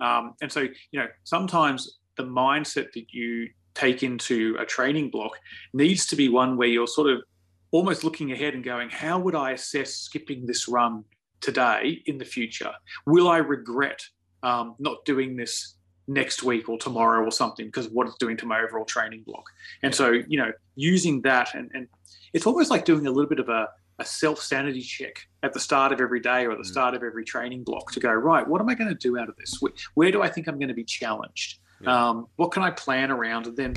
Um, 0.00 0.34
and 0.42 0.50
so, 0.50 0.60
you 0.60 1.00
know, 1.00 1.08
sometimes 1.24 1.98
the 2.16 2.24
mindset 2.24 2.92
that 2.92 3.12
you 3.12 3.48
take 3.74 4.02
into 4.02 4.56
a 4.58 4.64
training 4.64 5.10
block 5.10 5.32
needs 5.72 6.06
to 6.06 6.16
be 6.16 6.28
one 6.28 6.56
where 6.56 6.68
you're 6.68 6.86
sort 6.86 7.10
of 7.10 7.22
almost 7.70 8.04
looking 8.04 8.32
ahead 8.32 8.54
and 8.54 8.64
going, 8.64 8.88
how 8.88 9.18
would 9.18 9.34
I 9.34 9.52
assess 9.52 9.94
skipping 9.94 10.46
this 10.46 10.68
run 10.68 11.04
today 11.40 12.02
in 12.06 12.18
the 12.18 12.24
future? 12.24 12.72
Will 13.06 13.28
I 13.28 13.38
regret 13.38 14.02
um, 14.42 14.76
not 14.78 15.04
doing 15.04 15.36
this 15.36 15.75
next 16.08 16.42
week 16.42 16.68
or 16.68 16.78
tomorrow 16.78 17.24
or 17.24 17.30
something 17.30 17.66
because 17.66 17.86
of 17.86 17.92
what 17.92 18.06
it's 18.06 18.16
doing 18.16 18.36
to 18.36 18.46
my 18.46 18.60
overall 18.60 18.84
training 18.84 19.22
block? 19.26 19.48
And 19.82 19.94
so, 19.94 20.12
you 20.28 20.38
know, 20.38 20.52
using 20.74 21.22
that 21.22 21.54
and, 21.54 21.70
and 21.74 21.88
it's 22.32 22.46
almost 22.46 22.70
like 22.70 22.84
doing 22.84 23.06
a 23.06 23.10
little 23.10 23.28
bit 23.28 23.40
of 23.40 23.48
a 23.48 23.68
a 23.98 24.04
self 24.04 24.40
sanity 24.40 24.82
check 24.82 25.26
at 25.42 25.52
the 25.52 25.60
start 25.60 25.92
of 25.92 26.00
every 26.00 26.20
day 26.20 26.44
or 26.44 26.52
at 26.52 26.58
the 26.58 26.64
mm. 26.64 26.70
start 26.70 26.94
of 26.94 27.02
every 27.02 27.24
training 27.24 27.64
block 27.64 27.90
to 27.92 28.00
go 28.00 28.12
right 28.12 28.46
what 28.46 28.60
am 28.60 28.68
i 28.68 28.74
going 28.74 28.88
to 28.88 28.94
do 28.94 29.18
out 29.18 29.28
of 29.28 29.36
this 29.36 29.58
where, 29.94 30.10
do 30.10 30.22
i 30.22 30.28
think 30.28 30.46
i'm 30.48 30.58
going 30.58 30.68
to 30.68 30.74
be 30.74 30.84
challenged 30.84 31.58
yeah. 31.80 32.08
um, 32.10 32.26
what 32.36 32.50
can 32.50 32.62
i 32.62 32.70
plan 32.70 33.10
around 33.10 33.46
and 33.46 33.56
then 33.56 33.74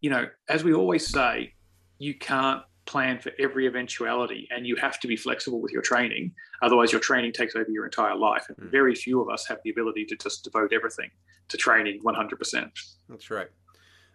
you 0.00 0.10
know 0.10 0.26
as 0.48 0.64
we 0.64 0.74
always 0.74 1.06
say 1.06 1.52
you 1.98 2.14
can't 2.14 2.62
plan 2.86 3.18
for 3.18 3.32
every 3.38 3.66
eventuality 3.66 4.48
and 4.50 4.66
you 4.66 4.74
have 4.76 4.98
to 4.98 5.06
be 5.06 5.16
flexible 5.16 5.60
with 5.60 5.70
your 5.70 5.82
training 5.82 6.32
otherwise 6.62 6.90
your 6.90 7.00
training 7.00 7.32
takes 7.32 7.54
over 7.54 7.70
your 7.70 7.84
entire 7.84 8.16
life 8.16 8.46
and 8.48 8.56
mm. 8.56 8.70
very 8.70 8.94
few 8.94 9.20
of 9.20 9.28
us 9.28 9.46
have 9.46 9.58
the 9.64 9.70
ability 9.70 10.04
to 10.04 10.16
just 10.16 10.44
devote 10.44 10.72
everything 10.72 11.10
to 11.48 11.56
training 11.56 12.00
100% 12.02 12.70
that's 13.08 13.30
right 13.30 13.48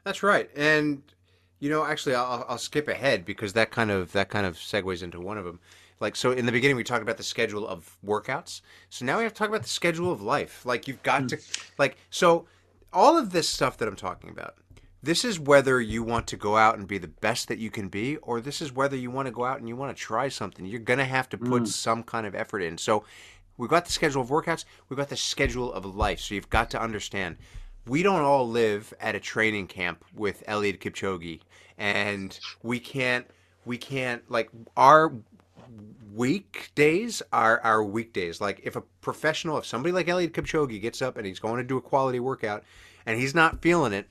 that's 0.03 0.23
right 0.23 0.49
and 0.55 1.01
you 1.59 1.69
know, 1.69 1.85
actually, 1.85 2.15
I'll, 2.15 2.45
I'll 2.47 2.57
skip 2.57 2.87
ahead 2.87 3.25
because 3.25 3.53
that 3.53 3.71
kind 3.71 3.91
of 3.91 4.11
that 4.11 4.29
kind 4.29 4.45
of 4.45 4.55
segues 4.55 5.03
into 5.03 5.19
one 5.19 5.37
of 5.37 5.45
them. 5.45 5.59
Like, 5.99 6.15
so 6.15 6.31
in 6.31 6.45
the 6.45 6.51
beginning, 6.51 6.75
we 6.75 6.83
talked 6.83 7.01
about 7.01 7.17
the 7.17 7.23
schedule 7.23 7.67
of 7.67 7.97
workouts. 8.05 8.61
So 8.89 9.05
now 9.05 9.17
we 9.17 9.23
have 9.23 9.33
to 9.33 9.39
talk 9.39 9.47
about 9.47 9.63
the 9.63 9.69
schedule 9.69 10.11
of 10.11 10.21
life. 10.21 10.65
Like, 10.65 10.87
you've 10.87 11.01
got 11.03 11.29
to, 11.29 11.37
like, 11.77 11.97
so 12.09 12.45
all 12.91 13.17
of 13.17 13.31
this 13.31 13.47
stuff 13.47 13.77
that 13.77 13.87
I'm 13.87 13.95
talking 13.95 14.29
about, 14.29 14.57
this 15.05 15.23
is 15.23 15.39
whether 15.39 15.79
you 15.79 16.01
want 16.03 16.25
to 16.27 16.37
go 16.37 16.57
out 16.57 16.77
and 16.77 16.87
be 16.87 16.97
the 16.97 17.07
best 17.07 17.47
that 17.47 17.59
you 17.59 17.69
can 17.69 17.89
be, 17.89 18.17
or 18.17 18.41
this 18.41 18.61
is 18.61 18.73
whether 18.73 18.95
you 18.95 19.11
want 19.11 19.27
to 19.27 19.31
go 19.31 19.45
out 19.45 19.59
and 19.59 19.69
you 19.69 19.75
want 19.75 19.95
to 19.95 20.01
try 20.01 20.27
something. 20.29 20.65
You're 20.65 20.79
going 20.79 20.99
to 20.99 21.05
have 21.05 21.29
to 21.29 21.37
put 21.37 21.63
mm. 21.63 21.67
some 21.67 22.01
kind 22.03 22.25
of 22.25 22.33
effort 22.33 22.61
in. 22.61 22.77
So 22.77 23.05
we've 23.57 23.69
got 23.69 23.85
the 23.85 23.91
schedule 23.91 24.21
of 24.23 24.29
workouts, 24.29 24.65
we've 24.89 24.97
got 24.97 25.09
the 25.09 25.15
schedule 25.15 25.71
of 25.71 25.85
life. 25.85 26.19
So 26.19 26.33
you've 26.33 26.49
got 26.49 26.71
to 26.71 26.81
understand 26.81 27.37
we 27.87 28.01
don't 28.01 28.21
all 28.21 28.49
live 28.49 28.93
at 28.99 29.13
a 29.13 29.19
training 29.19 29.67
camp 29.67 30.03
with 30.15 30.43
Eliud 30.47 30.79
Kipchoge, 30.79 31.41
and 31.77 32.37
we 32.63 32.79
can't 32.79 33.27
we 33.63 33.77
can't 33.77 34.29
like 34.29 34.49
our 34.75 35.13
weekdays 36.13 37.21
are 37.31 37.59
our 37.61 37.83
weekdays. 37.83 38.41
Like 38.41 38.61
if 38.63 38.75
a 38.75 38.81
professional, 39.01 39.57
if 39.57 39.65
somebody 39.65 39.91
like 39.91 40.07
Eliud 40.07 40.31
Kipchoge 40.31 40.81
gets 40.81 41.01
up 41.01 41.17
and 41.17 41.27
he's 41.27 41.39
going 41.39 41.57
to 41.57 41.63
do 41.63 41.77
a 41.77 41.81
quality 41.81 42.19
workout, 42.19 42.63
and 43.05 43.19
he's 43.19 43.35
not 43.35 43.61
feeling 43.61 43.93
it, 43.93 44.09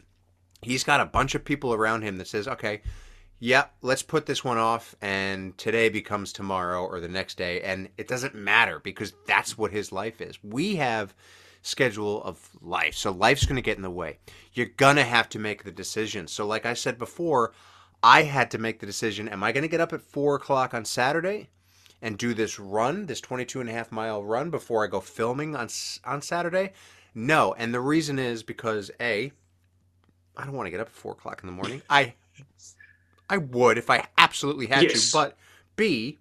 he's 0.65 0.85
got 0.85 1.01
a 1.01 1.07
bunch 1.07 1.35
of 1.35 1.45
people 1.45 1.73
around 1.75 2.03
him 2.03 2.17
that 2.19 2.29
says, 2.29 2.49
okay. 2.49 2.83
Yeah, 3.41 3.67
let's 3.83 4.03
put 4.03 4.25
this 4.25 4.45
one 4.45 4.57
off, 4.57 4.95
and 5.03 5.59
today 5.59 5.91
becomes 5.91 6.33
tomorrow 6.33 6.87
or 6.87 7.01
the 7.01 7.09
next 7.09 7.37
day, 7.37 7.61
and 7.61 7.91
it 7.99 8.09
doesn't 8.09 8.35
matter 8.35 8.79
because 8.79 9.13
that's 9.27 9.59
what 9.59 9.73
his 9.73 9.93
life 9.93 10.23
is. 10.23 10.43
We 10.43 10.77
have 10.77 11.15
schedule 11.65 12.23
of 12.23 12.49
life. 12.61 12.95
So 12.95 13.11
life's 13.11 13.45
going 13.45 13.57
to 13.57 13.63
get 13.63 13.77
in 13.77 13.83
the 13.83 13.91
way. 13.91 14.19
You're 14.53 14.67
going 14.67 14.97
to 14.97 15.05
have 15.05 15.29
to 15.31 15.39
make 15.39 15.65
the 15.65 15.73
decision. 15.73 16.29
So, 16.29 16.47
like 16.47 16.65
I 16.65 16.75
said 16.75 16.99
before, 16.99 17.53
I 18.03 18.23
had 18.23 18.51
to 18.53 18.59
make 18.59 18.81
the 18.81 18.87
decision 18.87 19.29
am 19.29 19.43
I 19.43 19.51
going 19.51 19.63
to 19.63 19.69
get 19.69 19.81
up 19.81 19.93
at 19.93 20.03
four 20.03 20.37
o'clock 20.37 20.75
on 20.75 20.85
Saturday 20.85 21.49
and 22.03 22.19
do 22.19 22.35
this 22.35 22.59
run, 22.59 23.07
this 23.07 23.21
22 23.21 23.61
and 23.61 23.71
a 23.71 23.73
half 23.73 23.91
mile 23.91 24.23
run 24.23 24.51
before 24.51 24.85
I 24.85 24.89
go 24.89 25.01
filming 25.01 25.57
on, 25.57 25.69
on 26.05 26.21
Saturday? 26.21 26.73
No. 27.15 27.55
And 27.55 27.73
the 27.73 27.81
reason 27.81 28.19
is 28.19 28.43
because 28.43 28.91
A, 29.01 29.33
I 30.37 30.45
don't 30.45 30.55
want 30.55 30.67
to 30.67 30.71
get 30.71 30.81
up 30.81 30.89
at 30.89 30.93
four 30.93 31.13
o'clock 31.13 31.41
in 31.43 31.47
the 31.47 31.53
morning. 31.53 31.83
I 31.91 32.15
I 33.29 33.39
would 33.39 33.79
if 33.79 33.91
I 33.91 34.07
absolutely 34.19 34.67
had 34.67 34.83
yes. 34.83 35.11
to, 35.11 35.17
but 35.17 35.37
B, 35.77 36.19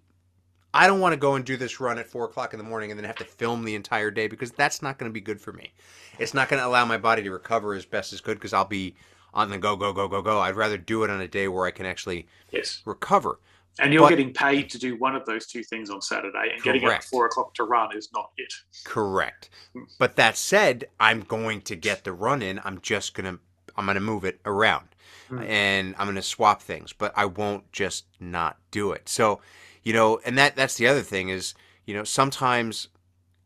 I 0.72 0.86
don't 0.86 1.00
want 1.00 1.12
to 1.12 1.16
go 1.16 1.34
and 1.34 1.44
do 1.44 1.56
this 1.56 1.80
run 1.80 1.98
at 1.98 2.08
four 2.08 2.24
o'clock 2.24 2.52
in 2.52 2.58
the 2.58 2.64
morning 2.64 2.90
and 2.90 2.98
then 2.98 3.04
have 3.04 3.16
to 3.16 3.24
film 3.24 3.64
the 3.64 3.74
entire 3.74 4.10
day 4.10 4.26
because 4.26 4.50
that's 4.50 4.82
not 4.82 4.98
going 4.98 5.10
to 5.10 5.12
be 5.12 5.20
good 5.20 5.40
for 5.40 5.52
me. 5.52 5.72
It's 6.18 6.34
not 6.34 6.48
going 6.48 6.60
to 6.60 6.66
allow 6.66 6.84
my 6.84 6.98
body 6.98 7.22
to 7.22 7.30
recover 7.30 7.74
as 7.74 7.84
best 7.84 8.12
as 8.12 8.20
could 8.20 8.38
because 8.38 8.52
I'll 8.52 8.64
be 8.64 8.94
on 9.34 9.50
the 9.50 9.58
go, 9.58 9.76
go, 9.76 9.92
go, 9.92 10.08
go, 10.08 10.22
go. 10.22 10.40
I'd 10.40 10.56
rather 10.56 10.78
do 10.78 11.04
it 11.04 11.10
on 11.10 11.20
a 11.20 11.28
day 11.28 11.48
where 11.48 11.66
I 11.66 11.70
can 11.70 11.86
actually 11.86 12.26
yes. 12.50 12.82
recover. 12.84 13.38
And 13.80 13.92
you're 13.92 14.02
but, 14.02 14.10
getting 14.10 14.32
paid 14.32 14.70
to 14.70 14.78
do 14.78 14.96
one 14.96 15.16
of 15.16 15.26
those 15.26 15.46
two 15.46 15.64
things 15.64 15.90
on 15.90 16.00
Saturday, 16.00 16.52
and 16.52 16.62
correct. 16.62 16.64
getting 16.64 16.84
up 16.84 16.92
at 16.94 17.04
four 17.04 17.26
o'clock 17.26 17.54
to 17.54 17.64
run 17.64 17.96
is 17.96 18.08
not 18.14 18.30
it. 18.36 18.52
Correct. 18.84 19.50
Hmm. 19.72 19.82
But 19.98 20.14
that 20.14 20.36
said, 20.36 20.86
I'm 21.00 21.22
going 21.22 21.60
to 21.62 21.74
get 21.74 22.04
the 22.04 22.12
run 22.12 22.40
in. 22.40 22.60
I'm 22.62 22.80
just 22.80 23.14
gonna 23.14 23.40
I'm 23.76 23.86
gonna 23.86 24.00
move 24.00 24.24
it 24.24 24.40
around, 24.44 24.88
mm-hmm. 25.30 25.42
and 25.44 25.94
I'm 25.98 26.06
gonna 26.06 26.22
swap 26.22 26.62
things, 26.62 26.92
but 26.92 27.12
I 27.16 27.26
won't 27.26 27.70
just 27.72 28.06
not 28.20 28.58
do 28.70 28.92
it. 28.92 29.08
So 29.08 29.40
you 29.82 29.92
know, 29.92 30.20
and 30.24 30.36
that 30.38 30.56
that's 30.56 30.76
the 30.76 30.86
other 30.86 31.02
thing 31.02 31.28
is, 31.28 31.54
You 31.86 31.94
know, 31.94 32.04
sometimes 32.04 32.88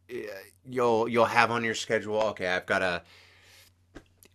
eh, 0.08 0.22
you'll 0.64 1.08
you'll 1.08 1.24
have 1.26 1.50
on 1.50 1.64
your 1.64 1.74
schedule, 1.74 2.20
okay, 2.22 2.48
I've 2.48 2.66
got 2.66 2.82
a 2.82 3.02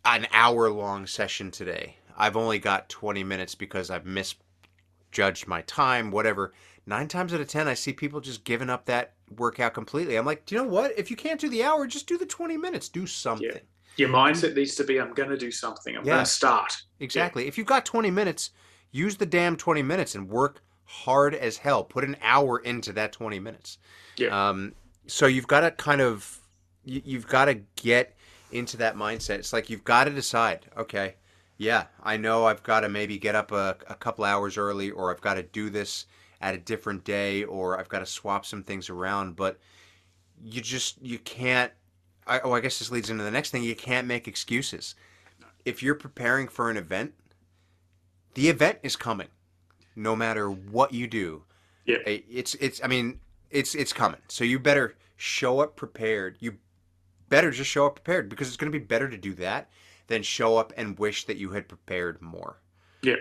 an 0.06 0.28
hour 0.34 0.70
long 0.70 1.08
session 1.08 1.50
today. 1.52 1.98
I've 2.18 2.36
only 2.36 2.60
got 2.60 2.90
20 2.90 3.24
minutes 3.24 3.56
because 3.56 3.90
I've 3.90 4.06
misjudged 4.06 5.48
my 5.48 5.62
time, 5.62 6.12
whatever. 6.12 6.54
Nine 6.86 7.08
times 7.08 7.34
out 7.34 7.40
of 7.40 7.48
10, 7.48 7.68
I 7.68 7.74
see 7.74 7.94
people 7.94 8.20
just 8.20 8.44
giving 8.44 8.70
up 8.70 8.86
that 8.86 9.14
workout 9.38 9.74
completely. 9.74 10.18
I'm 10.18 10.26
like, 10.26 10.46
do 10.46 10.56
you 10.56 10.62
know 10.62 10.68
what? 10.68 10.92
If 10.98 11.10
you 11.10 11.16
can't 11.16 11.40
do 11.40 11.50
the 11.50 11.64
hour, 11.64 11.88
just 11.88 12.08
do 12.08 12.18
the 12.18 12.26
20 12.26 12.58
minutes. 12.58 12.90
Do 12.90 13.08
something. 13.08 13.48
Yeah. 13.48 13.60
Your 13.98 14.10
mindset 14.10 14.56
needs 14.56 14.76
to 14.76 14.84
be 14.84 15.00
I'm 15.00 15.14
going 15.14 15.30
to 15.30 15.38
do 15.38 15.52
something. 15.52 15.96
I'm 15.96 16.04
Yeah. 16.06 16.14
going 16.14 16.26
to 16.26 16.32
start. 16.32 16.74
Exactly. 17.00 17.48
If 17.48 17.58
you've 17.58 17.68
got 17.68 17.86
20 17.86 18.10
minutes, 18.12 18.52
use 18.92 19.18
the 19.18 19.26
damn 19.26 19.56
20 19.56 19.82
minutes 19.84 20.16
and 20.16 20.30
work 20.30 20.62
hard 20.86 21.36
as 21.36 21.58
hell. 21.58 21.84
Put 21.84 22.04
an 22.04 22.18
hour 22.22 22.60
into 22.60 22.94
that 22.94 23.12
20 23.12 23.40
minutes. 23.40 23.78
Yeah. 24.18 24.50
Um, 24.50 24.74
so 25.08 25.28
you've 25.28 25.48
got 25.48 25.62
to 25.62 25.72
kind 25.72 26.02
of, 26.02 26.40
you, 26.84 27.02
you've 27.04 27.28
got 27.28 27.46
to 27.46 27.56
get 27.76 28.16
into 28.52 28.78
that 28.78 28.96
mindset. 28.96 29.40
It's 29.40 29.54
like 29.54 29.70
you've 29.70 29.84
got 29.84 30.06
to 30.06 30.12
decide, 30.12 30.68
okay, 30.78 31.16
yeah, 31.58 31.86
I 32.02 32.18
know 32.18 32.46
I've 32.46 32.64
got 32.64 32.82
to 32.82 32.90
maybe 32.90 33.18
get 33.18 33.36
up 33.36 33.52
a, 33.52 33.78
a 33.88 33.96
couple 33.96 34.26
hours 34.26 34.58
early 34.58 34.92
or 34.92 35.12
I've 35.12 35.22
got 35.22 35.36
to 35.36 35.44
do 35.44 35.70
this 35.70 36.06
at 36.42 36.56
a 36.56 36.58
different 36.58 37.04
day 37.04 37.44
or 37.44 37.80
I've 37.80 37.90
got 37.90 38.00
to 38.00 38.06
swap 38.06 38.46
some 38.46 38.64
things 38.64 38.90
around, 38.90 39.36
but 39.36 39.60
you 40.44 40.62
just, 40.62 41.02
you 41.02 41.20
can't, 41.20 41.72
I, 42.28 42.40
oh, 42.40 42.54
I 42.54 42.60
guess 42.60 42.80
this 42.80 42.92
leads 42.92 43.10
into 43.10 43.24
the 43.24 43.32
next 43.32 43.52
thing. 43.52 43.64
You 43.64 43.76
can't 43.76 44.08
make 44.08 44.28
excuses. 44.28 44.96
If 45.66 45.82
you're 45.82 45.96
preparing 45.96 46.48
for 46.48 46.70
an 46.70 46.78
event, 46.78 47.14
the 48.34 48.50
event 48.50 48.80
is 48.84 48.96
coming, 48.96 49.30
no 49.96 50.16
matter 50.16 50.50
what 50.50 50.94
you 50.94 51.08
do. 51.08 51.44
Yeah. 51.86 51.98
It's 52.06 52.56
it's. 52.56 52.82
I 52.84 52.88
mean, 52.88 53.20
it's 53.52 53.76
it's 53.76 53.94
coming. 53.94 54.20
So 54.28 54.44
you 54.44 54.60
better 54.60 54.96
show 55.18 55.60
up 55.60 55.76
prepared. 55.76 56.38
You 56.40 56.58
better 57.30 57.52
just 57.52 57.70
show 57.70 57.86
up 57.86 57.96
prepared 57.96 58.30
because 58.30 58.48
it's 58.48 58.58
going 58.58 58.72
to 58.72 58.78
be 58.78 58.84
better 58.84 59.10
to 59.10 59.18
do 59.18 59.34
that 59.36 59.70
than 60.08 60.24
show 60.24 60.58
up 60.58 60.74
and 60.78 60.98
wish 61.00 61.26
that 61.26 61.38
you 61.38 61.50
had 61.50 61.68
prepared 61.68 62.22
more. 62.22 62.62
Yeah. 63.02 63.16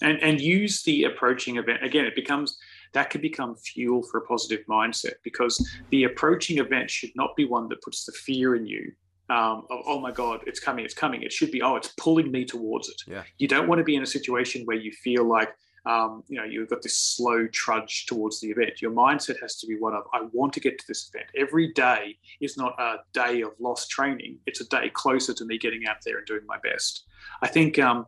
And 0.00 0.20
and 0.22 0.40
use 0.40 0.82
the 0.82 1.04
approaching 1.04 1.56
event 1.56 1.84
again 1.84 2.04
it 2.04 2.14
becomes 2.14 2.58
that 2.92 3.10
could 3.10 3.22
become 3.22 3.56
fuel 3.56 4.02
for 4.02 4.18
a 4.18 4.26
positive 4.26 4.64
mindset 4.68 5.14
because 5.22 5.70
the 5.90 6.04
approaching 6.04 6.58
event 6.58 6.90
should 6.90 7.10
not 7.14 7.34
be 7.36 7.44
one 7.44 7.68
that 7.68 7.80
puts 7.82 8.04
the 8.04 8.12
fear 8.12 8.54
in 8.54 8.66
you 8.66 8.92
um, 9.32 9.64
of 9.70 9.80
oh 9.86 10.00
my 10.00 10.10
god 10.10 10.42
it's 10.46 10.60
coming 10.60 10.84
it's 10.84 10.94
coming. 10.94 11.22
It 11.22 11.32
should 11.32 11.50
be 11.50 11.62
oh 11.62 11.76
it's 11.76 11.88
pulling 11.96 12.30
me 12.30 12.44
towards 12.44 12.88
it. 12.88 13.02
Yeah. 13.06 13.22
you 13.38 13.48
don't 13.48 13.68
want 13.68 13.78
to 13.78 13.84
be 13.84 13.96
in 13.96 14.02
a 14.02 14.06
situation 14.06 14.62
where 14.64 14.76
you 14.76 14.92
feel 14.92 15.24
like 15.24 15.50
um, 15.86 16.22
you 16.28 16.36
know 16.36 16.44
you've 16.44 16.68
got 16.68 16.82
this 16.82 16.96
slow 16.96 17.46
trudge 17.48 18.06
towards 18.06 18.40
the 18.40 18.48
event. 18.50 18.82
Your 18.82 18.90
mindset 18.90 19.40
has 19.40 19.56
to 19.60 19.66
be 19.66 19.76
one 19.78 19.94
of 19.94 20.04
i 20.12 20.22
want 20.32 20.52
to 20.54 20.60
get 20.60 20.78
to 20.78 20.84
this 20.86 21.10
event. 21.12 21.30
Every 21.36 21.72
day 21.72 22.18
is 22.40 22.56
not 22.56 22.78
a 22.78 22.96
day 23.12 23.40
of 23.40 23.52
lost 23.58 23.90
training. 23.90 24.38
It's 24.46 24.60
a 24.60 24.68
day 24.68 24.90
closer 24.90 25.32
to 25.34 25.44
me 25.44 25.58
getting 25.58 25.86
out 25.86 25.96
there 26.04 26.18
and 26.18 26.26
doing 26.26 26.46
my 26.46 26.58
best. 26.62 27.04
I 27.40 27.48
think 27.48 27.78
um, 27.78 28.06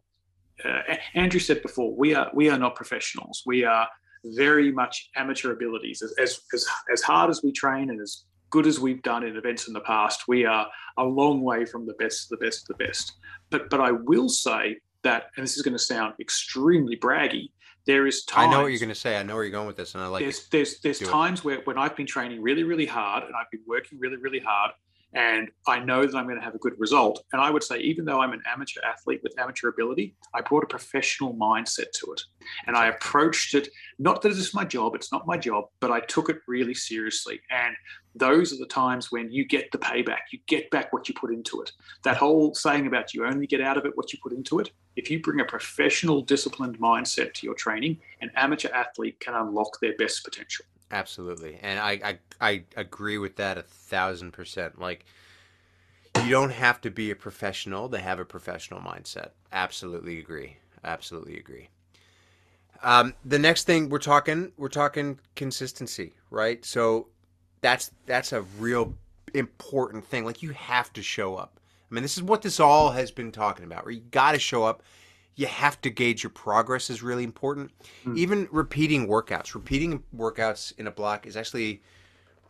uh, 0.64 0.96
Andrew 1.14 1.40
said 1.40 1.62
before, 1.62 1.94
we 1.96 2.14
are 2.14 2.30
we 2.34 2.50
are 2.50 2.58
not 2.58 2.76
professionals. 2.76 3.42
We 3.46 3.64
are 3.64 3.88
very 4.24 4.72
much 4.72 5.10
amateur 5.16 5.52
abilities. 5.52 6.02
As, 6.02 6.12
as 6.18 6.40
as 6.52 6.66
as 6.92 7.02
hard 7.02 7.30
as 7.30 7.42
we 7.42 7.52
train 7.52 7.90
and 7.90 8.00
as 8.00 8.24
good 8.50 8.66
as 8.66 8.78
we've 8.78 9.02
done 9.02 9.24
in 9.24 9.36
events 9.36 9.66
in 9.68 9.74
the 9.74 9.80
past, 9.80 10.28
we 10.28 10.44
are 10.44 10.66
a 10.98 11.04
long 11.04 11.42
way 11.42 11.64
from 11.64 11.86
the 11.86 11.94
best 11.94 12.28
the 12.30 12.36
best 12.36 12.62
of 12.68 12.76
the 12.76 12.84
best. 12.84 13.12
But 13.50 13.70
but 13.70 13.80
I 13.80 13.92
will 13.92 14.28
say 14.28 14.78
that, 15.02 15.24
and 15.36 15.44
this 15.44 15.56
is 15.56 15.62
going 15.62 15.74
to 15.74 15.78
sound 15.82 16.14
extremely 16.20 16.96
braggy. 16.96 17.50
There 17.86 18.06
is 18.06 18.24
time 18.24 18.48
I 18.48 18.52
know 18.52 18.62
what 18.62 18.68
you're 18.68 18.78
going 18.78 18.88
to 18.88 18.94
say. 18.94 19.18
I 19.18 19.22
know 19.22 19.34
where 19.34 19.44
you're 19.44 19.52
going 19.52 19.66
with 19.66 19.76
this, 19.76 19.94
and 19.94 20.02
I 20.02 20.06
like 20.06 20.22
it. 20.22 20.24
there's 20.24 20.48
there's 20.48 20.80
there's 20.80 20.98
Do 21.00 21.04
it. 21.06 21.10
times 21.10 21.44
where 21.44 21.60
when 21.64 21.76
I've 21.76 21.94
been 21.94 22.06
training 22.06 22.40
really 22.42 22.62
really 22.62 22.86
hard 22.86 23.24
and 23.24 23.34
I've 23.34 23.50
been 23.50 23.60
working 23.66 23.98
really 23.98 24.16
really 24.16 24.38
hard 24.38 24.70
and 25.14 25.48
I 25.66 25.78
know 25.78 26.04
that 26.04 26.16
I'm 26.16 26.26
going 26.26 26.38
to 26.38 26.44
have 26.44 26.54
a 26.54 26.58
good 26.58 26.78
result. 26.78 27.24
And 27.32 27.40
I 27.40 27.50
would 27.50 27.62
say 27.62 27.78
even 27.78 28.04
though 28.04 28.20
I'm 28.20 28.32
an 28.32 28.42
amateur 28.46 28.80
athlete 28.84 29.20
with 29.22 29.38
amateur 29.38 29.68
ability 29.68 30.16
I 30.34 30.40
brought 30.40 30.64
a 30.64 30.68
professional 30.68 31.34
mindset 31.34 31.90
to 32.00 32.12
it. 32.12 32.22
And 32.66 32.76
I 32.76 32.88
approached 32.88 33.54
it 33.54 33.68
not 33.98 34.22
that 34.22 34.32
it's 34.32 34.54
my 34.54 34.64
job 34.64 34.94
it's 34.94 35.12
not 35.12 35.26
my 35.26 35.36
job 35.36 35.66
but 35.80 35.90
I 35.90 36.00
took 36.00 36.28
it 36.28 36.38
really 36.48 36.74
seriously. 36.74 37.40
And 37.50 37.74
those 38.16 38.52
are 38.52 38.58
the 38.58 38.66
times 38.66 39.10
when 39.10 39.30
you 39.30 39.44
get 39.44 39.70
the 39.72 39.78
payback 39.78 40.30
you 40.32 40.38
get 40.46 40.70
back 40.70 40.92
what 40.92 41.08
you 41.08 41.14
put 41.14 41.32
into 41.32 41.62
it. 41.62 41.72
That 42.02 42.16
whole 42.16 42.54
saying 42.54 42.86
about 42.86 43.14
you 43.14 43.24
only 43.24 43.46
get 43.46 43.60
out 43.60 43.76
of 43.76 43.86
it 43.86 43.96
what 43.96 44.12
you 44.12 44.18
put 44.22 44.32
into 44.32 44.58
it 44.58 44.70
if 44.96 45.10
you 45.10 45.20
bring 45.20 45.40
a 45.40 45.44
professional 45.44 46.22
disciplined 46.22 46.78
mindset 46.78 47.34
to 47.34 47.46
your 47.46 47.54
training 47.54 47.98
an 48.20 48.30
amateur 48.36 48.68
athlete 48.72 49.18
can 49.20 49.34
unlock 49.34 49.78
their 49.80 49.96
best 49.96 50.24
potential 50.24 50.64
Absolutely, 50.94 51.58
and 51.60 51.80
I, 51.80 51.90
I 52.04 52.18
I 52.40 52.64
agree 52.76 53.18
with 53.18 53.34
that 53.34 53.58
a 53.58 53.62
thousand 53.62 54.30
percent. 54.30 54.80
Like, 54.80 55.04
you 56.22 56.30
don't 56.30 56.52
have 56.52 56.80
to 56.82 56.90
be 56.90 57.10
a 57.10 57.16
professional 57.16 57.88
to 57.88 57.98
have 57.98 58.20
a 58.20 58.24
professional 58.24 58.78
mindset. 58.78 59.30
Absolutely 59.52 60.20
agree. 60.20 60.58
Absolutely 60.84 61.36
agree. 61.36 61.68
Um, 62.84 63.14
the 63.24 63.40
next 63.40 63.64
thing 63.64 63.88
we're 63.88 63.98
talking, 63.98 64.52
we're 64.56 64.68
talking 64.68 65.18
consistency, 65.34 66.12
right? 66.30 66.64
So 66.64 67.08
that's 67.60 67.90
that's 68.06 68.32
a 68.32 68.42
real 68.60 68.94
important 69.34 70.06
thing. 70.06 70.24
Like 70.24 70.44
you 70.44 70.50
have 70.50 70.92
to 70.92 71.02
show 71.02 71.34
up. 71.34 71.58
I 71.90 71.94
mean, 71.94 72.02
this 72.02 72.16
is 72.16 72.22
what 72.22 72.42
this 72.42 72.60
all 72.60 72.92
has 72.92 73.10
been 73.10 73.32
talking 73.32 73.64
about. 73.64 73.84
Where 73.84 73.94
you 73.94 74.02
got 74.12 74.32
to 74.32 74.38
show 74.38 74.62
up. 74.62 74.84
You 75.36 75.46
have 75.46 75.80
to 75.80 75.90
gauge 75.90 76.22
your 76.22 76.30
progress 76.30 76.90
is 76.90 77.02
really 77.02 77.24
important. 77.24 77.72
Mm. 78.04 78.16
Even 78.16 78.48
repeating 78.52 79.08
workouts, 79.08 79.54
repeating 79.54 80.02
workouts 80.16 80.72
in 80.78 80.86
a 80.86 80.90
block 80.92 81.26
is 81.26 81.36
actually 81.36 81.82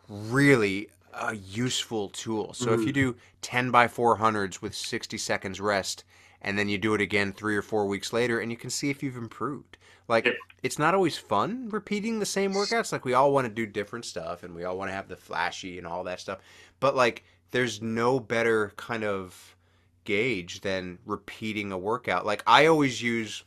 really 0.09 0.89
a 1.14 1.35
useful 1.35 2.09
tool. 2.11 2.53
So 2.53 2.72
if 2.72 2.80
Mm. 2.80 2.87
you 2.87 2.93
do 2.93 3.16
10 3.41 3.70
by 3.70 3.87
400s 3.89 4.61
with 4.61 4.74
60 4.74 5.16
seconds 5.16 5.61
rest 5.61 6.05
and 6.43 6.59
then 6.59 6.68
you 6.68 6.76
do 6.76 6.93
it 6.95 7.01
again 7.01 7.32
3 7.32 7.57
or 7.57 7.62
4 7.62 7.87
weeks 7.87 8.12
later 8.12 8.39
and 8.41 8.51
you 8.51 8.57
can 8.57 8.68
see 8.70 8.91
if 8.91 9.03
you've 9.03 9.16
improved. 9.16 9.78
Like 10.09 10.26
Yep. 10.26 10.35
it's 10.62 10.78
not 10.78 10.95
always 10.95 11.16
fun 11.16 11.68
repeating 11.70 12.18
the 12.18 12.26
same 12.26 12.53
workouts. 12.53 12.93
Like 12.93 13.05
we 13.05 13.14
all 13.14 13.32
want 13.32 13.47
to 13.47 13.53
do 13.53 13.64
different 13.64 14.05
stuff 14.05 14.43
and 14.43 14.55
we 14.55 14.64
all 14.64 14.76
want 14.76 14.91
to 14.91 14.95
have 14.95 15.09
the 15.09 15.16
flashy 15.16 15.78
and 15.78 15.87
all 15.87 16.05
that 16.05 16.20
stuff. 16.20 16.41
But 16.80 16.95
like 16.97 17.24
there's 17.53 17.80
no 17.80 18.20
better 18.20 18.72
kind 18.76 19.05
of 19.05 19.53
gauge 20.05 20.61
than 20.61 20.98
repeating 21.05 21.72
a 21.72 21.78
workout. 21.78 22.26
Like 22.26 22.42
I 22.46 22.66
always 22.66 23.02
use 23.02 23.44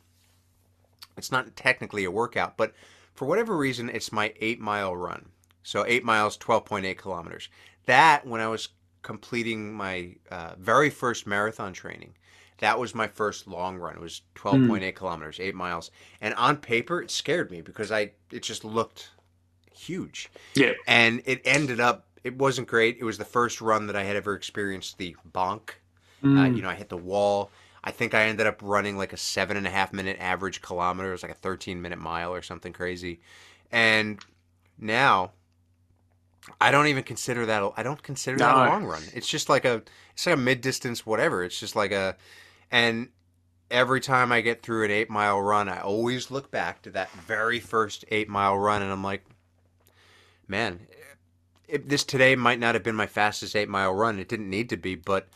it's 1.18 1.32
not 1.32 1.56
technically 1.56 2.04
a 2.04 2.12
workout, 2.12 2.58
but 2.58 2.74
for 3.14 3.26
whatever 3.26 3.58
reason 3.58 3.90
it's 3.90 4.12
my 4.12 4.34
8 4.40 4.60
mile 4.60 4.96
run. 4.96 5.30
So 5.64 5.86
8 5.86 6.04
miles 6.04 6.38
12.8 6.38 6.98
kilometers. 6.98 7.50
That 7.86 8.26
when 8.26 8.42
I 8.42 8.48
was 8.48 8.70
completing 9.02 9.74
my 9.74 10.16
uh, 10.30 10.54
very 10.58 10.90
first 10.90 11.26
marathon 11.26 11.74
training, 11.74 12.14
that 12.60 12.80
was 12.80 12.96
my 12.96 13.08
first 13.08 13.48
long 13.48 13.78
run. 13.78 13.96
It 13.96 14.02
was 14.02 14.22
12.8 14.36 14.96
kilometers, 14.96 15.40
8 15.40 15.56
miles. 15.56 15.92
And 16.22 16.34
on 16.36 16.58
paper 16.58 17.02
it 17.02 17.12
scared 17.12 17.52
me 17.52 17.62
because 17.62 17.92
I 17.92 18.12
it 18.32 18.44
just 18.44 18.64
looked 18.64 19.12
huge 19.78 20.30
yeah 20.56 20.74
and 20.88 21.22
it 21.26 21.42
ended 21.46 21.80
up 21.80 22.08
it 22.24 22.36
wasn't 22.36 22.68
great 22.68 22.98
it 23.00 23.04
was 23.04 23.18
the 23.18 23.26
first 23.26 23.62
run 23.62 23.88
that 23.88 23.96
i 23.96 24.04
had 24.04 24.16
ever 24.16 24.34
experienced 24.34 24.98
the 24.98 25.16
bonk 25.32 25.70
uh, 26.24 26.46
you 26.46 26.62
know 26.62 26.70
i 26.70 26.76
hit 26.76 26.90
the 26.90 26.98
wall. 26.98 27.52
I 27.84 27.92
think 27.92 28.14
i 28.14 28.24
ended 28.24 28.48
up 28.48 28.60
running 28.62 28.98
like 28.98 29.14
a 29.14 29.18
seven 29.18 29.58
and 29.58 29.66
a 29.68 29.70
half 29.70 29.94
minute 29.94 30.18
average 30.20 30.62
kilometer. 30.62 31.10
It 31.10 31.14
was 31.14 31.24
like 31.24 31.32
a 31.32 31.36
13 31.36 31.82
minute 31.82 32.00
mile 32.00 32.34
or 32.34 32.42
something 32.42 32.74
crazy. 32.74 33.22
And 33.72 34.20
now 34.78 35.32
i 36.62 36.72
don't 36.72 36.88
even 36.88 37.04
consider 37.04 37.46
that 37.46 37.74
I 37.76 37.84
don't 37.84 38.02
consider 38.02 38.38
that 38.38 38.56
a 38.56 38.70
long 38.70 38.86
run. 38.86 39.04
It's 39.14 39.28
just 39.28 39.50
like 39.50 39.66
a 39.66 39.84
it's 40.14 40.26
like 40.26 40.36
a 40.36 40.40
mid 40.40 40.62
distance 40.62 41.06
whatever. 41.06 41.44
It's 41.44 41.60
just 41.60 41.76
like 41.76 41.92
a 41.92 42.16
and 42.72 43.10
every 43.70 44.00
time 44.00 44.32
i 44.32 44.40
get 44.40 44.62
through 44.62 44.86
an 44.86 44.92
eight 44.92 45.10
mile 45.10 45.42
run 45.42 45.68
i 45.68 45.78
always 45.82 46.32
look 46.32 46.50
back 46.50 46.82
to 46.82 46.90
that 46.90 47.12
very 47.12 47.60
first 47.60 48.06
eight 48.08 48.30
mile 48.30 48.58
run 48.58 48.82
and 48.82 48.90
i'm 48.90 49.04
like 49.04 49.26
man, 50.48 50.88
it, 51.68 51.90
this 51.90 52.04
today 52.04 52.36
might 52.36 52.60
not 52.60 52.76
have 52.76 52.84
been 52.84 52.96
my 52.96 53.08
fastest 53.08 53.56
eight 53.56 53.70
mile 53.70 53.94
run. 53.94 54.20
It 54.20 54.30
didn't 54.30 54.50
need 54.50 54.70
to 54.70 54.78
be, 54.78 54.96
but 54.96 55.28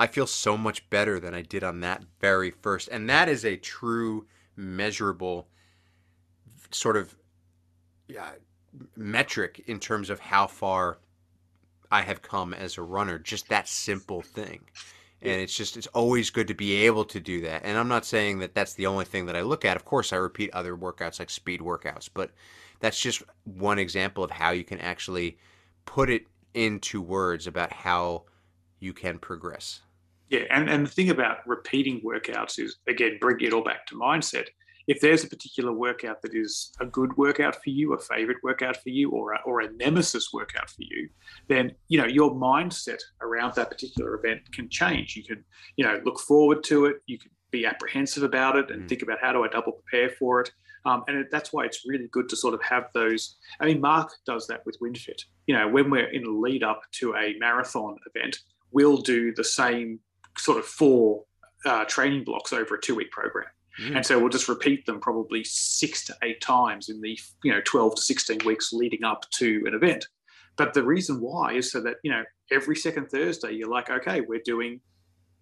I 0.00 0.06
feel 0.06 0.26
so 0.26 0.56
much 0.56 0.88
better 0.88 1.20
than 1.20 1.34
I 1.34 1.42
did 1.42 1.62
on 1.62 1.80
that 1.80 2.02
very 2.22 2.50
first. 2.50 2.88
And 2.88 3.08
that 3.10 3.28
is 3.28 3.44
a 3.44 3.58
true, 3.58 4.26
measurable 4.56 5.46
sort 6.70 6.96
of 6.96 7.14
yeah, 8.08 8.30
metric 8.96 9.62
in 9.66 9.78
terms 9.78 10.08
of 10.08 10.18
how 10.18 10.46
far 10.46 11.00
I 11.92 12.00
have 12.00 12.22
come 12.22 12.54
as 12.54 12.78
a 12.78 12.82
runner. 12.82 13.18
Just 13.18 13.50
that 13.50 13.68
simple 13.68 14.22
thing. 14.22 14.62
And 15.20 15.38
it's 15.38 15.54
just, 15.54 15.76
it's 15.76 15.86
always 15.88 16.30
good 16.30 16.48
to 16.48 16.54
be 16.54 16.86
able 16.86 17.04
to 17.04 17.20
do 17.20 17.42
that. 17.42 17.60
And 17.62 17.76
I'm 17.76 17.88
not 17.88 18.06
saying 18.06 18.38
that 18.38 18.54
that's 18.54 18.72
the 18.72 18.86
only 18.86 19.04
thing 19.04 19.26
that 19.26 19.36
I 19.36 19.42
look 19.42 19.66
at. 19.66 19.76
Of 19.76 19.84
course, 19.84 20.14
I 20.14 20.16
repeat 20.16 20.48
other 20.54 20.74
workouts 20.74 21.18
like 21.18 21.28
speed 21.28 21.60
workouts, 21.60 22.08
but 22.12 22.30
that's 22.80 22.98
just 22.98 23.22
one 23.44 23.78
example 23.78 24.24
of 24.24 24.30
how 24.30 24.52
you 24.52 24.64
can 24.64 24.80
actually 24.80 25.36
put 25.84 26.08
it 26.08 26.26
into 26.54 27.02
words 27.02 27.46
about 27.46 27.70
how 27.70 28.22
you 28.78 28.94
can 28.94 29.18
progress. 29.18 29.82
Yeah, 30.30 30.44
and, 30.50 30.70
and 30.70 30.86
the 30.86 30.90
thing 30.90 31.10
about 31.10 31.46
repeating 31.46 32.00
workouts 32.02 32.58
is 32.58 32.76
again 32.88 33.18
bring 33.20 33.40
it 33.40 33.52
all 33.52 33.64
back 33.64 33.86
to 33.86 33.96
mindset. 33.96 34.46
if 34.86 35.00
there's 35.00 35.24
a 35.24 35.28
particular 35.28 35.72
workout 35.72 36.22
that 36.22 36.34
is 36.34 36.72
a 36.80 36.86
good 36.86 37.16
workout 37.16 37.56
for 37.62 37.70
you, 37.70 37.92
a 37.92 37.98
favorite 37.98 38.38
workout 38.42 38.76
for 38.76 38.90
you, 38.90 39.10
or 39.10 39.32
a, 39.32 39.40
or 39.44 39.60
a 39.60 39.72
nemesis 39.72 40.32
workout 40.32 40.70
for 40.70 40.82
you, 40.82 41.08
then 41.48 41.72
you 41.88 42.00
know 42.00 42.06
your 42.06 42.32
mindset 42.32 43.00
around 43.20 43.54
that 43.54 43.70
particular 43.70 44.14
event 44.14 44.40
can 44.52 44.68
change. 44.68 45.16
You 45.16 45.24
can 45.24 45.44
you 45.76 45.84
know 45.84 46.00
look 46.04 46.20
forward 46.20 46.62
to 46.64 46.86
it. 46.86 46.96
You 47.06 47.18
can 47.18 47.30
be 47.50 47.66
apprehensive 47.66 48.22
about 48.22 48.56
it 48.56 48.70
and 48.70 48.84
mm. 48.84 48.88
think 48.88 49.02
about 49.02 49.18
how 49.20 49.32
do 49.32 49.44
I 49.44 49.48
double 49.48 49.72
prepare 49.72 50.10
for 50.10 50.40
it. 50.42 50.52
Um, 50.86 51.02
and 51.08 51.26
that's 51.30 51.52
why 51.52 51.64
it's 51.64 51.84
really 51.86 52.08
good 52.12 52.28
to 52.30 52.36
sort 52.36 52.54
of 52.54 52.62
have 52.62 52.84
those. 52.94 53.36
I 53.60 53.66
mean, 53.66 53.80
Mark 53.80 54.12
does 54.24 54.46
that 54.46 54.64
with 54.64 54.78
WinFit. 54.80 55.22
You 55.46 55.54
know, 55.56 55.68
when 55.68 55.90
we're 55.90 56.10
in 56.10 56.24
a 56.24 56.30
lead 56.30 56.62
up 56.62 56.82
to 56.92 57.14
a 57.16 57.34
marathon 57.38 57.96
event, 58.14 58.38
we'll 58.70 58.98
do 58.98 59.34
the 59.34 59.44
same 59.44 59.98
sort 60.40 60.58
of 60.58 60.64
four 60.64 61.24
uh, 61.64 61.84
training 61.84 62.24
blocks 62.24 62.52
over 62.52 62.74
a 62.74 62.80
two 62.80 62.94
week 62.94 63.10
program. 63.10 63.48
Mm. 63.80 63.96
And 63.96 64.06
so 64.06 64.18
we'll 64.18 64.28
just 64.28 64.48
repeat 64.48 64.86
them 64.86 65.00
probably 65.00 65.44
six 65.44 66.04
to 66.06 66.16
eight 66.22 66.40
times 66.40 66.88
in 66.88 67.00
the 67.00 67.18
you 67.44 67.52
know 67.52 67.60
12 67.64 67.96
to 67.96 68.02
16 68.02 68.38
weeks 68.44 68.72
leading 68.72 69.04
up 69.04 69.28
to 69.32 69.62
an 69.66 69.74
event. 69.74 70.06
But 70.56 70.74
the 70.74 70.82
reason 70.82 71.20
why 71.20 71.54
is 71.54 71.70
so 71.70 71.80
that 71.82 71.96
you 72.02 72.10
know 72.10 72.24
every 72.50 72.76
second 72.76 73.10
Thursday 73.10 73.52
you're 73.52 73.70
like, 73.70 73.90
okay, 73.90 74.20
we're 74.20 74.42
doing 74.44 74.80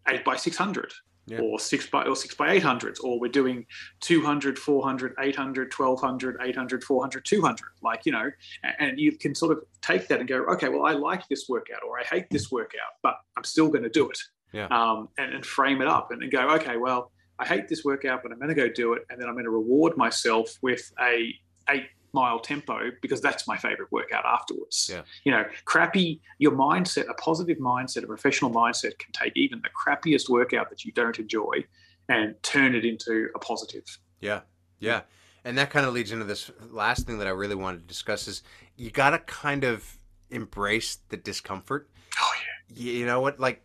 eight 0.09 0.24
by 0.24 0.36
600 0.36 0.92
yeah. 1.28 1.40
or 1.40 1.59
six 1.59 1.86
by 1.86 2.05
or 2.05 2.16
six 2.16 2.34
by 2.34 2.59
800s, 2.59 3.03
or 3.03 3.20
we're 3.20 3.30
doing 3.30 3.66
200, 4.01 4.59
400, 4.59 5.14
800, 5.18 5.72
1200, 5.74 6.36
800, 6.42 6.84
400, 6.84 7.24
200. 7.24 7.61
Like 7.82 8.07
you 8.07 8.12
know, 8.12 8.30
and 8.78 8.99
you 8.99 9.12
can 9.16 9.34
sort 9.34 9.57
of 9.57 9.64
take 9.82 10.09
that 10.09 10.20
and 10.20 10.28
go, 10.28 10.44
okay, 10.53 10.68
well, 10.68 10.86
I 10.86 10.92
like 10.92 11.26
this 11.28 11.46
workout 11.49 11.82
or 11.86 11.99
I 11.99 12.05
hate 12.05 12.26
this 12.30 12.51
workout, 12.51 12.96
but 13.03 13.16
I'm 13.36 13.44
still 13.44 13.68
going 13.68 13.84
to 13.84 13.90
do 13.90 14.09
it. 14.09 14.18
Yeah. 14.53 14.66
Um, 14.66 15.09
and, 15.18 15.34
and 15.34 15.46
frame 15.46 15.82
it 15.82 15.88
up 15.88 16.11
and, 16.11 16.22
and 16.22 16.32
go, 16.32 16.51
okay, 16.55 16.76
well, 16.76 17.11
I 17.38 17.46
hate 17.46 17.68
this 17.68 17.84
workout, 17.84 18.22
but 18.22 18.32
I'm 18.32 18.38
going 18.38 18.49
to 18.49 18.55
go 18.55 18.68
do 18.68 18.94
it, 18.94 19.07
and 19.11 19.20
then 19.20 19.28
I'm 19.28 19.34
going 19.34 19.44
to 19.44 19.51
reward 19.51 19.96
myself 19.96 20.59
with 20.61 20.92
a 21.01 21.34
eight 21.70 21.86
mile 22.12 22.40
tempo 22.40 22.90
because 23.03 23.20
that's 23.20 23.46
my 23.46 23.57
favorite 23.57 23.92
workout 23.92 24.24
afterwards. 24.24 24.90
Yeah. 24.92 25.03
You 25.24 25.32
know, 25.32 25.44
crappy 25.64 26.20
your 26.38 26.53
mindset, 26.53 27.09
a 27.09 27.14
positive 27.14 27.59
mindset, 27.59 28.05
a 28.05 28.07
professional 28.07 28.51
mindset 28.51 28.99
can 28.99 29.12
take 29.12 29.36
even 29.36 29.62
the 29.62 29.68
crappiest 29.68 30.28
workout 30.28 30.70
that 30.70 30.84
you 30.84 30.92
don't 30.92 31.18
enjoy 31.18 31.64
and 32.09 32.34
turn 32.42 32.74
it 32.74 32.84
into 32.84 33.28
a 33.34 33.38
positive. 33.38 33.84
Yeah. 34.20 34.40
Yeah. 34.80 35.03
And 35.44 35.57
that 35.59 35.70
kind 35.70 35.86
of 35.86 35.94
leads 35.94 36.11
into 36.11 36.24
this 36.24 36.51
last 36.70 37.07
thing 37.07 37.18
that 37.18 37.26
I 37.26 37.30
really 37.30 37.55
wanted 37.55 37.80
to 37.80 37.86
discuss 37.86 38.26
is 38.26 38.42
you 38.76 38.90
got 38.90 39.11
to 39.11 39.18
kind 39.20 39.64
of 39.64 39.96
embrace 40.30 40.99
the 41.11 41.16
discomfort. 41.16 41.88
Oh 42.20 42.30
yeah. 42.36 42.82
You 42.82 43.07
know 43.07 43.20
what 43.20 43.38
like 43.38 43.62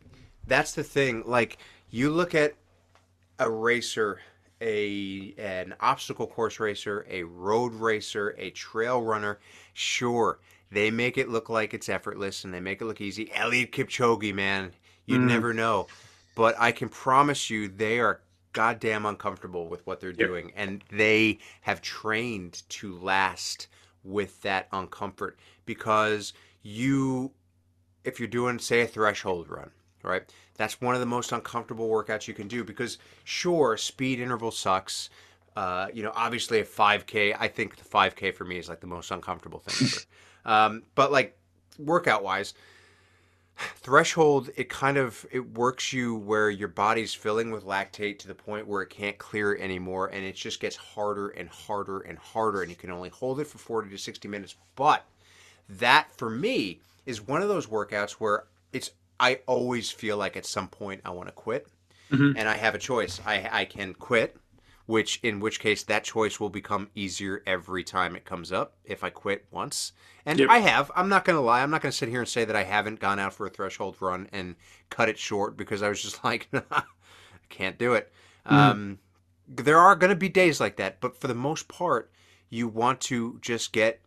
that's 0.47 0.73
the 0.73 0.83
thing 0.83 1.23
like 1.25 1.57
you 1.89 2.09
look 2.09 2.35
at 2.35 2.53
a 3.39 3.49
racer, 3.49 4.19
a 4.61 5.33
an 5.37 5.75
obstacle 5.79 6.27
course 6.27 6.59
racer, 6.59 7.05
a 7.09 7.23
road 7.23 7.73
racer, 7.73 8.35
a 8.37 8.49
trail 8.51 9.01
runner, 9.01 9.39
sure, 9.73 10.39
they 10.71 10.91
make 10.91 11.17
it 11.17 11.29
look 11.29 11.49
like 11.49 11.73
it's 11.73 11.89
effortless 11.89 12.43
and 12.43 12.53
they 12.53 12.59
make 12.59 12.81
it 12.81 12.85
look 12.85 13.01
easy. 13.01 13.27
Eliud 13.27 13.71
Kipchoge, 13.71 14.33
man, 14.33 14.71
you'd 15.05 15.21
mm. 15.21 15.27
never 15.27 15.53
know. 15.53 15.87
But 16.35 16.55
I 16.59 16.71
can 16.71 16.89
promise 16.89 17.49
you 17.49 17.67
they 17.67 17.99
are 17.99 18.21
goddamn 18.53 19.05
uncomfortable 19.05 19.67
with 19.67 19.85
what 19.85 19.99
they're 19.99 20.11
yep. 20.11 20.27
doing 20.27 20.51
and 20.55 20.83
they 20.91 21.39
have 21.61 21.81
trained 21.81 22.61
to 22.69 22.97
last 22.99 23.67
with 24.03 24.41
that 24.43 24.69
uncomfort 24.71 25.33
because 25.65 26.33
you 26.61 27.31
if 28.03 28.19
you're 28.19 28.27
doing 28.27 28.59
say 28.59 28.81
a 28.81 28.87
threshold 28.87 29.49
run 29.49 29.71
right? 30.03 30.23
That's 30.55 30.79
one 30.79 30.93
of 30.93 30.99
the 30.99 31.07
most 31.07 31.31
uncomfortable 31.31 31.89
workouts 31.89 32.27
you 32.27 32.33
can 32.33 32.47
do 32.47 32.63
because, 32.63 32.97
sure, 33.23 33.77
speed 33.77 34.19
interval 34.19 34.51
sucks. 34.51 35.09
Uh, 35.55 35.87
you 35.93 36.03
know, 36.03 36.11
obviously 36.15 36.59
a 36.59 36.63
5K, 36.63 37.35
I 37.39 37.47
think 37.47 37.77
the 37.77 37.83
5K 37.83 38.33
for 38.33 38.43
me 38.43 38.57
is 38.57 38.69
like 38.69 38.79
the 38.79 38.87
most 38.87 39.11
uncomfortable 39.11 39.59
thing 39.59 39.87
ever. 40.45 40.65
um, 40.65 40.83
but 40.95 41.11
like 41.11 41.37
workout 41.77 42.23
wise, 42.23 42.53
threshold 43.55 44.49
it 44.55 44.69
kind 44.69 44.97
of 44.97 45.25
it 45.31 45.55
works 45.55 45.93
you 45.93 46.15
where 46.15 46.49
your 46.49 46.67
body's 46.67 47.13
filling 47.13 47.51
with 47.51 47.63
lactate 47.63 48.17
to 48.17 48.27
the 48.27 48.33
point 48.33 48.67
where 48.67 48.81
it 48.81 48.89
can't 48.89 49.17
clear 49.19 49.53
it 49.53 49.61
anymore 49.61 50.07
and 50.07 50.25
it 50.25 50.35
just 50.35 50.59
gets 50.59 50.75
harder 50.75 51.29
and 51.29 51.47
harder 51.49 51.99
and 51.99 52.17
harder 52.17 52.61
and 52.61 52.71
you 52.71 52.75
can 52.75 52.89
only 52.89 53.09
hold 53.09 53.39
it 53.39 53.45
for 53.45 53.59
40 53.59 53.89
to 53.89 53.97
60 53.97 54.27
minutes 54.27 54.55
but 54.75 55.05
that 55.69 56.07
for 56.17 56.29
me 56.29 56.79
is 57.05 57.21
one 57.21 57.41
of 57.41 57.47
those 57.47 57.67
workouts 57.67 58.13
where 58.13 58.45
it's 58.71 58.91
I 59.19 59.39
always 59.47 59.91
feel 59.91 60.17
like 60.17 60.37
at 60.37 60.45
some 60.45 60.67
point 60.67 61.01
I 61.05 61.11
want 61.11 61.27
to 61.29 61.33
quit, 61.33 61.67
mm-hmm. 62.11 62.37
and 62.37 62.47
I 62.47 62.55
have 62.55 62.75
a 62.75 62.79
choice. 62.79 63.21
I 63.25 63.49
I 63.51 63.65
can 63.65 63.93
quit, 63.93 64.35
which 64.85 65.19
in 65.23 65.39
which 65.39 65.59
case 65.59 65.83
that 65.83 66.03
choice 66.03 66.39
will 66.39 66.49
become 66.49 66.89
easier 66.95 67.41
every 67.45 67.83
time 67.83 68.15
it 68.15 68.25
comes 68.25 68.51
up 68.51 68.75
if 68.83 69.03
I 69.03 69.09
quit 69.09 69.45
once. 69.51 69.93
And 70.25 70.39
yep. 70.39 70.49
I 70.49 70.59
have. 70.59 70.91
I'm 70.95 71.09
not 71.09 71.25
going 71.25 71.35
to 71.35 71.41
lie. 71.41 71.61
I'm 71.61 71.71
not 71.71 71.81
going 71.81 71.91
to 71.91 71.97
sit 71.97 72.09
here 72.09 72.19
and 72.19 72.27
say 72.27 72.45
that 72.45 72.55
I 72.55 72.63
haven't 72.63 72.99
gone 72.99 73.19
out 73.19 73.33
for 73.33 73.45
a 73.45 73.49
threshold 73.49 73.97
run 73.99 74.29
and 74.31 74.55
cut 74.89 75.09
it 75.09 75.17
short 75.17 75.57
because 75.57 75.81
I 75.81 75.89
was 75.89 76.01
just 76.01 76.23
like, 76.25 76.47
I 76.71 76.83
can't 77.49 77.77
do 77.77 77.93
it. 77.93 78.11
Mm-hmm. 78.45 78.55
Um, 78.55 78.99
there 79.47 79.79
are 79.79 79.95
going 79.95 80.09
to 80.09 80.15
be 80.15 80.29
days 80.29 80.59
like 80.59 80.77
that, 80.77 81.01
but 81.01 81.19
for 81.19 81.27
the 81.27 81.35
most 81.35 81.67
part, 81.67 82.11
you 82.49 82.67
want 82.67 83.01
to 83.01 83.39
just 83.41 83.73
get 83.73 84.01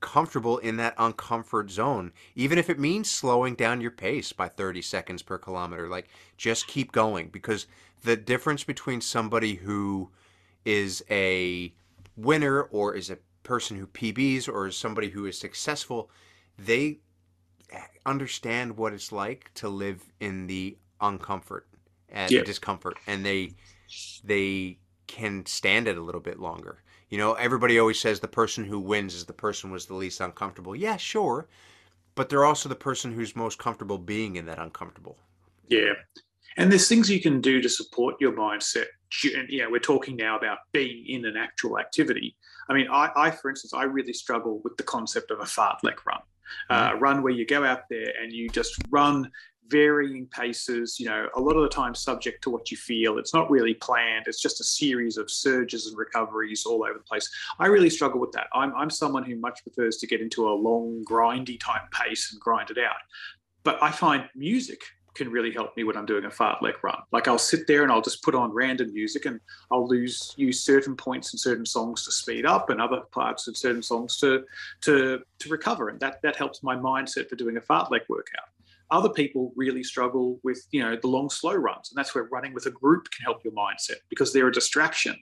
comfortable 0.00 0.58
in 0.58 0.76
that 0.76 0.96
uncomfort 0.96 1.70
zone, 1.70 2.12
even 2.34 2.58
if 2.58 2.70
it 2.70 2.78
means 2.78 3.10
slowing 3.10 3.54
down 3.54 3.80
your 3.80 3.90
pace 3.90 4.32
by 4.32 4.48
30 4.48 4.82
seconds 4.82 5.22
per 5.22 5.38
kilometer. 5.38 5.88
Like, 5.88 6.08
just 6.36 6.66
keep 6.66 6.92
going 6.92 7.28
because 7.28 7.66
the 8.02 8.16
difference 8.16 8.64
between 8.64 9.00
somebody 9.00 9.54
who 9.54 10.10
is 10.64 11.04
a 11.10 11.72
winner 12.16 12.62
or 12.62 12.94
is 12.94 13.10
a 13.10 13.18
person 13.42 13.76
who 13.76 13.86
PBs 13.86 14.48
or 14.48 14.66
is 14.66 14.76
somebody 14.76 15.10
who 15.10 15.26
is 15.26 15.38
successful, 15.38 16.10
they 16.58 16.98
understand 18.06 18.76
what 18.76 18.92
it's 18.92 19.12
like 19.12 19.50
to 19.54 19.68
live 19.68 20.02
in 20.20 20.46
the 20.46 20.76
uncomfort 21.00 21.62
and 22.08 22.30
yeah. 22.30 22.42
discomfort, 22.42 22.96
and 23.06 23.24
they 23.24 23.52
they 24.24 24.78
can 25.06 25.44
stand 25.46 25.88
it 25.88 25.96
a 25.96 26.00
little 26.00 26.20
bit 26.20 26.38
longer. 26.38 26.82
You 27.10 27.18
know, 27.18 27.34
everybody 27.34 27.78
always 27.78 28.00
says 28.00 28.20
the 28.20 28.28
person 28.28 28.64
who 28.64 28.78
wins 28.78 29.14
is 29.14 29.24
the 29.24 29.32
person 29.32 29.70
was 29.70 29.86
the 29.86 29.94
least 29.94 30.20
uncomfortable. 30.20 30.76
Yeah, 30.76 30.96
sure. 30.96 31.48
But 32.14 32.28
they're 32.28 32.44
also 32.44 32.68
the 32.68 32.76
person 32.76 33.12
who's 33.12 33.34
most 33.36 33.58
comfortable 33.58 33.98
being 33.98 34.36
in 34.36 34.46
that 34.46 34.58
uncomfortable. 34.58 35.18
Yeah. 35.68 35.92
And 36.56 36.70
there's 36.70 36.88
things 36.88 37.10
you 37.10 37.20
can 37.20 37.40
do 37.40 37.60
to 37.60 37.68
support 37.68 38.16
your 38.20 38.32
mindset. 38.32 38.86
And 39.34 39.48
yeah, 39.48 39.66
we're 39.68 39.80
talking 39.80 40.16
now 40.16 40.38
about 40.38 40.58
being 40.72 41.04
in 41.06 41.24
an 41.24 41.36
actual 41.36 41.78
activity. 41.78 42.36
I 42.68 42.74
mean, 42.74 42.86
I, 42.90 43.10
I 43.16 43.30
for 43.30 43.50
instance, 43.50 43.74
I 43.74 43.84
really 43.84 44.12
struggle 44.12 44.60
with 44.62 44.76
the 44.76 44.82
concept 44.84 45.30
of 45.30 45.40
a 45.40 45.44
fartlek 45.44 46.04
run. 46.06 46.20
Uh, 46.68 46.90
mm-hmm. 46.90 46.98
run 46.98 47.22
where 47.22 47.32
you 47.32 47.46
go 47.46 47.64
out 47.64 47.82
there 47.88 48.12
and 48.20 48.32
you 48.32 48.48
just 48.48 48.74
run 48.90 49.30
varying 49.70 50.26
paces, 50.26 50.98
you 50.98 51.06
know, 51.06 51.28
a 51.36 51.40
lot 51.40 51.56
of 51.56 51.62
the 51.62 51.68
time 51.68 51.94
subject 51.94 52.42
to 52.42 52.50
what 52.50 52.70
you 52.70 52.76
feel. 52.76 53.18
It's 53.18 53.32
not 53.32 53.50
really 53.50 53.74
planned. 53.74 54.26
It's 54.26 54.40
just 54.40 54.60
a 54.60 54.64
series 54.64 55.16
of 55.16 55.30
surges 55.30 55.86
and 55.86 55.96
recoveries 55.96 56.66
all 56.66 56.84
over 56.84 56.98
the 56.98 57.04
place. 57.04 57.30
I 57.58 57.66
really 57.66 57.90
struggle 57.90 58.20
with 58.20 58.32
that. 58.32 58.48
I'm, 58.52 58.74
I'm 58.74 58.90
someone 58.90 59.24
who 59.24 59.36
much 59.36 59.62
prefers 59.62 59.96
to 59.98 60.06
get 60.06 60.20
into 60.20 60.48
a 60.48 60.52
long, 60.52 61.04
grindy 61.04 61.58
type 61.60 61.90
pace 61.92 62.32
and 62.32 62.40
grind 62.40 62.70
it 62.70 62.78
out. 62.78 62.96
But 63.62 63.82
I 63.82 63.90
find 63.90 64.28
music 64.34 64.82
can 65.14 65.30
really 65.30 65.52
help 65.52 65.76
me 65.76 65.84
when 65.84 65.96
I'm 65.96 66.06
doing 66.06 66.24
a 66.24 66.30
fartlek 66.30 66.82
run. 66.82 67.02
Like 67.12 67.28
I'll 67.28 67.38
sit 67.38 67.66
there 67.66 67.82
and 67.82 67.92
I'll 67.92 68.00
just 68.00 68.22
put 68.22 68.34
on 68.34 68.52
random 68.52 68.92
music 68.92 69.26
and 69.26 69.40
I'll 69.70 69.86
lose 69.86 70.32
use 70.36 70.64
certain 70.64 70.96
points 70.96 71.32
in 71.32 71.38
certain 71.38 71.66
songs 71.66 72.04
to 72.04 72.12
speed 72.12 72.46
up 72.46 72.70
and 72.70 72.80
other 72.80 73.00
parts 73.12 73.48
of 73.48 73.56
certain 73.56 73.82
songs 73.82 74.16
to 74.18 74.44
to 74.82 75.20
to 75.40 75.48
recover. 75.48 75.88
And 75.88 76.00
that 76.00 76.22
that 76.22 76.36
helps 76.36 76.62
my 76.62 76.76
mindset 76.76 77.28
for 77.28 77.36
doing 77.36 77.56
a 77.56 77.60
fartlek 77.60 78.08
workout. 78.08 78.48
Other 78.90 79.08
people 79.08 79.52
really 79.56 79.82
struggle 79.82 80.40
with, 80.42 80.66
you 80.70 80.82
know, 80.82 80.96
the 80.96 81.06
long, 81.06 81.30
slow 81.30 81.54
runs. 81.54 81.90
And 81.90 81.98
that's 81.98 82.14
where 82.14 82.24
running 82.24 82.52
with 82.54 82.66
a 82.66 82.70
group 82.70 83.10
can 83.10 83.24
help 83.24 83.44
your 83.44 83.52
mindset 83.52 83.96
because 84.08 84.32
they're 84.32 84.48
a 84.48 84.52
distraction. 84.52 85.16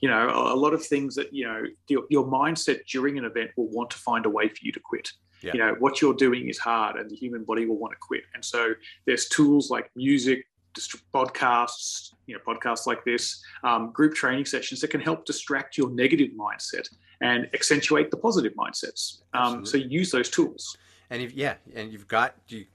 You 0.00 0.08
know, 0.08 0.30
a 0.30 0.56
lot 0.56 0.72
of 0.72 0.84
things 0.84 1.14
that, 1.16 1.32
you 1.32 1.46
know, 1.46 1.64
your, 1.88 2.04
your 2.08 2.26
mindset 2.26 2.86
during 2.86 3.18
an 3.18 3.24
event 3.24 3.50
will 3.56 3.68
want 3.68 3.90
to 3.90 3.98
find 3.98 4.24
a 4.24 4.30
way 4.30 4.48
for 4.48 4.58
you 4.62 4.72
to 4.72 4.80
quit. 4.80 5.10
Yeah. 5.42 5.52
You 5.54 5.60
know, 5.60 5.76
what 5.78 6.00
you're 6.00 6.14
doing 6.14 6.48
is 6.48 6.58
hard 6.58 6.96
and 6.96 7.10
the 7.10 7.16
human 7.16 7.44
body 7.44 7.66
will 7.66 7.78
want 7.78 7.92
to 7.92 7.98
quit. 7.98 8.24
And 8.34 8.44
so 8.44 8.72
there's 9.06 9.28
tools 9.28 9.70
like 9.70 9.90
music, 9.96 10.46
podcasts, 11.12 12.12
you 12.26 12.34
know, 12.34 12.40
podcasts 12.46 12.86
like 12.86 13.04
this, 13.04 13.42
um, 13.64 13.90
group 13.90 14.14
training 14.14 14.44
sessions 14.44 14.80
that 14.80 14.88
can 14.88 15.00
help 15.00 15.24
distract 15.24 15.76
your 15.76 15.90
negative 15.90 16.30
mindset 16.38 16.88
and 17.20 17.48
accentuate 17.52 18.10
the 18.10 18.16
positive 18.16 18.54
mindsets. 18.54 19.22
Um, 19.34 19.66
so 19.66 19.76
use 19.76 20.10
those 20.10 20.30
tools. 20.30 20.76
And 21.10 21.20
if, 21.20 21.32
yeah, 21.32 21.54
and 21.74 21.92
you've 21.92 22.08
got 22.08 22.34
you 22.48 22.66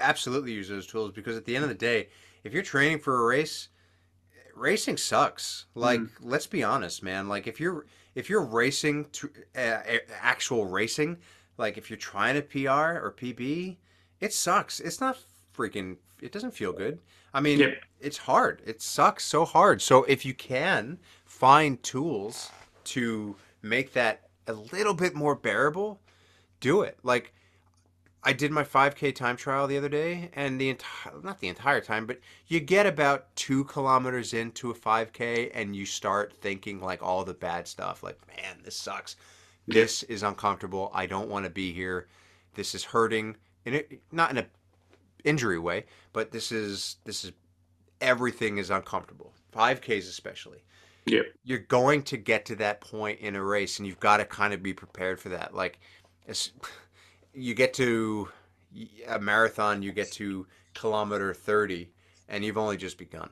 absolutely 0.00 0.52
use 0.52 0.68
those 0.68 0.86
tools 0.86 1.12
because 1.12 1.36
at 1.36 1.44
the 1.44 1.54
end 1.54 1.64
of 1.64 1.68
the 1.68 1.74
day, 1.74 2.08
if 2.42 2.52
you're 2.52 2.62
training 2.62 2.98
for 2.98 3.22
a 3.22 3.26
race, 3.26 3.68
racing 4.54 4.96
sucks. 4.96 5.66
Like, 5.74 6.00
mm. 6.00 6.10
let's 6.20 6.46
be 6.46 6.62
honest, 6.62 7.02
man. 7.02 7.28
Like, 7.28 7.46
if 7.46 7.60
you're 7.60 7.86
if 8.14 8.30
you're 8.30 8.44
racing 8.44 9.06
to 9.12 9.30
uh, 9.56 9.80
actual 10.20 10.66
racing, 10.66 11.18
like 11.58 11.76
if 11.76 11.90
you're 11.90 11.96
trying 11.96 12.34
to 12.34 12.42
PR 12.42 12.98
or 13.04 13.14
PB, 13.16 13.76
it 14.20 14.32
sucks. 14.32 14.80
It's 14.80 15.00
not 15.00 15.18
freaking. 15.56 15.96
It 16.22 16.32
doesn't 16.32 16.52
feel 16.52 16.72
good. 16.72 17.00
I 17.32 17.40
mean, 17.40 17.58
yep. 17.58 17.82
it's 18.00 18.18
hard. 18.18 18.62
It 18.64 18.80
sucks 18.80 19.24
so 19.24 19.44
hard. 19.44 19.82
So 19.82 20.04
if 20.04 20.24
you 20.24 20.34
can 20.34 20.98
find 21.24 21.82
tools 21.82 22.50
to 22.84 23.36
make 23.62 23.92
that 23.94 24.28
a 24.46 24.52
little 24.52 24.94
bit 24.94 25.14
more 25.14 25.34
bearable, 25.34 26.00
do 26.60 26.82
it. 26.82 26.98
Like 27.02 27.34
I 28.26 28.32
did 28.32 28.50
my 28.50 28.64
5K 28.64 29.14
time 29.14 29.36
trial 29.36 29.66
the 29.66 29.76
other 29.76 29.88
day, 29.88 30.30
and 30.32 30.58
the 30.60 30.70
entire 30.70 31.12
not 31.22 31.40
the 31.40 31.48
entire 31.48 31.80
time, 31.80 32.06
but 32.06 32.18
you 32.46 32.58
get 32.58 32.86
about 32.86 33.34
two 33.36 33.64
kilometers 33.64 34.32
into 34.32 34.70
a 34.70 34.74
5K, 34.74 35.50
and 35.54 35.76
you 35.76 35.84
start 35.84 36.34
thinking 36.40 36.80
like 36.80 37.02
all 37.02 37.24
the 37.24 37.34
bad 37.34 37.68
stuff. 37.68 38.02
Like, 38.02 38.18
man, 38.28 38.56
this 38.64 38.76
sucks. 38.76 39.16
This 39.66 40.02
is 40.04 40.22
uncomfortable. 40.22 40.90
I 40.94 41.06
don't 41.06 41.28
want 41.28 41.44
to 41.44 41.50
be 41.50 41.72
here. 41.72 42.08
This 42.54 42.74
is 42.74 42.84
hurting, 42.84 43.36
and 43.66 43.74
it 43.74 44.00
not 44.10 44.30
in 44.30 44.38
a 44.38 44.46
injury 45.24 45.58
way, 45.58 45.84
but 46.12 46.30
this 46.30 46.50
is 46.50 46.96
this 47.04 47.24
is 47.24 47.32
everything 48.00 48.58
is 48.58 48.70
uncomfortable. 48.70 49.32
5Ks 49.54 50.08
especially. 50.08 50.64
Yep. 51.06 51.26
You're 51.44 51.58
going 51.58 52.02
to 52.04 52.16
get 52.16 52.46
to 52.46 52.56
that 52.56 52.80
point 52.80 53.20
in 53.20 53.36
a 53.36 53.42
race, 53.42 53.78
and 53.78 53.86
you've 53.86 54.00
got 54.00 54.18
to 54.18 54.24
kind 54.24 54.54
of 54.54 54.62
be 54.62 54.72
prepared 54.72 55.20
for 55.20 55.28
that. 55.30 55.54
Like, 55.54 55.78
it's, 56.26 56.52
you 57.34 57.54
get 57.54 57.74
to 57.74 58.28
a 59.06 59.18
marathon, 59.18 59.82
you 59.82 59.92
get 59.92 60.10
to 60.12 60.46
kilometer 60.74 61.34
30, 61.34 61.90
and 62.28 62.44
you've 62.44 62.58
only 62.58 62.76
just 62.76 62.98
begun. 62.98 63.30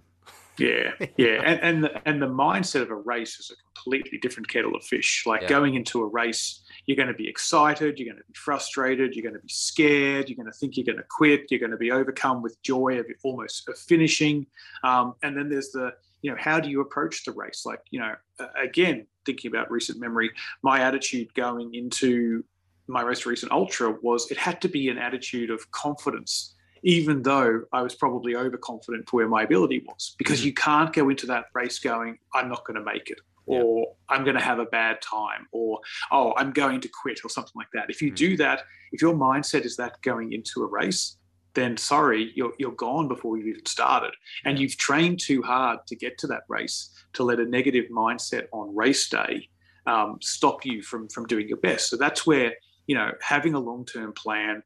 Yeah, 0.59 0.93
yeah, 1.17 1.43
and 1.45 1.61
and 1.61 1.85
the, 1.85 2.09
and 2.09 2.21
the 2.21 2.27
mindset 2.27 2.83
of 2.83 2.91
a 2.91 2.95
race 2.95 3.39
is 3.39 3.51
a 3.51 3.55
completely 3.81 4.19
different 4.19 4.49
kettle 4.49 4.77
of 4.77 4.85
fish. 4.85 5.25
Like 5.27 5.43
Yeah. 5.43 5.49
going 5.49 5.75
into 5.75 6.03
a 6.03 6.07
race, 6.07 6.63
you're 6.87 6.97
going 6.97 7.09
to 7.09 7.15
be 7.15 7.29
excited, 7.29 7.99
you're 7.99 8.13
going 8.13 8.23
to 8.23 8.29
be 8.29 8.35
frustrated, 8.35 9.15
you're 9.15 9.23
going 9.23 9.35
to 9.35 9.41
be 9.41 9.49
scared, 9.49 10.29
you're 10.29 10.37
going 10.37 10.51
to 10.53 10.59
think 10.59 10.77
you're 10.77 10.85
going 10.87 10.99
to 10.99 11.05
quit, 11.09 11.51
you're 11.51 11.61
going 11.61 11.71
to 11.71 11.79
be 11.79 11.91
overcome 11.91 12.43
with 12.43 12.61
joy 12.63 12.99
of 12.99 13.07
almost 13.25 13.69
of 13.69 13.79
finishing, 13.79 14.47
um, 14.85 15.15
and 15.23 15.37
then 15.37 15.49
there's 15.49 15.71
the 15.71 15.93
you 16.21 16.31
know 16.31 16.37
how 16.39 16.61
do 16.61 16.69
you 16.69 16.81
approach 16.81 17.25
the 17.25 17.33
race? 17.33 17.63
Like 17.65 17.81
you 17.91 18.01
know, 18.01 18.15
again 18.61 19.07
thinking 19.25 19.51
about 19.51 19.71
recent 19.71 20.01
memory, 20.01 20.31
my 20.63 20.81
attitude 20.81 21.33
going 21.35 21.75
into 21.75 22.45
my 22.89 23.05
most 23.05 23.27
recent 23.27 23.53
ultra 23.53 23.97
was 24.03 24.31
it 24.31 24.39
had 24.39 24.61
to 24.61 24.69
be 24.69 24.89
an 24.89 24.99
attitude 24.99 25.51
of 25.51 25.71
confidence 25.71 26.55
even 26.85 27.23
though 27.23 27.63
I 27.73 27.81
was 27.83 27.95
probably 27.95 28.35
overconfident 28.35 29.09
for 29.09 29.19
where 29.19 29.29
my 29.29 29.45
ability 29.45 29.85
was, 29.87 30.17
because 30.19 30.41
Mhm. 30.41 30.45
you 30.47 30.55
can't 30.55 30.93
go 30.93 31.11
into 31.11 31.27
that 31.27 31.45
race 31.55 31.79
going, 31.79 32.19
I'm 32.35 32.49
not 32.49 32.65
going 32.65 32.77
to 32.77 32.83
make 32.85 33.09
it, 33.09 33.21
Yeah. 33.47 33.61
or 33.63 33.95
I'm 34.09 34.25
going 34.25 34.35
to 34.37 34.43
have 34.43 34.59
a 34.59 34.67
bad 34.67 35.01
time, 35.01 35.47
or 35.53 35.81
oh, 36.11 36.35
I'm 36.37 36.53
going 36.53 36.81
to 36.81 36.89
quit, 36.89 37.21
or 37.25 37.29
something 37.29 37.53
like 37.55 37.69
that. 37.73 37.89
If 37.89 38.03
you 38.03 38.11
Mhm. 38.11 38.17
do 38.17 38.37
that, 38.39 38.65
if 38.91 39.01
your 39.01 39.15
mindset 39.15 39.65
is 39.65 39.77
that 39.77 40.03
going 40.03 40.33
into 40.33 40.63
a 40.63 40.67
race, 40.67 41.17
then 41.55 41.77
sorry, 41.77 42.33
you're, 42.35 42.55
you're 42.59 42.73
gone 42.73 43.07
before 43.07 43.37
you've 43.37 43.47
even 43.47 43.67
started. 43.67 44.15
And 44.45 44.59
you've 44.59 44.77
trained 44.77 45.21
too 45.21 45.41
hard 45.43 45.87
to 45.87 45.95
get 45.95 46.19
to 46.19 46.27
that 46.29 46.43
race 46.49 46.91
to 47.13 47.23
let 47.23 47.39
a 47.39 47.45
negative 47.45 47.85
mindset 47.93 48.47
on 48.53 48.75
race 48.75 49.09
day 49.09 49.49
um, 49.87 50.19
stop 50.21 50.65
you 50.65 50.83
from, 50.83 51.09
from 51.09 51.27
doing 51.27 51.47
your 51.47 51.59
best. 51.59 51.91
So 51.91 51.97
that's 51.97 52.27
where, 52.27 52.55
you 52.87 52.95
know, 52.95 53.13
having 53.21 53.55
a 53.55 53.61
long 53.61 53.85
term 53.85 54.13
plan, 54.13 54.63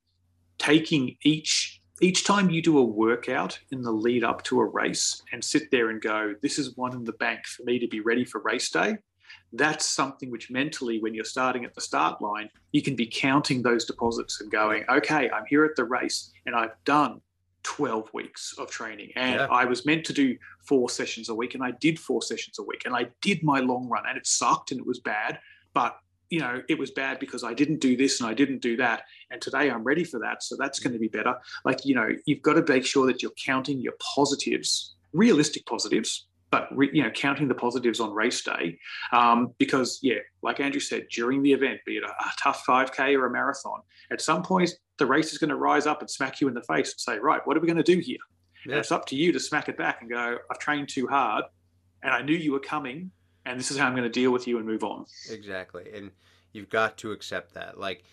taking 0.59 1.17
each 1.23 1.81
each 2.03 2.25
time 2.25 2.51
you 2.51 2.61
do 2.61 2.77
a 2.79 2.85
workout 2.85 3.59
in 3.73 3.81
the 3.81 3.91
lead 3.91 4.23
up 4.23 4.43
to 4.45 4.61
a 4.61 4.65
race 4.65 5.23
and 5.33 5.43
sit 5.43 5.71
there 5.71 5.89
and 5.89 6.03
go, 6.03 6.35
this 6.43 6.59
is 6.59 6.77
one 6.77 6.93
in 6.95 7.05
the 7.05 7.13
bank 7.13 7.47
for 7.47 7.63
me 7.63 7.79
to 7.79 7.89
be 7.89 8.01
ready 8.01 8.23
for 8.23 8.43
race 8.43 8.69
day, 8.69 8.99
that's 9.53 9.87
something 9.87 10.31
which 10.31 10.51
mentally, 10.51 11.01
when 11.01 11.15
you're 11.15 11.25
starting 11.25 11.65
at 11.65 11.75
the 11.75 11.81
start 11.81 12.21
line, 12.21 12.51
you 12.73 12.83
can 12.83 12.97
be 12.97 13.07
counting 13.07 13.63
those 13.63 13.85
deposits 13.85 14.41
and 14.41 14.51
going, 14.51 14.85
okay, 14.91 15.31
I'm 15.31 15.45
here 15.47 15.65
at 15.65 15.77
the 15.77 15.85
race 15.85 16.33
and 16.45 16.55
I've 16.55 16.75
done 16.85 17.21
12 17.63 18.11
weeks 18.13 18.55
of 18.59 18.71
training 18.71 19.11
and 19.17 19.37
Yeah. 19.37 19.47
I 19.51 19.65
was 19.65 19.87
meant 19.87 20.05
to 20.07 20.13
do 20.13 20.37
four 20.65 20.91
sessions 20.91 21.29
a 21.29 21.35
week 21.35 21.55
and 21.55 21.65
I 21.65 21.73
did 21.73 21.99
four 21.99 22.23
sessions 22.23 22.59
a 22.59 22.63
week 22.63 22.83
and 22.85 22.95
I 22.95 23.09
did 23.23 23.43
my 23.43 23.61
long 23.61 23.89
run 23.89 24.05
and 24.07 24.17
it 24.17 24.27
sucked 24.27 24.71
and 24.71 24.81
it 24.81 24.87
was 24.87 25.01
bad, 25.01 25.41
but 25.75 25.99
you 26.31 26.41
know, 26.41 26.63
it 26.69 26.79
was 26.79 26.91
bad 26.91 27.19
because 27.19 27.45
I 27.45 27.55
didn't 27.55 27.81
do 27.81 27.97
this 27.97 28.21
and 28.21 28.29
I 28.29 28.35
didn't 28.35 28.61
do 28.61 28.77
that. 28.77 29.03
And 29.31 29.41
today 29.41 29.71
I'm 29.71 29.85
ready 29.85 30.05
for 30.05 30.19
that. 30.21 30.43
So 30.43 30.57
that's 30.59 30.79
going 30.79 30.93
to 30.93 30.99
be 30.99 31.09
better. 31.09 31.37
Like, 31.65 31.85
you 31.85 31.95
know, 31.95 32.09
you've 32.25 32.43
got 32.43 32.55
to 32.55 32.73
make 32.73 32.85
sure 32.85 33.07
that 33.07 33.23
you're 33.23 33.33
counting 33.33 33.81
your 33.81 33.95
positives, 34.15 34.95
realistic 35.13 35.67
positives, 35.67 36.27
but, 36.51 36.69
re, 36.77 36.91
you 36.93 37.03
know, 37.03 37.11
counting 37.11 37.49
the 37.49 37.55
positives 37.55 38.01
on 38.01 38.13
race 38.13 38.43
day. 38.43 38.79
Um, 39.13 39.53
because, 39.59 39.99
yeah, 40.03 40.19
like 40.43 40.61
Andrew 40.61 40.81
said, 40.81 41.07
during 41.11 41.43
the 41.43 41.53
event, 41.53 41.81
be 41.85 41.97
it 41.97 42.05
a, 42.05 42.09
a 42.09 42.33
tough 42.41 42.65
5K 42.67 43.17
or 43.19 43.27
a 43.27 43.31
marathon, 43.31 43.81
at 44.11 44.21
some 44.21 44.43
point, 44.43 44.71
the 44.99 45.07
race 45.07 45.33
is 45.33 45.39
going 45.39 45.51
to 45.51 45.57
rise 45.57 45.87
up 45.87 46.01
and 46.01 46.11
smack 46.11 46.41
you 46.41 46.49
in 46.49 46.55
the 46.55 46.63
face 46.63 46.93
and 46.93 47.01
say, 47.01 47.19
right, 47.19 47.41
what 47.45 47.57
are 47.57 47.61
we 47.61 47.67
going 47.67 47.77
to 47.77 47.83
do 47.83 47.99
here? 47.99 48.19
And 48.65 48.75
it's 48.75 48.91
up 48.91 49.07
to 49.07 49.17
you 49.17 49.33
to 49.33 49.41
smack 49.41 49.69
it 49.69 49.77
back 49.77 49.99
and 50.01 50.11
go, 50.11 50.39
I've 50.51 50.59
trained 50.59 50.89
too 50.89 51.07
hard 51.07 51.45
and 52.03 52.13
I 52.13 52.23
knew 52.23 52.35
you 52.35 52.53
were 52.53 52.61
coming 52.61 53.11
and 53.47 53.59
this 53.59 53.71
is 53.71 53.79
how 53.79 53.87
I'm 53.87 53.93
going 53.93 54.03
to 54.03 54.09
deal 54.11 54.31
with 54.31 54.47
you 54.47 54.59
and 54.59 54.67
move 54.67 54.85
on. 54.85 55.07
Exactly. 55.31 55.85
And 55.95 56.11
you've 56.53 56.69
got 56.69 56.97
to 56.99 57.13
accept 57.13 57.55
that. 57.55 57.79
Like 57.79 58.05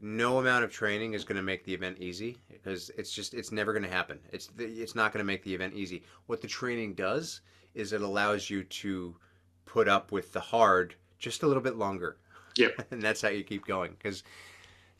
no 0.00 0.38
amount 0.38 0.64
of 0.64 0.72
training 0.72 1.14
is 1.14 1.24
going 1.24 1.36
to 1.36 1.42
make 1.42 1.64
the 1.64 1.72
event 1.72 1.98
easy 2.00 2.36
because 2.50 2.90
it's 2.98 3.12
just 3.12 3.34
it's 3.34 3.52
never 3.52 3.72
going 3.72 3.84
to 3.84 3.88
happen. 3.88 4.18
It's 4.32 4.50
it's 4.58 4.94
not 4.94 5.12
going 5.12 5.20
to 5.20 5.24
make 5.24 5.44
the 5.44 5.54
event 5.54 5.74
easy. 5.74 6.02
What 6.26 6.42
the 6.42 6.48
training 6.48 6.94
does 6.94 7.40
is 7.74 7.92
it 7.92 8.02
allows 8.02 8.50
you 8.50 8.64
to 8.64 9.16
put 9.64 9.88
up 9.88 10.12
with 10.12 10.32
the 10.32 10.40
hard 10.40 10.96
just 11.18 11.44
a 11.44 11.46
little 11.46 11.62
bit 11.62 11.76
longer. 11.76 12.16
Yep. 12.56 12.86
and 12.90 13.00
that's 13.00 13.22
how 13.22 13.28
you 13.28 13.44
keep 13.44 13.64
going 13.64 13.96
cuz 14.02 14.24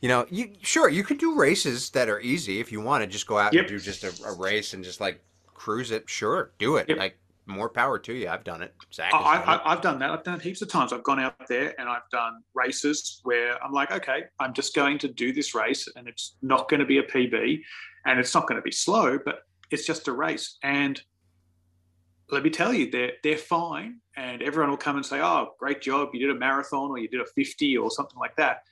you 0.01 0.09
know, 0.09 0.25
you 0.29 0.53
sure 0.61 0.89
you 0.89 1.03
could 1.03 1.17
do 1.17 1.35
races 1.37 1.89
that 1.91 2.09
are 2.09 2.19
easy 2.19 2.59
if 2.59 2.73
you 2.73 2.81
want 2.81 3.03
to 3.03 3.07
just 3.07 3.25
go 3.25 3.37
out 3.37 3.53
Yep. 3.53 3.61
and 3.61 3.69
do 3.69 3.79
just 3.79 4.03
a, 4.03 4.13
a 4.27 4.33
race 4.33 4.73
and 4.73 4.83
just 4.83 4.99
like 4.99 5.23
cruise 5.53 5.91
it. 5.91 6.09
Sure, 6.09 6.51
do 6.59 6.75
it. 6.75 6.89
Yep. 6.89 6.97
Like 6.97 7.17
more 7.45 7.69
power 7.69 7.99
to 7.99 8.13
you. 8.13 8.29
I've 8.29 8.43
done 8.43 8.61
it. 8.61 8.73
Zach 8.93 9.13
I, 9.13 9.37
done 9.37 9.43
I. 9.47 9.71
I've 9.71 9.81
done 9.81 9.99
that. 9.99 10.11
I've 10.11 10.23
done 10.23 10.35
it 10.35 10.41
heaps 10.41 10.61
of 10.61 10.69
times. 10.69 10.93
I've 10.93 11.03
gone 11.03 11.19
out 11.19 11.35
there 11.47 11.73
and 11.79 11.89
I've 11.89 12.09
done 12.11 12.41
races 12.53 13.21
where 13.23 13.61
I'm 13.63 13.71
like, 13.71 13.91
okay, 13.91 14.23
I'm 14.39 14.53
just 14.53 14.75
going 14.75 14.97
to 14.99 15.07
do 15.07 15.33
this 15.33 15.53
race 15.53 15.87
and 15.95 16.07
it's 16.07 16.35
not 16.41 16.69
going 16.69 16.79
to 16.79 16.85
be 16.85 16.99
a 16.99 17.03
PB 17.03 17.61
and 18.05 18.19
it's 18.19 18.33
not 18.33 18.47
going 18.47 18.57
to 18.57 18.61
be 18.61 18.71
slow, 18.71 19.19
but 19.23 19.43
it's 19.71 19.85
just 19.85 20.07
a 20.07 20.11
race. 20.11 20.57
And 20.63 21.01
let 22.29 22.43
me 22.43 22.49
tell 22.49 22.73
you, 22.73 22.89
they're, 22.89 23.13
they're 23.23 23.37
fine. 23.37 23.99
And 24.15 24.41
everyone 24.41 24.69
will 24.69 24.77
come 24.77 24.95
and 24.95 25.05
say, 25.05 25.19
oh, 25.19 25.53
great 25.59 25.81
job. 25.81 26.09
You 26.13 26.27
did 26.27 26.35
a 26.35 26.39
marathon 26.39 26.91
or 26.91 26.97
you 26.97 27.07
did 27.07 27.21
a 27.21 27.25
50 27.25 27.77
or 27.77 27.89
something 27.91 28.19
like 28.19 28.35
that. 28.37 28.63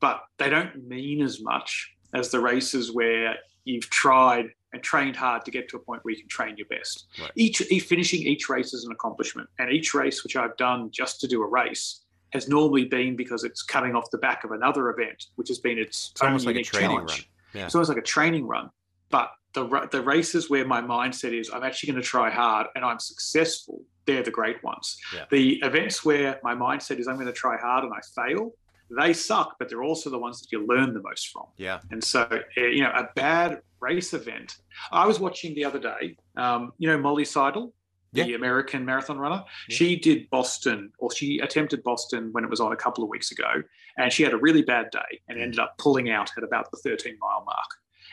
But 0.00 0.22
they 0.38 0.50
don't 0.50 0.86
mean 0.86 1.22
as 1.22 1.40
much 1.40 1.94
as 2.14 2.30
the 2.30 2.40
races 2.40 2.92
where 2.92 3.36
you've 3.64 3.88
tried 3.90 4.50
and 4.72 4.82
trained 4.82 5.16
hard 5.16 5.44
to 5.44 5.50
get 5.50 5.68
to 5.70 5.76
a 5.76 5.80
point 5.80 6.04
where 6.04 6.12
you 6.12 6.20
can 6.20 6.28
train 6.28 6.56
your 6.56 6.66
best. 6.68 7.06
Right. 7.20 7.30
Each, 7.36 7.60
each 7.70 7.84
finishing 7.84 8.20
each 8.22 8.48
race 8.48 8.74
is 8.74 8.84
an 8.84 8.92
accomplishment, 8.92 9.48
and 9.58 9.70
each 9.70 9.94
race 9.94 10.22
which 10.22 10.36
I've 10.36 10.56
done 10.56 10.90
just 10.90 11.20
to 11.20 11.26
do 11.28 11.42
a 11.42 11.46
race 11.48 12.02
has 12.32 12.48
normally 12.48 12.84
been 12.84 13.16
because 13.16 13.42
it's 13.44 13.62
coming 13.62 13.94
off 13.94 14.10
the 14.10 14.18
back 14.18 14.44
of 14.44 14.50
another 14.50 14.90
event, 14.90 15.26
which 15.36 15.48
has 15.48 15.58
been 15.58 15.78
its, 15.78 16.10
It's 16.12 16.20
own 16.22 16.28
almost 16.28 16.44
like 16.46 16.56
a 16.56 16.62
training 16.62 16.90
challenge. 16.90 17.10
run. 17.10 17.20
Yeah. 17.54 17.64
It's 17.66 17.74
almost 17.74 17.88
like 17.88 17.98
a 17.98 18.02
training 18.02 18.46
run. 18.46 18.68
But 19.08 19.30
the 19.54 19.88
the 19.90 20.02
races 20.02 20.50
where 20.50 20.66
my 20.66 20.82
mindset 20.82 21.32
is 21.38 21.50
I'm 21.50 21.64
actually 21.64 21.92
going 21.92 22.02
to 22.02 22.06
try 22.06 22.28
hard 22.28 22.66
and 22.74 22.84
I'm 22.84 22.98
successful, 22.98 23.80
they're 24.04 24.22
the 24.22 24.30
great 24.30 24.62
ones. 24.62 24.98
Yeah. 25.14 25.24
The 25.30 25.54
events 25.62 26.04
where 26.04 26.38
my 26.42 26.54
mindset 26.54 26.98
is 26.98 27.08
I'm 27.08 27.14
going 27.14 27.26
to 27.26 27.32
try 27.32 27.56
hard 27.56 27.84
and 27.84 27.92
I 27.94 28.00
fail, 28.14 28.52
they 28.90 29.12
suck, 29.12 29.56
but 29.58 29.68
they're 29.68 29.82
also 29.82 30.10
the 30.10 30.18
ones 30.18 30.40
that 30.40 30.52
you 30.52 30.66
learn 30.66 30.94
the 30.94 31.02
most 31.02 31.28
from. 31.28 31.46
Yeah. 31.56 31.80
And 31.90 32.02
so, 32.02 32.26
eh, 32.56 32.66
you 32.68 32.82
know, 32.82 32.90
a 32.90 33.08
bad 33.14 33.60
race 33.80 34.14
event. 34.14 34.56
I 34.90 35.06
was 35.06 35.20
watching 35.20 35.54
the 35.54 35.64
other 35.64 35.78
day, 35.78 36.16
um, 36.36 36.72
you 36.78 36.88
know, 36.88 36.98
Molly 36.98 37.24
Seidel, 37.24 37.72
the 38.12 38.34
American 38.34 38.84
marathon 38.84 39.18
runner. 39.18 39.44
Yeah. 39.68 39.76
She 39.76 39.96
did 39.96 40.30
Boston, 40.30 40.92
or 40.98 41.12
she 41.12 41.38
attempted 41.40 41.82
Boston 41.82 42.30
when 42.32 42.44
it 42.44 42.50
was 42.50 42.60
on 42.60 42.72
a 42.72 42.76
couple 42.76 43.04
of 43.04 43.10
weeks 43.10 43.30
ago, 43.30 43.62
and 43.98 44.12
she 44.12 44.22
had 44.22 44.32
a 44.32 44.36
really 44.36 44.62
bad 44.62 44.90
day 44.90 45.20
and 45.28 45.40
ended 45.40 45.58
up 45.58 45.76
pulling 45.78 46.10
out 46.10 46.30
at 46.36 46.44
about 46.44 46.70
the 46.70 46.78
13 46.78 47.16
mile 47.20 47.44
mark. 47.44 47.68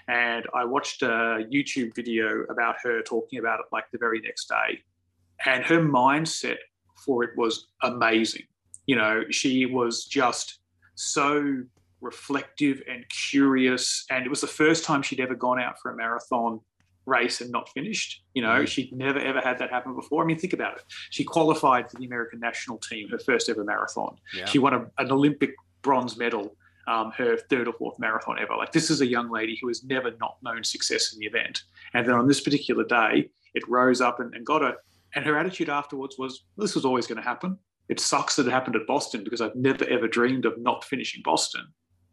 And 0.07 0.45
I 0.53 0.65
watched 0.65 1.01
a 1.01 1.47
YouTube 1.51 1.95
video 1.95 2.43
about 2.49 2.75
her 2.83 3.01
talking 3.01 3.39
about 3.39 3.59
it 3.59 3.65
like 3.71 3.85
the 3.91 3.97
very 3.97 4.19
next 4.19 4.47
day, 4.47 4.81
and 5.45 5.63
her 5.63 5.79
mindset 5.79 6.57
for 7.05 7.23
it 7.23 7.31
was 7.37 7.67
amazing. 7.81 8.43
You 8.85 8.97
know, 8.97 9.23
she 9.31 9.65
was 9.65 10.05
just 10.05 10.59
so 10.95 11.63
reflective 12.01 12.81
and 12.89 13.05
curious. 13.09 14.05
And 14.09 14.25
it 14.25 14.29
was 14.29 14.41
the 14.41 14.47
first 14.47 14.83
time 14.83 15.01
she'd 15.01 15.19
ever 15.19 15.35
gone 15.35 15.59
out 15.59 15.79
for 15.81 15.91
a 15.91 15.95
marathon 15.95 16.59
race 17.05 17.41
and 17.41 17.51
not 17.51 17.69
finished. 17.69 18.23
You 18.33 18.41
know, 18.41 18.61
Mhm. 18.63 18.67
she'd 18.67 18.91
never 18.91 19.19
ever 19.19 19.39
had 19.39 19.59
that 19.59 19.69
happen 19.69 19.95
before. 19.95 20.23
I 20.23 20.25
mean, 20.25 20.39
think 20.39 20.53
about 20.53 20.77
it. 20.77 20.83
She 21.11 21.23
qualified 21.23 21.89
for 21.89 21.97
the 21.97 22.05
American 22.05 22.39
national 22.39 22.79
team, 22.79 23.09
her 23.09 23.19
first 23.19 23.47
ever 23.49 23.63
marathon. 23.63 24.17
Yeah. 24.35 24.45
She 24.45 24.59
won 24.59 24.73
a, 24.73 24.91
an 24.97 25.11
Olympic 25.11 25.53
bronze 25.83 26.17
medal, 26.17 26.57
um, 26.87 27.11
her 27.11 27.37
third 27.37 27.67
or 27.67 27.73
fourth 27.73 27.99
marathon 27.99 28.39
ever. 28.39 28.55
Like, 28.55 28.71
this 28.71 28.89
is 28.89 29.01
a 29.01 29.05
young 29.07 29.29
lady 29.29 29.57
who 29.61 29.67
has 29.67 29.83
never 29.83 30.11
not 30.19 30.37
known 30.41 30.63
success 30.63 31.13
in 31.13 31.19
the 31.19 31.25
event. 31.27 31.63
And 31.93 32.07
then 32.07 32.15
on 32.15 32.27
this 32.27 32.41
particular 32.41 32.83
day, 32.83 33.29
it 33.53 33.67
rose 33.67 34.01
up 34.01 34.19
and, 34.19 34.33
and 34.33 34.45
got 34.45 34.61
her. 34.63 34.75
And 35.13 35.23
her 35.25 35.37
attitude 35.37 35.69
afterwards 35.69 36.17
was, 36.17 36.43
this 36.57 36.75
was 36.75 36.85
always 36.85 37.07
going 37.07 37.17
to 37.17 37.23
happen. 37.23 37.57
It 37.89 37.99
sucks 37.99 38.35
that 38.35 38.47
it 38.47 38.51
happened 38.51 38.75
at 38.75 38.87
Boston 38.87 39.23
because 39.23 39.41
I've 39.41 39.55
never 39.55 39.85
ever 39.85 40.07
dreamed 40.07 40.45
of 40.45 40.57
not 40.57 40.83
finishing 40.83 41.21
Boston. 41.23 41.67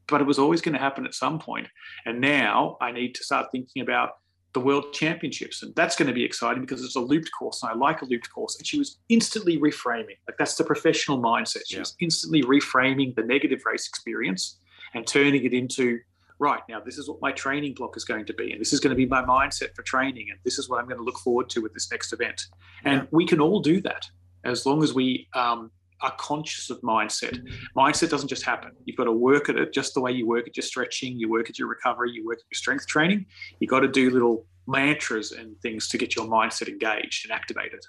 But 0.08 0.20
it 0.20 0.26
was 0.26 0.38
always 0.38 0.60
going 0.60 0.74
to 0.74 0.80
happen 0.80 1.06
at 1.06 1.14
some 1.14 1.38
point. 1.38 1.68
And 2.04 2.20
now 2.20 2.76
I 2.80 2.92
need 2.92 3.14
to 3.14 3.24
start 3.24 3.46
thinking 3.52 3.82
about 3.82 4.18
the 4.52 4.60
World 4.60 4.92
Championships, 4.92 5.62
and 5.62 5.74
that's 5.74 5.96
going 5.96 6.08
to 6.08 6.12
be 6.12 6.24
exciting 6.24 6.60
because 6.60 6.84
it's 6.84 6.96
a 6.96 7.00
looped 7.00 7.30
course, 7.38 7.62
and 7.62 7.72
I 7.72 7.74
like 7.74 8.02
a 8.02 8.04
looped 8.04 8.30
course. 8.30 8.58
And 8.58 8.66
she 8.66 8.78
was 8.78 8.98
instantly 9.08 9.56
reframing, 9.58 10.18
like 10.28 10.36
that's 10.38 10.56
the 10.56 10.64
professional 10.64 11.18
mindset. 11.18 11.62
She 11.66 11.76
Yeah. 11.76 11.80
was 11.80 11.96
instantly 12.00 12.42
reframing 12.42 13.14
the 13.14 13.22
negative 13.22 13.62
race 13.64 13.88
experience 13.88 14.58
and 14.92 15.06
turning 15.06 15.44
it 15.44 15.54
into 15.54 16.00
right 16.38 16.60
now. 16.68 16.80
This 16.80 16.98
is 16.98 17.08
what 17.08 17.22
my 17.22 17.32
training 17.32 17.72
block 17.72 17.96
is 17.96 18.04
going 18.04 18.26
to 18.26 18.34
be, 18.34 18.52
and 18.52 18.60
this 18.60 18.74
is 18.74 18.80
going 18.80 18.90
to 18.90 18.96
be 18.96 19.06
my 19.06 19.22
mindset 19.24 19.74
for 19.74 19.82
training, 19.84 20.26
and 20.30 20.38
this 20.44 20.58
is 20.58 20.68
what 20.68 20.80
I'm 20.80 20.86
going 20.86 20.98
to 20.98 21.04
look 21.04 21.18
forward 21.20 21.48
to 21.50 21.62
with 21.62 21.72
this 21.72 21.90
next 21.90 22.12
event. 22.12 22.42
And 22.84 23.02
Yeah. 23.02 23.06
we 23.10 23.24
can 23.24 23.40
all 23.40 23.60
do 23.60 23.80
that 23.82 24.10
as 24.44 24.66
long 24.66 24.82
as 24.82 24.94
we 24.94 25.28
um, 25.34 25.70
are 26.02 26.14
conscious 26.18 26.68
of 26.70 26.80
mindset. 26.80 27.38
Mindset 27.76 28.10
doesn't 28.10 28.28
just 28.28 28.42
happen. 28.44 28.72
You've 28.84 28.96
got 28.96 29.04
to 29.04 29.12
work 29.12 29.48
at 29.48 29.56
it 29.56 29.72
just 29.72 29.94
the 29.94 30.00
way 30.00 30.12
you 30.12 30.26
work 30.26 30.48
at 30.48 30.56
your 30.56 30.64
stretching, 30.64 31.18
you 31.18 31.30
work 31.30 31.48
at 31.48 31.58
your 31.58 31.68
recovery, 31.68 32.10
you 32.10 32.26
work 32.26 32.38
at 32.38 32.44
your 32.50 32.56
strength 32.56 32.86
training. 32.86 33.26
You've 33.60 33.70
got 33.70 33.80
to 33.80 33.88
do 33.88 34.10
little 34.10 34.44
mantras 34.66 35.32
and 35.32 35.58
things 35.60 35.88
to 35.88 35.98
get 35.98 36.16
your 36.16 36.26
mindset 36.26 36.68
engaged 36.68 37.24
and 37.24 37.32
activated. 37.32 37.80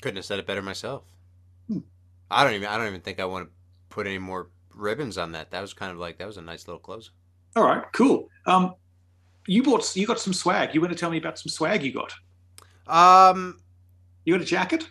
Couldn't 0.00 0.16
have 0.16 0.24
said 0.24 0.38
it 0.38 0.46
better 0.46 0.62
myself. 0.62 1.02
Hmm. 1.68 1.80
I 2.30 2.44
don't 2.44 2.54
even. 2.54 2.68
I 2.68 2.76
don't 2.78 2.86
even 2.86 3.00
think 3.00 3.20
I 3.20 3.24
want 3.24 3.48
to 3.48 3.52
put 3.88 4.06
any 4.06 4.18
more 4.18 4.48
ribbons 4.74 5.18
on 5.18 5.32
that. 5.32 5.50
That 5.50 5.60
was 5.60 5.74
kind 5.74 5.92
of 5.92 5.98
like 5.98 6.18
that 6.18 6.26
was 6.26 6.36
a 6.36 6.42
nice 6.42 6.66
little 6.66 6.80
close. 6.80 7.10
All 7.56 7.64
right, 7.64 7.82
cool. 7.92 8.28
Um, 8.46 8.74
you 9.46 9.62
bought, 9.62 9.96
you 9.96 10.06
got 10.06 10.20
some 10.20 10.32
swag. 10.32 10.74
You 10.74 10.80
want 10.80 10.92
to 10.92 10.98
tell 10.98 11.10
me 11.10 11.16
about 11.18 11.38
some 11.38 11.50
swag 11.50 11.82
you 11.82 11.92
got? 11.92 12.14
Um. 12.86 13.60
You 14.24 14.34
got 14.34 14.42
a 14.42 14.46
jacket? 14.46 14.88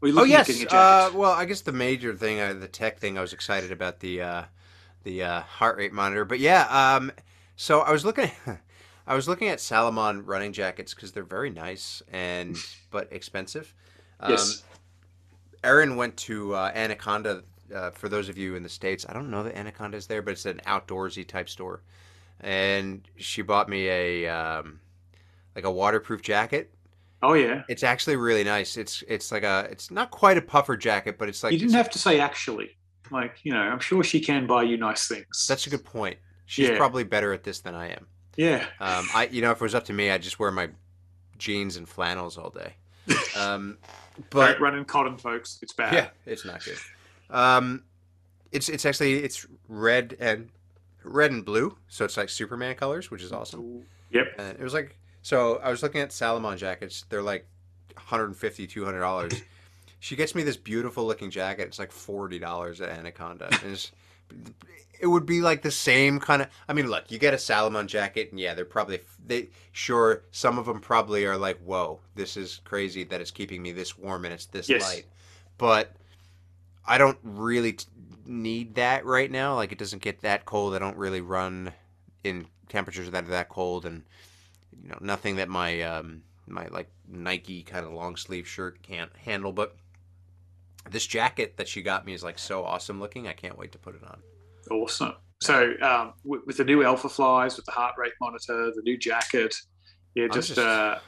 Or 0.00 0.06
are 0.06 0.08
you 0.08 0.20
Oh 0.20 0.24
yes. 0.24 0.64
Uh, 0.66 1.10
well, 1.14 1.32
I 1.32 1.44
guess 1.44 1.62
the 1.62 1.72
major 1.72 2.14
thing, 2.14 2.40
uh, 2.40 2.54
the 2.54 2.68
tech 2.68 2.98
thing, 2.98 3.18
I 3.18 3.20
was 3.20 3.32
excited 3.32 3.72
about 3.72 4.00
the 4.00 4.22
uh, 4.22 4.42
the 5.02 5.22
uh, 5.22 5.40
heart 5.40 5.76
rate 5.76 5.92
monitor. 5.92 6.24
But 6.24 6.38
yeah. 6.38 6.66
Um. 6.96 7.12
So 7.56 7.80
I 7.80 7.92
was 7.92 8.04
looking. 8.04 8.30
I 9.06 9.14
was 9.14 9.26
looking 9.26 9.48
at 9.48 9.58
Salomon 9.58 10.26
running 10.26 10.52
jackets 10.52 10.92
because 10.92 11.12
they're 11.12 11.24
very 11.24 11.48
nice 11.50 12.02
and 12.12 12.56
but 12.90 13.08
expensive. 13.10 13.74
Um, 14.20 14.32
yes. 14.32 14.62
Erin 15.64 15.96
went 15.96 16.16
to 16.18 16.54
uh, 16.54 16.70
Anaconda. 16.74 17.42
Uh, 17.74 17.90
for 17.90 18.08
those 18.08 18.28
of 18.28 18.38
you 18.38 18.54
in 18.54 18.62
the 18.62 18.68
states, 18.68 19.04
I 19.08 19.12
don't 19.12 19.30
know 19.30 19.42
that 19.42 19.56
Anaconda 19.56 19.96
is 19.96 20.06
there, 20.06 20.22
but 20.22 20.32
it's 20.32 20.46
an 20.46 20.60
outdoorsy 20.66 21.26
type 21.26 21.48
store, 21.48 21.82
and 22.40 23.06
she 23.16 23.42
bought 23.42 23.68
me 23.68 23.88
a 23.88 24.28
um, 24.28 24.80
like 25.54 25.64
a 25.64 25.70
waterproof 25.70 26.22
jacket. 26.22 26.72
Oh 27.22 27.34
yeah. 27.34 27.62
It's 27.68 27.82
actually 27.82 28.16
really 28.16 28.44
nice. 28.44 28.76
It's 28.76 29.02
it's 29.08 29.32
like 29.32 29.42
a 29.42 29.66
it's 29.70 29.90
not 29.90 30.10
quite 30.10 30.36
a 30.38 30.42
puffer 30.42 30.76
jacket, 30.76 31.18
but 31.18 31.28
it's 31.28 31.42
like 31.42 31.52
you 31.52 31.58
didn't 31.58 31.74
have 31.74 31.90
to 31.90 31.98
say 31.98 32.20
actually. 32.20 32.76
Like 33.10 33.38
you 33.42 33.52
know, 33.52 33.60
I'm 33.60 33.80
sure 33.80 34.04
she 34.04 34.20
can 34.20 34.46
buy 34.46 34.62
you 34.64 34.76
nice 34.76 35.08
things. 35.08 35.46
That's 35.48 35.66
a 35.66 35.70
good 35.70 35.84
point. 35.84 36.18
She's 36.46 36.68
Yeah. 36.68 36.76
probably 36.76 37.04
better 37.04 37.32
at 37.32 37.42
this 37.44 37.60
than 37.60 37.74
I 37.74 37.88
am. 37.88 38.06
yeah. 38.36 38.66
Um, 38.80 39.08
I 39.14 39.28
you 39.32 39.42
know 39.42 39.50
if 39.50 39.56
it 39.58 39.62
was 39.64 39.74
up 39.74 39.84
to 39.86 39.92
me, 39.92 40.10
I'd 40.10 40.22
just 40.22 40.38
wear 40.38 40.50
my 40.50 40.68
jeans 41.38 41.76
and 41.76 41.88
flannels 41.88 42.36
all 42.38 42.50
day. 42.50 42.74
Um, 43.36 43.78
but 44.30 44.52
Don't 44.54 44.60
run 44.60 44.74
in 44.76 44.84
cotton, 44.84 45.16
folks. 45.16 45.58
It's 45.62 45.72
bad. 45.72 45.92
Yeah, 45.94 46.08
it's 46.26 46.44
not 46.44 46.64
good. 46.64 46.76
Um, 47.30 47.84
it's 48.52 48.68
it's 48.68 48.84
actually 48.84 49.22
it's 49.22 49.46
red 49.68 50.16
and 50.18 50.48
red 51.04 51.30
and 51.30 51.44
blue, 51.44 51.76
so 51.88 52.04
it's 52.04 52.16
like 52.16 52.28
Superman 52.28 52.74
colors, 52.74 53.10
which 53.10 53.22
is 53.22 53.32
awesome. 53.32 53.82
Yep. 54.10 54.34
And 54.38 54.58
it 54.58 54.62
was 54.62 54.74
like 54.74 54.98
so 55.28 55.60
I 55.62 55.68
was 55.68 55.82
looking 55.82 56.00
at 56.00 56.10
Salomon 56.10 56.56
jackets. 56.56 57.04
They're 57.10 57.20
like 57.20 57.46
150 57.92 58.66
200 58.66 58.98
dollars. 58.98 59.42
she 60.00 60.16
gets 60.16 60.34
me 60.34 60.42
this 60.42 60.56
beautiful 60.56 61.06
looking 61.06 61.30
jacket. 61.30 61.64
It's 61.68 61.78
like 61.78 61.92
forty 61.92 62.38
dollars 62.38 62.80
at 62.80 62.88
Anaconda. 62.88 63.48
And 63.48 63.72
it's, 63.72 63.92
it 64.98 65.06
would 65.06 65.26
be 65.26 65.42
like 65.42 65.60
the 65.60 65.70
same 65.70 66.18
kind 66.18 66.40
of. 66.40 66.48
I 66.66 66.72
mean, 66.72 66.86
look, 66.86 67.10
you 67.10 67.18
get 67.18 67.34
a 67.34 67.38
Salomon 67.38 67.88
jacket, 67.88 68.30
and 68.30 68.40
yeah, 68.40 68.54
they're 68.54 68.64
probably 68.64 69.00
they 69.26 69.48
sure 69.72 70.22
some 70.30 70.58
of 70.58 70.64
them 70.64 70.80
probably 70.80 71.26
are 71.26 71.36
like, 71.36 71.58
whoa, 71.58 72.00
this 72.14 72.38
is 72.38 72.62
crazy 72.64 73.04
that 73.04 73.20
it's 73.20 73.30
keeping 73.30 73.60
me 73.60 73.72
this 73.72 73.98
warm 73.98 74.24
and 74.24 74.32
it's 74.32 74.46
this 74.46 74.70
Yes. 74.70 74.80
light. 74.80 75.04
But 75.58 75.92
I 76.86 76.96
don't 76.96 77.18
really 77.22 77.74
t- 77.74 77.84
need 78.24 78.76
that 78.76 79.04
right 79.04 79.30
now. 79.30 79.56
Like 79.56 79.72
it 79.72 79.78
doesn't 79.78 80.00
get 80.00 80.22
that 80.22 80.46
cold. 80.46 80.74
I 80.74 80.78
don't 80.78 80.96
really 80.96 81.20
run 81.20 81.74
in 82.24 82.46
temperatures 82.70 83.10
that 83.10 83.24
are 83.24 83.28
that 83.28 83.50
cold, 83.50 83.84
and 83.84 84.04
you 84.82 84.88
know 84.90 84.98
nothing 85.00 85.36
that 85.36 85.48
my 85.48 85.82
um, 85.82 86.22
my 86.46 86.66
like 86.68 86.90
Nike 87.08 87.62
kind 87.62 87.86
of 87.86 87.92
long 87.92 88.16
sleeve 88.16 88.46
shirt 88.46 88.82
can't 88.82 89.14
handle. 89.16 89.52
But 89.52 89.76
this 90.90 91.06
jacket 91.06 91.56
that 91.56 91.68
she 91.68 91.82
got 91.82 92.06
me 92.06 92.14
is 92.14 92.22
like 92.22 92.38
so 92.38 92.64
awesome 92.64 93.00
looking. 93.00 93.28
I 93.28 93.32
can't 93.32 93.58
wait 93.58 93.72
to 93.72 93.78
put 93.78 93.94
it 93.94 94.02
on. 94.04 94.20
Awesome. 94.70 95.14
So 95.40 95.74
um, 95.82 96.14
with, 96.24 96.42
with 96.46 96.56
the 96.56 96.64
new 96.64 96.82
Alpha 96.84 97.08
Flies, 97.08 97.56
with 97.56 97.64
the 97.64 97.72
heart 97.72 97.94
rate 97.96 98.14
monitor, 98.20 98.72
the 98.74 98.82
new 98.82 98.98
jacket, 98.98 99.54
yeah, 100.14 100.26
just, 100.32 100.48
just- 100.48 100.58
uh, 100.58 100.98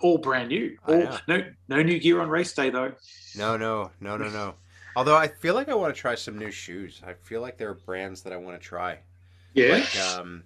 all 0.00 0.18
brand 0.18 0.48
new. 0.48 0.76
All, 0.86 1.08
no, 1.28 1.44
no 1.68 1.82
new 1.82 1.98
gear 1.98 2.20
on 2.20 2.28
race 2.28 2.52
day 2.52 2.70
though. 2.70 2.92
No, 3.36 3.56
no, 3.56 3.90
no, 4.00 4.16
no, 4.16 4.28
no. 4.28 4.54
Although 4.96 5.16
I 5.16 5.28
feel 5.28 5.54
like 5.54 5.68
I 5.68 5.74
want 5.74 5.94
to 5.94 6.00
try 6.00 6.16
some 6.16 6.36
new 6.36 6.50
shoes. 6.50 7.00
I 7.06 7.14
feel 7.14 7.40
like 7.40 7.56
there 7.56 7.70
are 7.70 7.74
brands 7.74 8.22
that 8.22 8.32
I 8.32 8.36
want 8.36 8.60
to 8.60 8.66
try. 8.66 8.98
Yeah. 9.54 9.74
Like 9.74 9.98
um, 10.00 10.42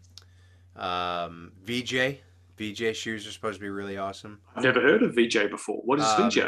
um, 0.76 1.52
VJ. 1.64 2.18
VJ 2.56 2.94
shoes 2.96 3.26
are 3.26 3.32
supposed 3.32 3.56
to 3.58 3.60
be 3.60 3.68
really 3.68 3.96
awesome. 3.98 4.40
I've 4.54 4.62
never 4.62 4.80
heard 4.80 5.02
of 5.02 5.14
VJ 5.14 5.50
before. 5.50 5.78
What 5.84 5.98
is 5.98 6.04
Um, 6.06 6.30
VJ? 6.30 6.38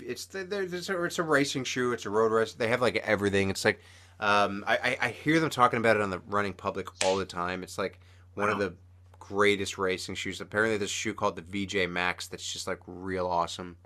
It's 0.00 0.26
the, 0.26 0.44
there- 0.44 0.66
there's 0.66 0.90
a, 0.90 1.02
it's 1.04 1.18
a 1.18 1.22
racing 1.22 1.64
shoe. 1.64 1.92
It's 1.92 2.04
a 2.06 2.10
road 2.10 2.32
race. 2.32 2.52
They 2.52 2.68
have 2.68 2.80
like 2.82 2.96
everything. 2.96 3.48
It's 3.50 3.64
like 3.64 3.80
um, 4.20 4.62
I, 4.68 4.96
I 5.00 5.08
hear 5.08 5.40
them 5.40 5.50
talking 5.50 5.78
about 5.78 5.96
it 5.96 6.02
on 6.02 6.10
the 6.10 6.20
running 6.28 6.52
public 6.52 6.86
all 7.04 7.16
the 7.16 7.24
time. 7.24 7.62
It's 7.62 7.78
like 7.78 7.98
one 8.34 8.50
of 8.50 8.58
the 8.58 8.74
greatest 9.18 9.78
racing 9.78 10.14
shoes. 10.14 10.40
Apparently, 10.40 10.76
there's 10.76 10.90
a 10.90 10.94
shoe 10.94 11.14
called 11.14 11.34
the 11.36 11.42
VJ 11.42 11.88
Maxx 11.90 12.28
that's 12.28 12.52
just 12.52 12.66
like 12.66 12.78
real 12.86 13.26
awesome. 13.26 13.76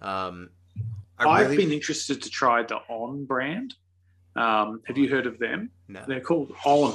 Um, 0.00 0.50
I 1.18 1.24
I've 1.28 1.50
really 1.50 1.56
been 1.64 1.72
interested 1.72 2.22
to 2.22 2.30
try 2.30 2.62
the 2.62 2.76
On 2.88 3.24
brand. 3.24 3.74
Um, 4.36 4.80
have 4.86 4.98
you 4.98 5.08
heard 5.08 5.26
of 5.26 5.38
them? 5.38 5.70
no. 5.88 6.02
They're 6.08 6.20
called 6.20 6.52
On, 6.64 6.92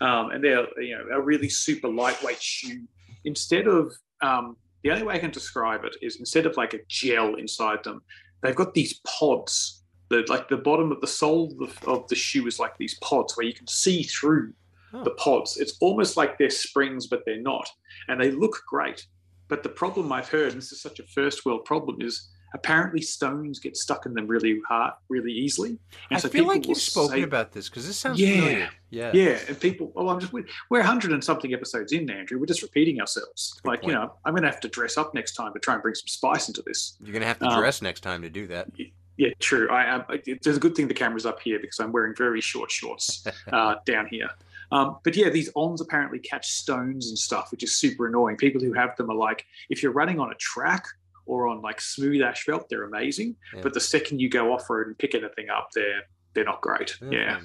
um, 0.00 0.30
and 0.30 0.42
they're 0.42 0.66
you 0.82 0.96
know 0.98 1.06
a 1.16 1.20
really 1.20 1.48
super 1.48 1.88
lightweight 1.88 2.42
shoe. 2.42 2.82
Instead 3.24 3.66
of 3.68 3.92
um, 4.22 4.56
the 4.82 4.90
only 4.90 5.04
way 5.04 5.14
I 5.14 5.18
can 5.18 5.30
describe 5.30 5.84
it 5.84 5.96
is 6.02 6.16
instead 6.16 6.46
of 6.46 6.56
like 6.56 6.74
a 6.74 6.80
gel 6.88 7.34
inside 7.36 7.84
them, 7.84 8.02
they've 8.42 8.56
got 8.56 8.74
these 8.74 9.00
pods. 9.06 9.76
That 10.08 10.28
like 10.28 10.48
the 10.48 10.56
bottom 10.56 10.90
of 10.90 11.00
the 11.00 11.06
sole 11.06 11.52
of 11.60 11.78
the, 11.80 11.86
of 11.88 12.08
the 12.08 12.16
shoe 12.16 12.44
is 12.48 12.58
like 12.58 12.76
these 12.78 12.98
pods 12.98 13.36
where 13.36 13.46
you 13.46 13.52
can 13.54 13.68
see 13.68 14.02
through 14.02 14.52
Oh. 14.92 15.04
the 15.04 15.12
pods. 15.12 15.56
It's 15.56 15.76
almost 15.80 16.16
like 16.16 16.36
they're 16.36 16.50
springs, 16.50 17.06
but 17.06 17.22
they're 17.24 17.40
not, 17.40 17.68
and 18.08 18.20
they 18.20 18.32
look 18.32 18.60
great. 18.66 19.06
But 19.46 19.62
the 19.62 19.68
problem 19.68 20.10
I've 20.10 20.28
heard, 20.28 20.48
and 20.50 20.60
this 20.60 20.72
is 20.72 20.82
such 20.82 20.98
a 20.98 21.04
first 21.04 21.46
world 21.46 21.64
problem, 21.64 21.98
is 22.00 22.28
apparently 22.54 23.00
stones 23.00 23.58
get 23.58 23.76
stuck 23.76 24.06
in 24.06 24.14
them 24.14 24.26
really 24.26 24.60
hard, 24.68 24.94
really 25.08 25.32
easily. 25.32 25.70
And 26.10 26.16
I 26.16 26.18
so 26.18 26.28
feel 26.28 26.46
like 26.46 26.66
you've 26.68 26.78
spoken 26.78 27.16
say- 27.18 27.22
about 27.22 27.52
this 27.52 27.68
because 27.68 27.86
this 27.86 27.96
sounds 27.98 28.20
Yeah. 28.20 28.36
familiar. 28.36 28.70
Yeah. 28.92 29.10
yeah, 29.14 29.38
and 29.46 29.58
people. 29.60 29.92
Oh, 29.94 30.08
I'm 30.08 30.18
just. 30.18 30.32
We're 30.68 30.82
hundred 30.82 31.12
and 31.12 31.22
something 31.22 31.54
episodes 31.54 31.92
in, 31.92 32.10
Andrew. 32.10 32.40
We're 32.40 32.46
just 32.46 32.62
repeating 32.62 33.00
ourselves. 33.00 33.54
Good 33.62 33.68
like 33.68 33.82
you 33.86 33.92
know, 33.92 34.12
I'm 34.24 34.32
going 34.32 34.42
to 34.42 34.50
have 34.50 34.60
to 34.60 34.68
dress 34.68 34.96
up 34.98 35.14
next 35.14 35.32
time 35.34 35.52
to 35.52 35.60
try 35.60 35.74
and 35.74 35.82
bring 35.82 35.94
some 35.94 36.08
spice 36.08 36.48
into 36.48 36.62
this. 36.62 36.96
You're 37.00 37.12
gonna 37.12 37.26
have 37.26 37.38
to 37.38 37.46
Um, 37.46 37.60
dress 37.60 37.82
next 37.82 38.00
time 38.00 38.22
to 38.22 38.28
do 38.30 38.48
that. 38.48 38.68
Yeah, 39.16 39.28
true. 39.38 39.68
I 39.70 39.84
am. 39.84 40.04
There's 40.42 40.56
a 40.56 40.60
good 40.60 40.74
thing 40.74 40.88
the 40.88 40.94
camera's 40.94 41.26
up 41.26 41.40
here 41.40 41.58
because 41.60 41.78
I'm 41.78 41.92
wearing 41.92 42.14
very 42.16 42.40
short 42.40 42.70
shorts 42.70 43.24
uh, 43.52 43.76
down 43.84 44.06
here. 44.08 44.30
Um, 44.72 44.98
but 45.04 45.14
yeah, 45.16 45.28
these 45.28 45.50
ons 45.56 45.80
apparently 45.80 46.18
catch 46.20 46.48
stones 46.50 47.08
and 47.10 47.18
stuff, 47.18 47.50
which 47.52 47.62
is 47.62 47.76
super 47.76 48.06
annoying. 48.06 48.36
People 48.36 48.60
who 48.60 48.72
have 48.72 48.96
them 48.96 49.10
are 49.10 49.16
like, 49.16 49.44
if 49.68 49.82
you're 49.82 49.92
running 49.92 50.18
on 50.18 50.30
a 50.32 50.34
track 50.36 50.84
or 51.30 51.46
on 51.46 51.62
like 51.62 51.80
smooth 51.80 52.20
asphalt, 52.22 52.68
they're 52.68 52.82
amazing. 52.82 53.36
Yeah. 53.54 53.60
But 53.62 53.74
the 53.74 53.80
second 53.80 54.20
you 54.20 54.28
go 54.28 54.52
off 54.52 54.68
road 54.68 54.88
and 54.88 54.98
pick 54.98 55.14
anything 55.14 55.48
up, 55.48 55.68
they're 55.74 56.02
they're 56.34 56.44
not 56.44 56.60
great. 56.60 56.90
fair 56.90 57.12
yeah. 57.12 57.40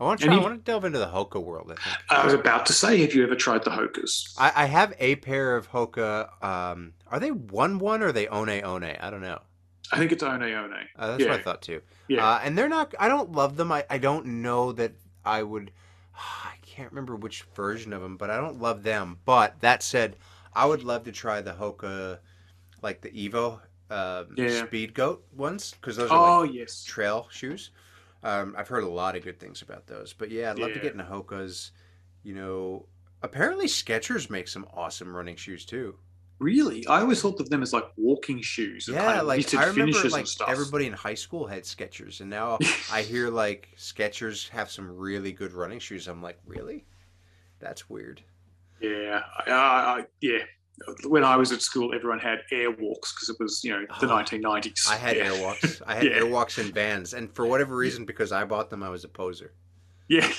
I 0.00 0.04
want 0.04 0.20
to 0.20 0.26
try. 0.26 0.36
I 0.36 0.38
want 0.38 0.54
to 0.54 0.70
delve 0.70 0.84
into 0.84 0.98
the 0.98 1.06
Hoka 1.06 1.42
world. 1.42 1.76
I. 2.10 2.16
I 2.16 2.24
was 2.24 2.34
about 2.34 2.66
to 2.66 2.72
say, 2.72 3.00
have 3.00 3.14
you 3.14 3.24
ever 3.24 3.34
tried 3.34 3.64
the 3.64 3.70
Hokas? 3.70 4.34
I, 4.38 4.52
I 4.54 4.64
have 4.66 4.94
a 4.98 5.16
pair 5.16 5.56
of 5.56 5.70
Hoka. 5.72 6.28
Um, 6.42 6.92
are 7.10 7.18
they 7.18 7.32
one 7.32 7.78
one 7.78 8.02
or 8.02 8.06
are 8.06 8.12
they 8.12 8.26
one 8.26 8.46
one? 8.46 8.84
I 8.84 9.10
don't 9.10 9.22
know. 9.22 9.40
I 9.90 9.96
think 9.96 10.12
it's 10.12 10.22
One 10.22 10.40
One. 10.40 10.72
Uh, 10.96 11.06
that's 11.06 11.24
what 11.24 11.32
I 11.32 11.38
thought 11.42 11.62
too. 11.62 11.80
Yeah. 12.08 12.26
Uh, 12.26 12.40
and 12.42 12.58
they're 12.58 12.68
not. 12.68 12.94
I 12.98 13.08
don't 13.08 13.32
love 13.32 13.56
them. 13.56 13.72
I, 13.72 13.84
I 13.88 13.98
don't 13.98 14.26
know 14.42 14.72
that 14.72 14.92
I 15.24 15.42
would. 15.42 15.72
I 16.14 16.54
can't 16.62 16.92
remember 16.92 17.16
which 17.16 17.42
version 17.54 17.92
of 17.92 18.02
them, 18.02 18.16
but 18.16 18.30
I 18.30 18.36
don't 18.36 18.60
love 18.60 18.82
them. 18.82 19.18
But 19.24 19.60
that 19.60 19.82
said, 19.82 20.16
I 20.52 20.66
would 20.66 20.82
love 20.82 21.04
to 21.04 21.12
try 21.12 21.40
the 21.40 21.52
Hoka, 21.52 22.18
like 22.82 23.00
the 23.00 23.10
Evo 23.10 23.60
um, 23.90 24.34
Yeah. 24.36 24.64
Speed 24.66 24.94
Goat 24.94 25.24
ones, 25.34 25.72
because 25.72 25.96
those 25.96 26.10
are 26.10 26.20
like 26.20 26.30
Oh 26.30 26.42
yes. 26.52 26.84
trail 26.84 27.28
shoes. 27.30 27.70
Um, 28.22 28.54
I've 28.58 28.68
heard 28.68 28.84
a 28.84 28.88
lot 28.88 29.16
of 29.16 29.22
good 29.22 29.38
things 29.38 29.62
about 29.62 29.86
those. 29.86 30.12
But 30.12 30.30
yeah, 30.30 30.50
I'd 30.50 30.58
love 30.58 30.72
to 30.72 30.80
get 30.80 30.92
into 30.92 31.04
Hoka's. 31.04 31.72
You 32.24 32.34
know, 32.34 32.86
apparently 33.22 33.66
Skechers 33.66 34.28
make 34.28 34.48
some 34.48 34.66
awesome 34.74 35.16
running 35.16 35.36
shoes 35.36 35.64
too. 35.64 35.96
Really? 36.40 36.86
I 36.86 37.00
always 37.00 37.20
thought 37.20 37.40
of 37.40 37.50
them 37.50 37.62
as 37.62 37.72
like 37.72 37.86
walking 37.96 38.40
shoes. 38.40 38.88
Yeah, 38.88 39.04
kind 39.04 39.20
of 39.20 39.26
like 39.26 39.52
I 39.54 39.66
remember, 39.66 40.08
like 40.08 40.26
everybody 40.46 40.86
in 40.86 40.92
high 40.92 41.14
school 41.14 41.46
had 41.46 41.64
Skechers, 41.64 42.20
and 42.20 42.30
now 42.30 42.58
I 42.92 43.02
hear 43.02 43.28
like 43.28 43.70
Skechers 43.76 44.48
have 44.50 44.70
some 44.70 44.96
really 44.96 45.32
good 45.32 45.52
running 45.52 45.80
shoes. 45.80 46.06
I'm 46.06 46.22
like, 46.22 46.38
really? 46.46 46.84
That's 47.58 47.90
weird. 47.90 48.22
Yeah, 48.80 49.22
I, 49.46 49.50
I, 49.50 50.04
yeah. 50.20 50.38
When 51.06 51.24
I 51.24 51.36
was 51.36 51.52
at 51.52 51.62
school, 51.62 51.94
everyone 51.94 52.18
had 52.20 52.38
airwalks 52.52 53.12
because 53.14 53.28
it 53.28 53.36
was 53.40 53.62
you 53.64 53.70
know 53.72 53.84
the 54.00 54.06
Oh, 54.06 54.16
1990s. 54.16 54.88
I 54.88 54.96
had 54.96 55.16
yeah. 55.16 55.26
airwalks. 55.28 55.82
I 55.86 55.94
had 55.94 56.04
Yeah. 56.06 56.20
airwalks 56.20 56.58
in 56.58 56.72
vans, 56.72 57.14
and 57.14 57.34
for 57.34 57.46
whatever 57.46 57.76
reason, 57.76 58.04
because 58.04 58.32
I 58.32 58.44
bought 58.44 58.70
them, 58.70 58.82
I 58.82 58.88
was 58.88 59.04
a 59.04 59.08
poser. 59.08 59.54
Yeah. 60.08 60.30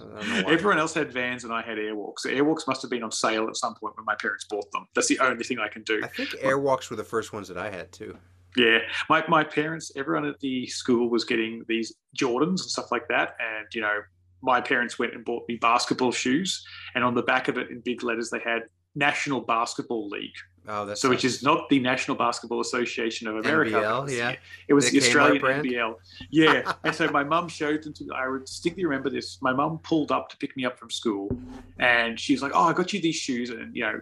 I 0.00 0.04
don't 0.04 0.28
know 0.28 0.42
why. 0.44 0.52
Everyone 0.52 0.78
else 0.78 0.94
had 0.94 1.12
vans 1.12 1.44
and 1.44 1.52
I 1.52 1.62
had 1.62 1.78
airwalks. 1.78 2.24
Airwalks 2.26 2.66
must 2.66 2.82
have 2.82 2.90
been 2.90 3.02
on 3.04 3.12
sale 3.12 3.46
at 3.46 3.56
some 3.56 3.74
point 3.74 3.94
when 3.96 4.04
my 4.04 4.16
parents 4.16 4.44
bought 4.50 4.68
them. 4.72 4.86
That's 4.94 5.06
the 5.06 5.18
only 5.20 5.44
thing 5.44 5.58
I 5.60 5.68
can 5.68 5.82
do. 5.82 6.00
I 6.02 6.08
think 6.08 6.30
airwalks 6.42 6.90
were 6.90 6.96
the 6.96 7.04
first 7.04 7.32
ones 7.32 7.46
that 7.48 7.56
I 7.58 7.70
had 7.70 7.92
too. 7.92 8.16
Yeah, 8.56 8.78
my, 9.08 9.22
my 9.28 9.44
parents, 9.44 9.92
everyone 9.94 10.24
at 10.24 10.40
the 10.40 10.66
school 10.66 11.08
was 11.08 11.24
getting 11.24 11.62
these 11.68 11.94
Jordans 12.18 12.48
and 12.48 12.58
stuff 12.60 12.90
like 12.90 13.06
that. 13.08 13.36
And, 13.38 13.66
you 13.74 13.80
know, 13.82 14.00
my 14.42 14.60
parents 14.60 14.98
went 14.98 15.14
and 15.14 15.24
bought 15.24 15.44
me 15.48 15.56
basketball 15.56 16.10
shoes. 16.10 16.64
And 16.96 17.04
on 17.04 17.14
the 17.14 17.22
back 17.22 17.46
of 17.48 17.56
it, 17.56 17.70
in 17.70 17.80
big 17.80 18.02
letters, 18.02 18.28
they 18.30 18.40
had 18.40 18.62
National 18.94 19.40
Basketball 19.40 20.08
League. 20.08 20.34
Oh, 20.68 20.86
that's 20.86 21.00
So, 21.00 21.08
which 21.08 21.24
is 21.24 21.42
not 21.42 21.68
the 21.70 21.80
National 21.80 22.16
Basketball 22.16 22.60
Association 22.60 23.26
of 23.26 23.36
America. 23.36 23.72
NBL, 23.72 23.98
It 23.98 24.04
was- 24.04 24.16
yeah. 24.16 24.36
It 24.68 24.74
was 24.74 24.84
The 24.90 25.00
the 25.00 25.06
Australian? 25.06 25.42
NBL. 25.42 25.94
Yeah. 26.30 26.72
and 26.84 26.94
so 26.94 27.08
my 27.08 27.24
mum 27.24 27.48
showed 27.48 27.82
them 27.82 27.92
to 27.94 28.04
me. 28.04 28.10
I 28.14 28.26
distinctly 28.38 28.84
remember 28.84 29.10
this. 29.10 29.38
My 29.42 29.52
mum 29.52 29.80
pulled 29.82 30.12
up 30.12 30.28
to 30.28 30.36
pick 30.36 30.56
me 30.56 30.64
up 30.64 30.78
from 30.78 30.88
school 30.90 31.36
and 31.80 32.18
she's 32.20 32.42
like, 32.42 32.52
Oh, 32.54 32.62
I 32.62 32.72
got 32.74 32.92
you 32.92 33.00
these 33.00 33.16
shoes. 33.16 33.50
And, 33.50 33.74
you 33.74 33.82
know, 33.82 33.98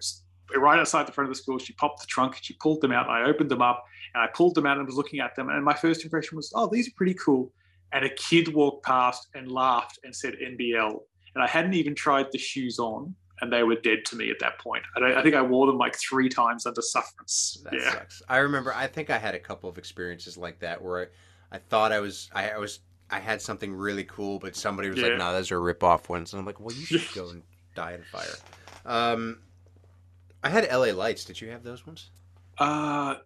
right 0.57 0.79
outside 0.79 1.07
the 1.07 1.13
front 1.13 1.31
of 1.31 1.35
the 1.35 1.41
school, 1.41 1.59
she 1.59 1.73
popped 1.75 2.01
the 2.01 2.07
trunk, 2.07 2.35
and 2.37 2.45
she 2.45 2.55
pulled 2.55 2.81
them 2.83 2.93
out. 2.93 3.09
I 3.09 3.23
opened 3.23 3.51
them 3.51 3.63
up 3.63 3.85
and 4.15 4.23
I 4.23 4.27
pulled 4.27 4.55
them 4.55 4.67
out 4.67 4.77
and 4.77 4.85
was 4.87 4.97
looking 4.97 5.21
at 5.21 5.35
them. 5.37 5.49
And 5.49 5.65
my 5.65 5.75
first 5.75 6.05
impression 6.05 6.37
was, 6.37 6.53
Oh, 6.55 6.69
these 6.71 6.89
are 6.89 6.93
pretty 6.97 7.15
cool. 7.15 7.51
And 7.93 8.05
a 8.05 8.11
kid 8.11 8.53
walked 8.55 8.85
past 8.85 9.29
and 9.35 9.51
laughed 9.51 9.99
and 10.05 10.15
said 10.15 10.35
NBL. 10.35 11.01
And 11.35 11.43
I 11.43 11.47
hadn't 11.47 11.75
even 11.75 11.95
tried 11.95 12.27
the 12.33 12.39
shoes 12.39 12.79
on. 12.79 13.15
And 13.41 13.53
they 13.53 13.63
were 13.63 13.77
dead 13.77 14.05
to 14.07 14.17
me 14.17 14.31
at 14.31 14.39
that 14.41 14.59
point. 14.59 14.83
I, 14.97 15.01
don't- 15.01 15.17
I 15.17 15.23
think 15.23 15.35
I 15.35 15.43
wore 15.43 15.67
them 15.67 15.79
like 15.79 15.97
three 15.97 16.29
times 16.29 16.67
under 16.67 16.83
sufferance. 16.83 17.61
That 17.65 17.73
yeah. 17.75 17.93
sucks. 17.93 18.23
I 18.29 18.39
remember. 18.39 18.75
I 18.75 18.87
think 18.87 19.11
I 19.11 19.19
had 19.19 19.35
a 19.35 19.39
couple 19.39 19.69
of 19.71 19.79
experiences 19.79 20.37
like 20.37 20.59
that 20.61 20.81
where 20.83 21.11
I, 21.53 21.57
I 21.57 21.59
thought 21.59 21.93
I 21.93 22.01
was. 22.01 22.29
I, 22.35 22.51
I 22.51 22.59
was. 22.59 22.81
I 23.11 23.19
had 23.19 23.43
something 23.43 23.73
really 23.73 24.05
cool, 24.05 24.39
but 24.39 24.55
somebody 24.55 24.89
was 24.89 24.99
Yeah. 24.99 25.09
like, 25.09 25.19
"No, 25.19 25.33
those 25.33 25.51
are 25.51 25.61
rip-off 25.61 26.09
ones," 26.09 26.33
and 26.33 26.39
I'm 26.41 26.47
like, 26.47 26.61
"Well, 26.61 26.75
you 26.75 26.85
should 26.87 27.03
go 27.15 27.31
and 27.31 27.43
die 27.75 27.93
in 27.95 28.01
a 28.01 28.05
fire." 28.05 28.35
Um, 28.85 29.41
I 30.45 30.49
had 30.49 30.67
L.A. 30.69 30.93
Lights. 30.93 31.25
Did 31.25 31.41
you 31.41 31.51
have 31.51 31.63
those 31.63 31.87
ones? 31.87 32.11
Uh, 32.59 33.17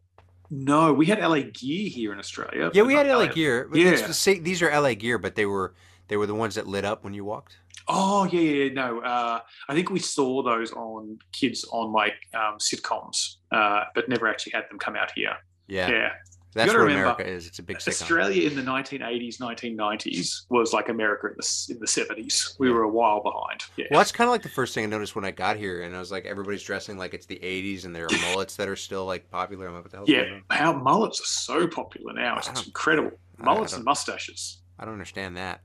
no, 0.50 0.92
we 0.92 1.06
had 1.06 1.18
LA 1.20 1.40
Gear 1.52 1.88
here 1.88 2.12
in 2.12 2.18
Australia. 2.18 2.70
Yeah, 2.72 2.82
we 2.82 2.94
had 2.94 3.06
not 3.06 3.18
LA 3.18 3.26
Gear. 3.26 3.68
Yeah. 3.74 4.06
these 4.40 4.62
are 4.62 4.80
LA 4.80 4.94
Gear, 4.94 5.18
but 5.18 5.34
they 5.34 5.46
were 5.46 5.74
they 6.14 6.18
were 6.18 6.26
the 6.26 6.34
ones 6.36 6.54
that 6.54 6.68
lit 6.68 6.84
up 6.84 7.02
when 7.02 7.12
you 7.12 7.24
walked. 7.24 7.56
Oh 7.88 8.24
yeah, 8.30 8.40
yeah, 8.40 8.64
yeah, 8.66 8.72
no. 8.72 9.00
Uh, 9.00 9.40
I 9.68 9.74
think 9.74 9.90
we 9.90 9.98
saw 9.98 10.44
those 10.44 10.70
on 10.70 11.18
kids 11.32 11.64
on 11.72 11.90
like 11.90 12.14
um, 12.32 12.58
sitcoms, 12.58 13.38
uh, 13.50 13.82
but 13.96 14.08
never 14.08 14.28
actually 14.28 14.52
had 14.52 14.62
them 14.70 14.78
come 14.78 14.94
out 14.94 15.10
here. 15.16 15.34
Yeah, 15.66 15.90
Yeah, 15.90 16.12
that's 16.52 16.72
what 16.72 16.78
remember, 16.78 17.02
America 17.02 17.26
is. 17.26 17.48
It's 17.48 17.58
a 17.58 17.64
big 17.64 17.78
sitcom. 17.78 18.02
Australia 18.02 18.48
in 18.48 18.54
the 18.54 18.62
1980s, 18.62 19.40
1990s 19.40 20.42
was 20.50 20.72
like 20.72 20.88
America 20.88 21.26
in 21.26 21.34
the 21.36 21.66
in 21.70 21.80
the 21.80 21.86
70s. 21.86 22.54
We 22.60 22.70
were 22.70 22.84
a 22.84 22.88
while 22.88 23.20
behind. 23.20 23.64
Yeah, 23.76 23.86
Well, 23.90 23.98
that's 23.98 24.12
kind 24.12 24.28
of 24.28 24.32
like 24.32 24.44
the 24.44 24.50
first 24.50 24.72
thing 24.72 24.84
I 24.84 24.86
noticed 24.86 25.16
when 25.16 25.24
I 25.24 25.32
got 25.32 25.56
here, 25.56 25.82
and 25.82 25.96
I 25.96 25.98
was 25.98 26.12
like, 26.12 26.26
everybody's 26.26 26.62
dressing 26.62 26.96
like 26.96 27.12
it's 27.12 27.26
the 27.26 27.40
'80s, 27.42 27.86
and 27.86 27.96
there 27.96 28.04
are 28.04 28.18
mullets 28.30 28.54
that 28.54 28.68
are 28.68 28.76
still 28.76 29.04
like 29.04 29.28
popular. 29.32 29.66
I'm 29.66 29.74
like, 29.74 29.82
what 29.82 29.90
the 29.90 29.96
going 29.96 30.12
yeah. 30.12 30.38
How 30.56 30.72
mullets 30.72 31.20
are 31.20 31.24
so 31.24 31.66
popular 31.66 32.12
now. 32.12 32.38
It's 32.38 32.64
incredible. 32.64 33.18
Mullets 33.36 33.72
and 33.72 33.84
mustaches. 33.84 34.60
I 34.78 34.84
don't 34.84 34.94
understand 34.94 35.36
that. 35.38 35.60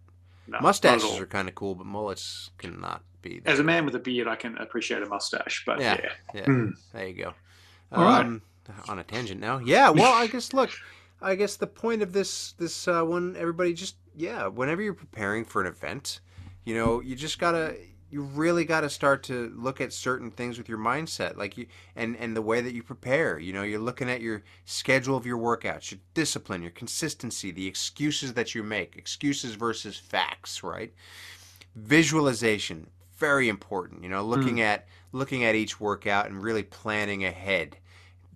No, 0.49 0.59
Mustaches 0.61 1.19
are 1.19 1.25
kind 1.25 1.47
of 1.47 1.55
cool, 1.55 1.75
but 1.75 1.85
mullets 1.85 2.49
cannot 2.57 3.03
be. 3.21 3.39
That. 3.39 3.51
As 3.51 3.59
a 3.59 3.63
man 3.63 3.85
with 3.85 3.95
a 3.95 3.99
beard, 3.99 4.27
I 4.27 4.35
can 4.35 4.57
appreciate 4.57 5.01
a 5.03 5.05
mustache, 5.05 5.63
but 5.65 5.79
Yeah. 5.79 5.97
yeah. 6.03 6.09
Yeah. 6.33 6.45
Mm. 6.45 6.73
There 6.93 7.07
you 7.07 7.13
go. 7.23 7.33
All 7.91 8.03
right. 8.03 8.25
um, 8.25 8.41
On 8.87 8.99
a 8.99 9.03
tangent 9.03 9.39
now. 9.39 9.59
Yeah. 9.59 9.89
Well, 9.89 10.13
I 10.13 10.27
guess 10.27 10.53
look, 10.53 10.69
I 11.21 11.35
guess 11.35 11.55
the 11.57 11.67
point 11.67 12.01
of 12.01 12.13
this 12.13 12.53
this 12.53 12.87
uh, 12.87 13.03
one, 13.03 13.35
everybody 13.37 13.73
just 13.73 13.95
yeah, 14.15 14.47
whenever 14.47 14.81
you're 14.81 14.93
preparing 14.93 15.45
for 15.45 15.61
an 15.61 15.67
event, 15.67 16.19
you 16.65 16.75
know, 16.75 17.01
you 17.01 17.15
just 17.15 17.39
gotta 17.39 17.75
you 18.11 18.21
really 18.21 18.65
got 18.65 18.81
to 18.81 18.89
start 18.89 19.23
to 19.23 19.53
look 19.55 19.79
at 19.79 19.93
certain 19.93 20.31
things 20.31 20.57
with 20.57 20.67
your 20.67 20.77
mindset 20.77 21.37
like 21.37 21.57
you 21.57 21.67
and 21.95 22.15
and 22.17 22.35
the 22.35 22.41
way 22.41 22.61
that 22.61 22.73
you 22.73 22.81
prepare 22.81 23.37
you 23.39 23.53
know 23.53 23.63
you're 23.63 23.79
looking 23.79 24.09
at 24.09 24.21
your 24.21 24.43
schedule 24.65 25.15
of 25.15 25.25
your 25.25 25.37
workouts 25.37 25.91
your 25.91 25.99
discipline 26.13 26.61
your 26.61 26.71
consistency 26.71 27.51
the 27.51 27.67
excuses 27.67 28.33
that 28.33 28.55
you 28.55 28.63
make 28.63 28.95
excuses 28.95 29.55
versus 29.55 29.97
facts 29.97 30.63
right? 30.63 30.93
Visualization 31.75 32.87
very 33.17 33.49
important 33.49 34.03
you 34.03 34.09
know 34.09 34.23
looking 34.23 34.57
mm. 34.57 34.63
at 34.63 34.87
looking 35.11 35.43
at 35.43 35.55
each 35.55 35.79
workout 35.79 36.27
and 36.27 36.41
really 36.43 36.63
planning 36.63 37.25
ahead. 37.25 37.77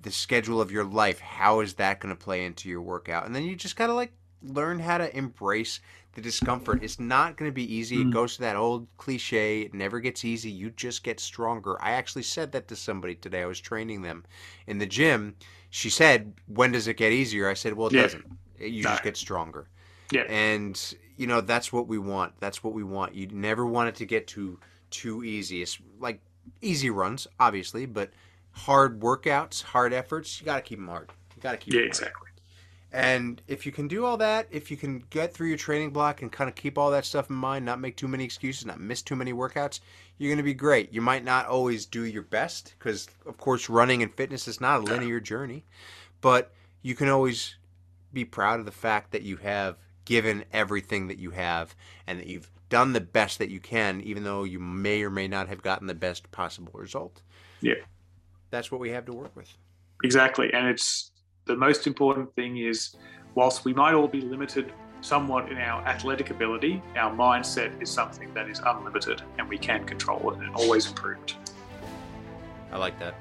The 0.01 0.11
schedule 0.11 0.59
of 0.59 0.71
your 0.71 0.83
life 0.83 1.19
how 1.19 1.61
is 1.61 1.75
that 1.75 1.99
going 1.99 2.15
to 2.15 2.21
play 2.21 2.45
into 2.45 2.69
your 2.69 2.81
workout? 2.81 3.25
And 3.25 3.35
then 3.35 3.43
you 3.43 3.55
just 3.55 3.75
got 3.75 3.87
to 3.87 3.93
like 3.93 4.13
learn 4.41 4.79
how 4.79 4.97
to 4.97 5.15
embrace 5.15 5.79
the 6.13 6.21
discomfort. 6.21 6.83
It's 6.83 6.99
not 6.99 7.37
going 7.37 7.49
to 7.49 7.53
be 7.53 7.73
easy. 7.73 8.01
It 8.01 8.07
Mm. 8.07 8.13
goes 8.13 8.35
to 8.35 8.41
that 8.41 8.55
old 8.55 8.87
cliche 8.97 9.61
it 9.61 9.73
never 9.73 9.99
gets 9.99 10.23
easy. 10.23 10.49
You 10.51 10.69
just 10.71 11.03
get 11.03 11.19
stronger. 11.19 11.81
I 11.81 11.91
actually 11.91 12.23
said 12.23 12.51
that 12.51 12.67
to 12.67 12.75
somebody 12.75 13.15
today. 13.15 13.41
I 13.41 13.45
was 13.47 13.59
training 13.59 14.01
them 14.03 14.23
in 14.67 14.77
the 14.77 14.85
gym. 14.85 15.35
She 15.69 15.89
said 15.89 16.33
when 16.47 16.71
does 16.71 16.87
it 16.87 16.97
get 16.97 17.11
easier? 17.11 17.49
I 17.49 17.55
said 17.55 17.73
well 17.73 17.87
it 17.87 17.93
Yeah. 17.93 18.01
doesn't. 18.03 18.25
You 18.59 18.83
No. 18.83 18.89
just 18.91 19.03
get 19.03 19.17
stronger. 19.17 19.67
Yeah. 20.11 20.23
and 20.29 20.79
you 21.17 21.25
know 21.25 21.41
that's 21.41 21.73
what 21.73 21.87
we 21.87 21.97
want. 21.97 22.33
That's 22.39 22.63
what 22.63 22.73
we 22.73 22.83
want. 22.83 23.15
You 23.15 23.27
never 23.27 23.65
want 23.65 23.89
it 23.89 23.95
to 23.95 24.05
get 24.05 24.27
too 24.27 24.59
too 24.91 25.23
easy. 25.23 25.63
It's 25.63 25.79
like 25.99 26.21
easy 26.61 26.89
runs 26.91 27.25
obviously 27.39 27.85
but 27.87 28.11
hard 28.51 28.99
workouts 28.99 29.63
hard 29.63 29.93
efforts 29.93 30.39
you 30.39 30.45
got 30.45 30.57
to 30.57 30.61
keep 30.61 30.77
them 30.77 30.87
hard. 30.89 31.09
You 31.35 31.41
got 31.41 31.51
to 31.53 31.57
keep 31.57 31.73
Yeah, 31.73 31.81
exactly. 31.81 32.27
And 32.93 33.41
if 33.47 33.65
you 33.65 33.71
can 33.71 33.87
do 33.87 34.05
all 34.05 34.17
that 34.17 34.47
if 34.51 34.69
you 34.69 34.77
can 34.77 35.03
get 35.09 35.33
through 35.33 35.47
your 35.47 35.57
training 35.57 35.89
block 35.89 36.21
and 36.21 36.31
kind 36.31 36.47
of 36.47 36.55
keep 36.55 36.77
all 36.77 36.91
that 36.91 37.03
stuff 37.05 37.29
in 37.29 37.35
mind 37.35 37.65
not 37.65 37.79
make 37.79 37.97
too 37.97 38.07
many 38.07 38.23
excuses 38.23 38.65
not 38.65 38.79
miss 38.79 39.01
too 39.01 39.15
many 39.15 39.33
workouts 39.33 39.79
you're 40.17 40.29
going 40.29 40.37
to 40.37 40.43
be 40.43 40.53
great 40.53 40.93
you 40.93 41.01
might 41.01 41.23
not 41.23 41.47
always 41.47 41.85
do 41.85 42.03
your 42.05 42.21
best 42.21 42.75
because 42.77 43.07
of 43.25 43.37
course 43.37 43.67
running 43.67 44.03
and 44.03 44.13
fitness 44.13 44.47
is 44.47 44.61
not 44.61 44.79
a 44.79 44.83
linear 44.83 45.19
journey 45.19 45.65
but 46.21 46.53
you 46.83 46.93
can 46.95 47.09
always 47.09 47.55
be 48.13 48.23
proud 48.23 48.59
of 48.59 48.65
the 48.65 48.71
fact 48.71 49.11
that 49.11 49.23
you 49.23 49.37
have 49.37 49.75
given 50.05 50.45
everything 50.53 51.07
that 51.07 51.17
you 51.17 51.31
have 51.31 51.75
and 52.05 52.19
that 52.19 52.27
you've 52.27 52.51
done 52.69 52.93
the 52.93 53.01
best 53.01 53.39
that 53.39 53.49
you 53.49 53.59
can 53.59 54.01
even 54.01 54.23
though 54.23 54.43
you 54.43 54.59
may 54.59 55.01
or 55.01 55.09
may 55.09 55.27
not 55.27 55.47
have 55.47 55.63
gotten 55.63 55.87
the 55.87 55.93
best 55.95 56.29
possible 56.31 56.73
result 56.75 57.21
Yeah. 57.61 57.73
that's 58.51 58.71
what 58.71 58.79
we 58.79 58.91
have 58.91 59.05
to 59.05 59.13
work 59.13 59.35
with 59.35 59.57
Exactly. 60.03 60.51
And 60.53 60.67
it's 60.67 61.11
the 61.45 61.55
most 61.55 61.87
important 61.87 62.33
thing 62.35 62.57
is 62.57 62.95
whilst 63.35 63.65
we 63.65 63.73
might 63.73 63.93
all 63.93 64.07
be 64.07 64.21
limited 64.21 64.71
somewhat 65.01 65.51
in 65.51 65.57
our 65.57 65.81
athletic 65.85 66.29
ability, 66.29 66.81
our 66.95 67.13
mindset 67.13 67.81
is 67.81 67.89
something 67.89 68.33
that 68.33 68.49
is 68.49 68.61
unlimited 68.65 69.21
and 69.37 69.47
we 69.49 69.57
can 69.57 69.83
control 69.83 70.31
it 70.31 70.39
and 70.39 70.55
always 70.55 70.87
improved. 70.87 71.35
i 72.71 72.77
like 72.77 72.97
that 72.99 73.15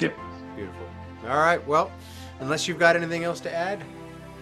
Yep. 0.00 0.14
beautiful 0.54 0.86
all 1.26 1.38
right 1.38 1.66
well 1.66 1.90
unless 2.40 2.68
you've 2.68 2.78
got 2.78 2.96
anything 2.96 3.24
else 3.24 3.40
to 3.40 3.52
add 3.52 3.82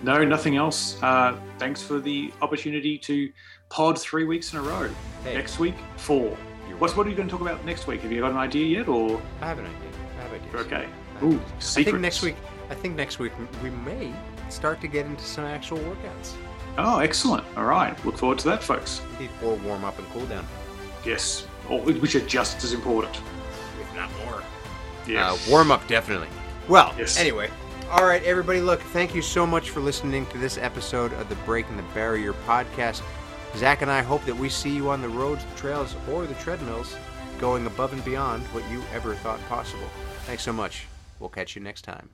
No, 0.03 0.23
nothing 0.25 0.57
else. 0.57 1.01
Uh, 1.03 1.37
thanks 1.59 1.81
for 1.81 1.99
the 2.01 2.33
opportunity 2.43 2.99
to 2.99 3.31
pod 3.71 3.99
three 3.99 4.25
weeks 4.25 4.53
in 4.53 4.59
a 4.59 4.62
row. 4.62 4.91
hey 5.23 5.35
Next 5.35 5.59
week, 5.61 5.77
four. 5.97 6.37
you're 6.69 6.77
What's 6.79 6.95
what 6.97 7.07
are 7.07 7.11
you 7.11 7.17
going 7.17 7.29
to 7.29 7.33
talk 7.33 7.41
about 7.41 7.65
next 7.65 7.87
week? 7.87 8.01
Have 8.03 8.12
you 8.12 8.21
got 8.21 8.33
an 8.33 8.37
idea 8.37 8.67
yet, 8.79 8.89
or 8.89 9.23
I 9.41 9.47
have 9.47 9.59
an 9.61 9.65
idea. 9.67 9.91
I 10.19 10.23
have 10.25 10.33
ideas. 10.33 10.55
okay? 10.67 10.87
Ooh, 11.23 11.39
ideas. 11.39 11.77
I 11.79 11.85
think 11.85 12.01
next 12.01 12.21
week. 12.23 12.37
I 12.71 12.75
think 12.75 12.97
next 12.97 13.19
week 13.19 13.33
we 13.62 13.71
may 13.71 14.12
start 14.49 14.81
to 14.83 14.89
get 14.89 15.07
into 15.07 15.25
some 15.25 15.45
actual 15.45 15.79
workouts, 15.79 16.33
Oh, 16.77 16.99
excellent. 16.99 17.45
All 17.57 17.67
right. 17.67 17.95
Look 18.05 18.19
forward 18.19 18.41
to 18.41 18.49
that, 18.49 18.61
folks. 18.61 19.01
Before 19.17 19.55
warm 19.57 19.85
up 19.85 19.97
and 19.99 20.09
cool 20.11 20.27
down, 20.27 20.45
Yes, 21.05 21.47
or, 21.71 21.81
which 21.81 22.17
are 22.17 22.27
just 22.27 22.65
as 22.65 22.73
important. 22.73 23.17
if 23.81 23.95
not 23.95 24.11
more. 24.25 24.43
Yeah. 25.07 25.31
Uh, 25.33 25.37
warm 25.49 25.71
up 25.71 25.87
definitely. 25.87 26.27
Well, 26.69 26.93
Yes. 26.99 27.17
anyway. 27.17 27.49
All 27.93 28.05
right, 28.05 28.23
everybody. 28.25 28.61
Look, 28.61 28.81
thank 28.81 29.15
you 29.15 29.23
so 29.23 29.47
much 29.47 29.71
for 29.71 29.79
listening 29.79 30.27
to 30.27 30.39
this 30.39 30.59
episode 30.59 31.12
of 31.12 31.29
the 31.29 31.37
Breaking 31.47 31.77
the 31.77 31.85
Barrier 31.95 32.33
podcast. 32.45 33.03
Zach 33.57 33.83
and 33.83 33.91
I 33.91 34.03
hope 34.03 34.25
that 34.25 34.35
we 34.37 34.49
see 34.49 34.71
you 34.75 34.91
on 34.91 35.01
the 35.01 35.09
roads, 35.09 35.45
the 35.45 35.55
trails, 35.61 35.95
or 36.11 36.27
the 36.27 36.35
treadmills, 36.35 36.97
going 37.39 37.67
above 37.67 37.93
and 37.93 38.05
beyond 38.05 38.43
what 38.49 38.69
you 38.69 38.83
ever 38.93 39.15
thought 39.15 39.39
possible. 39.49 39.87
Thanks 40.27 40.43
so 40.43 40.53
much. 40.53 40.87
We'll 41.21 41.29
catch 41.31 41.55
you 41.55 41.62
next 41.62 41.83
time. 41.83 42.09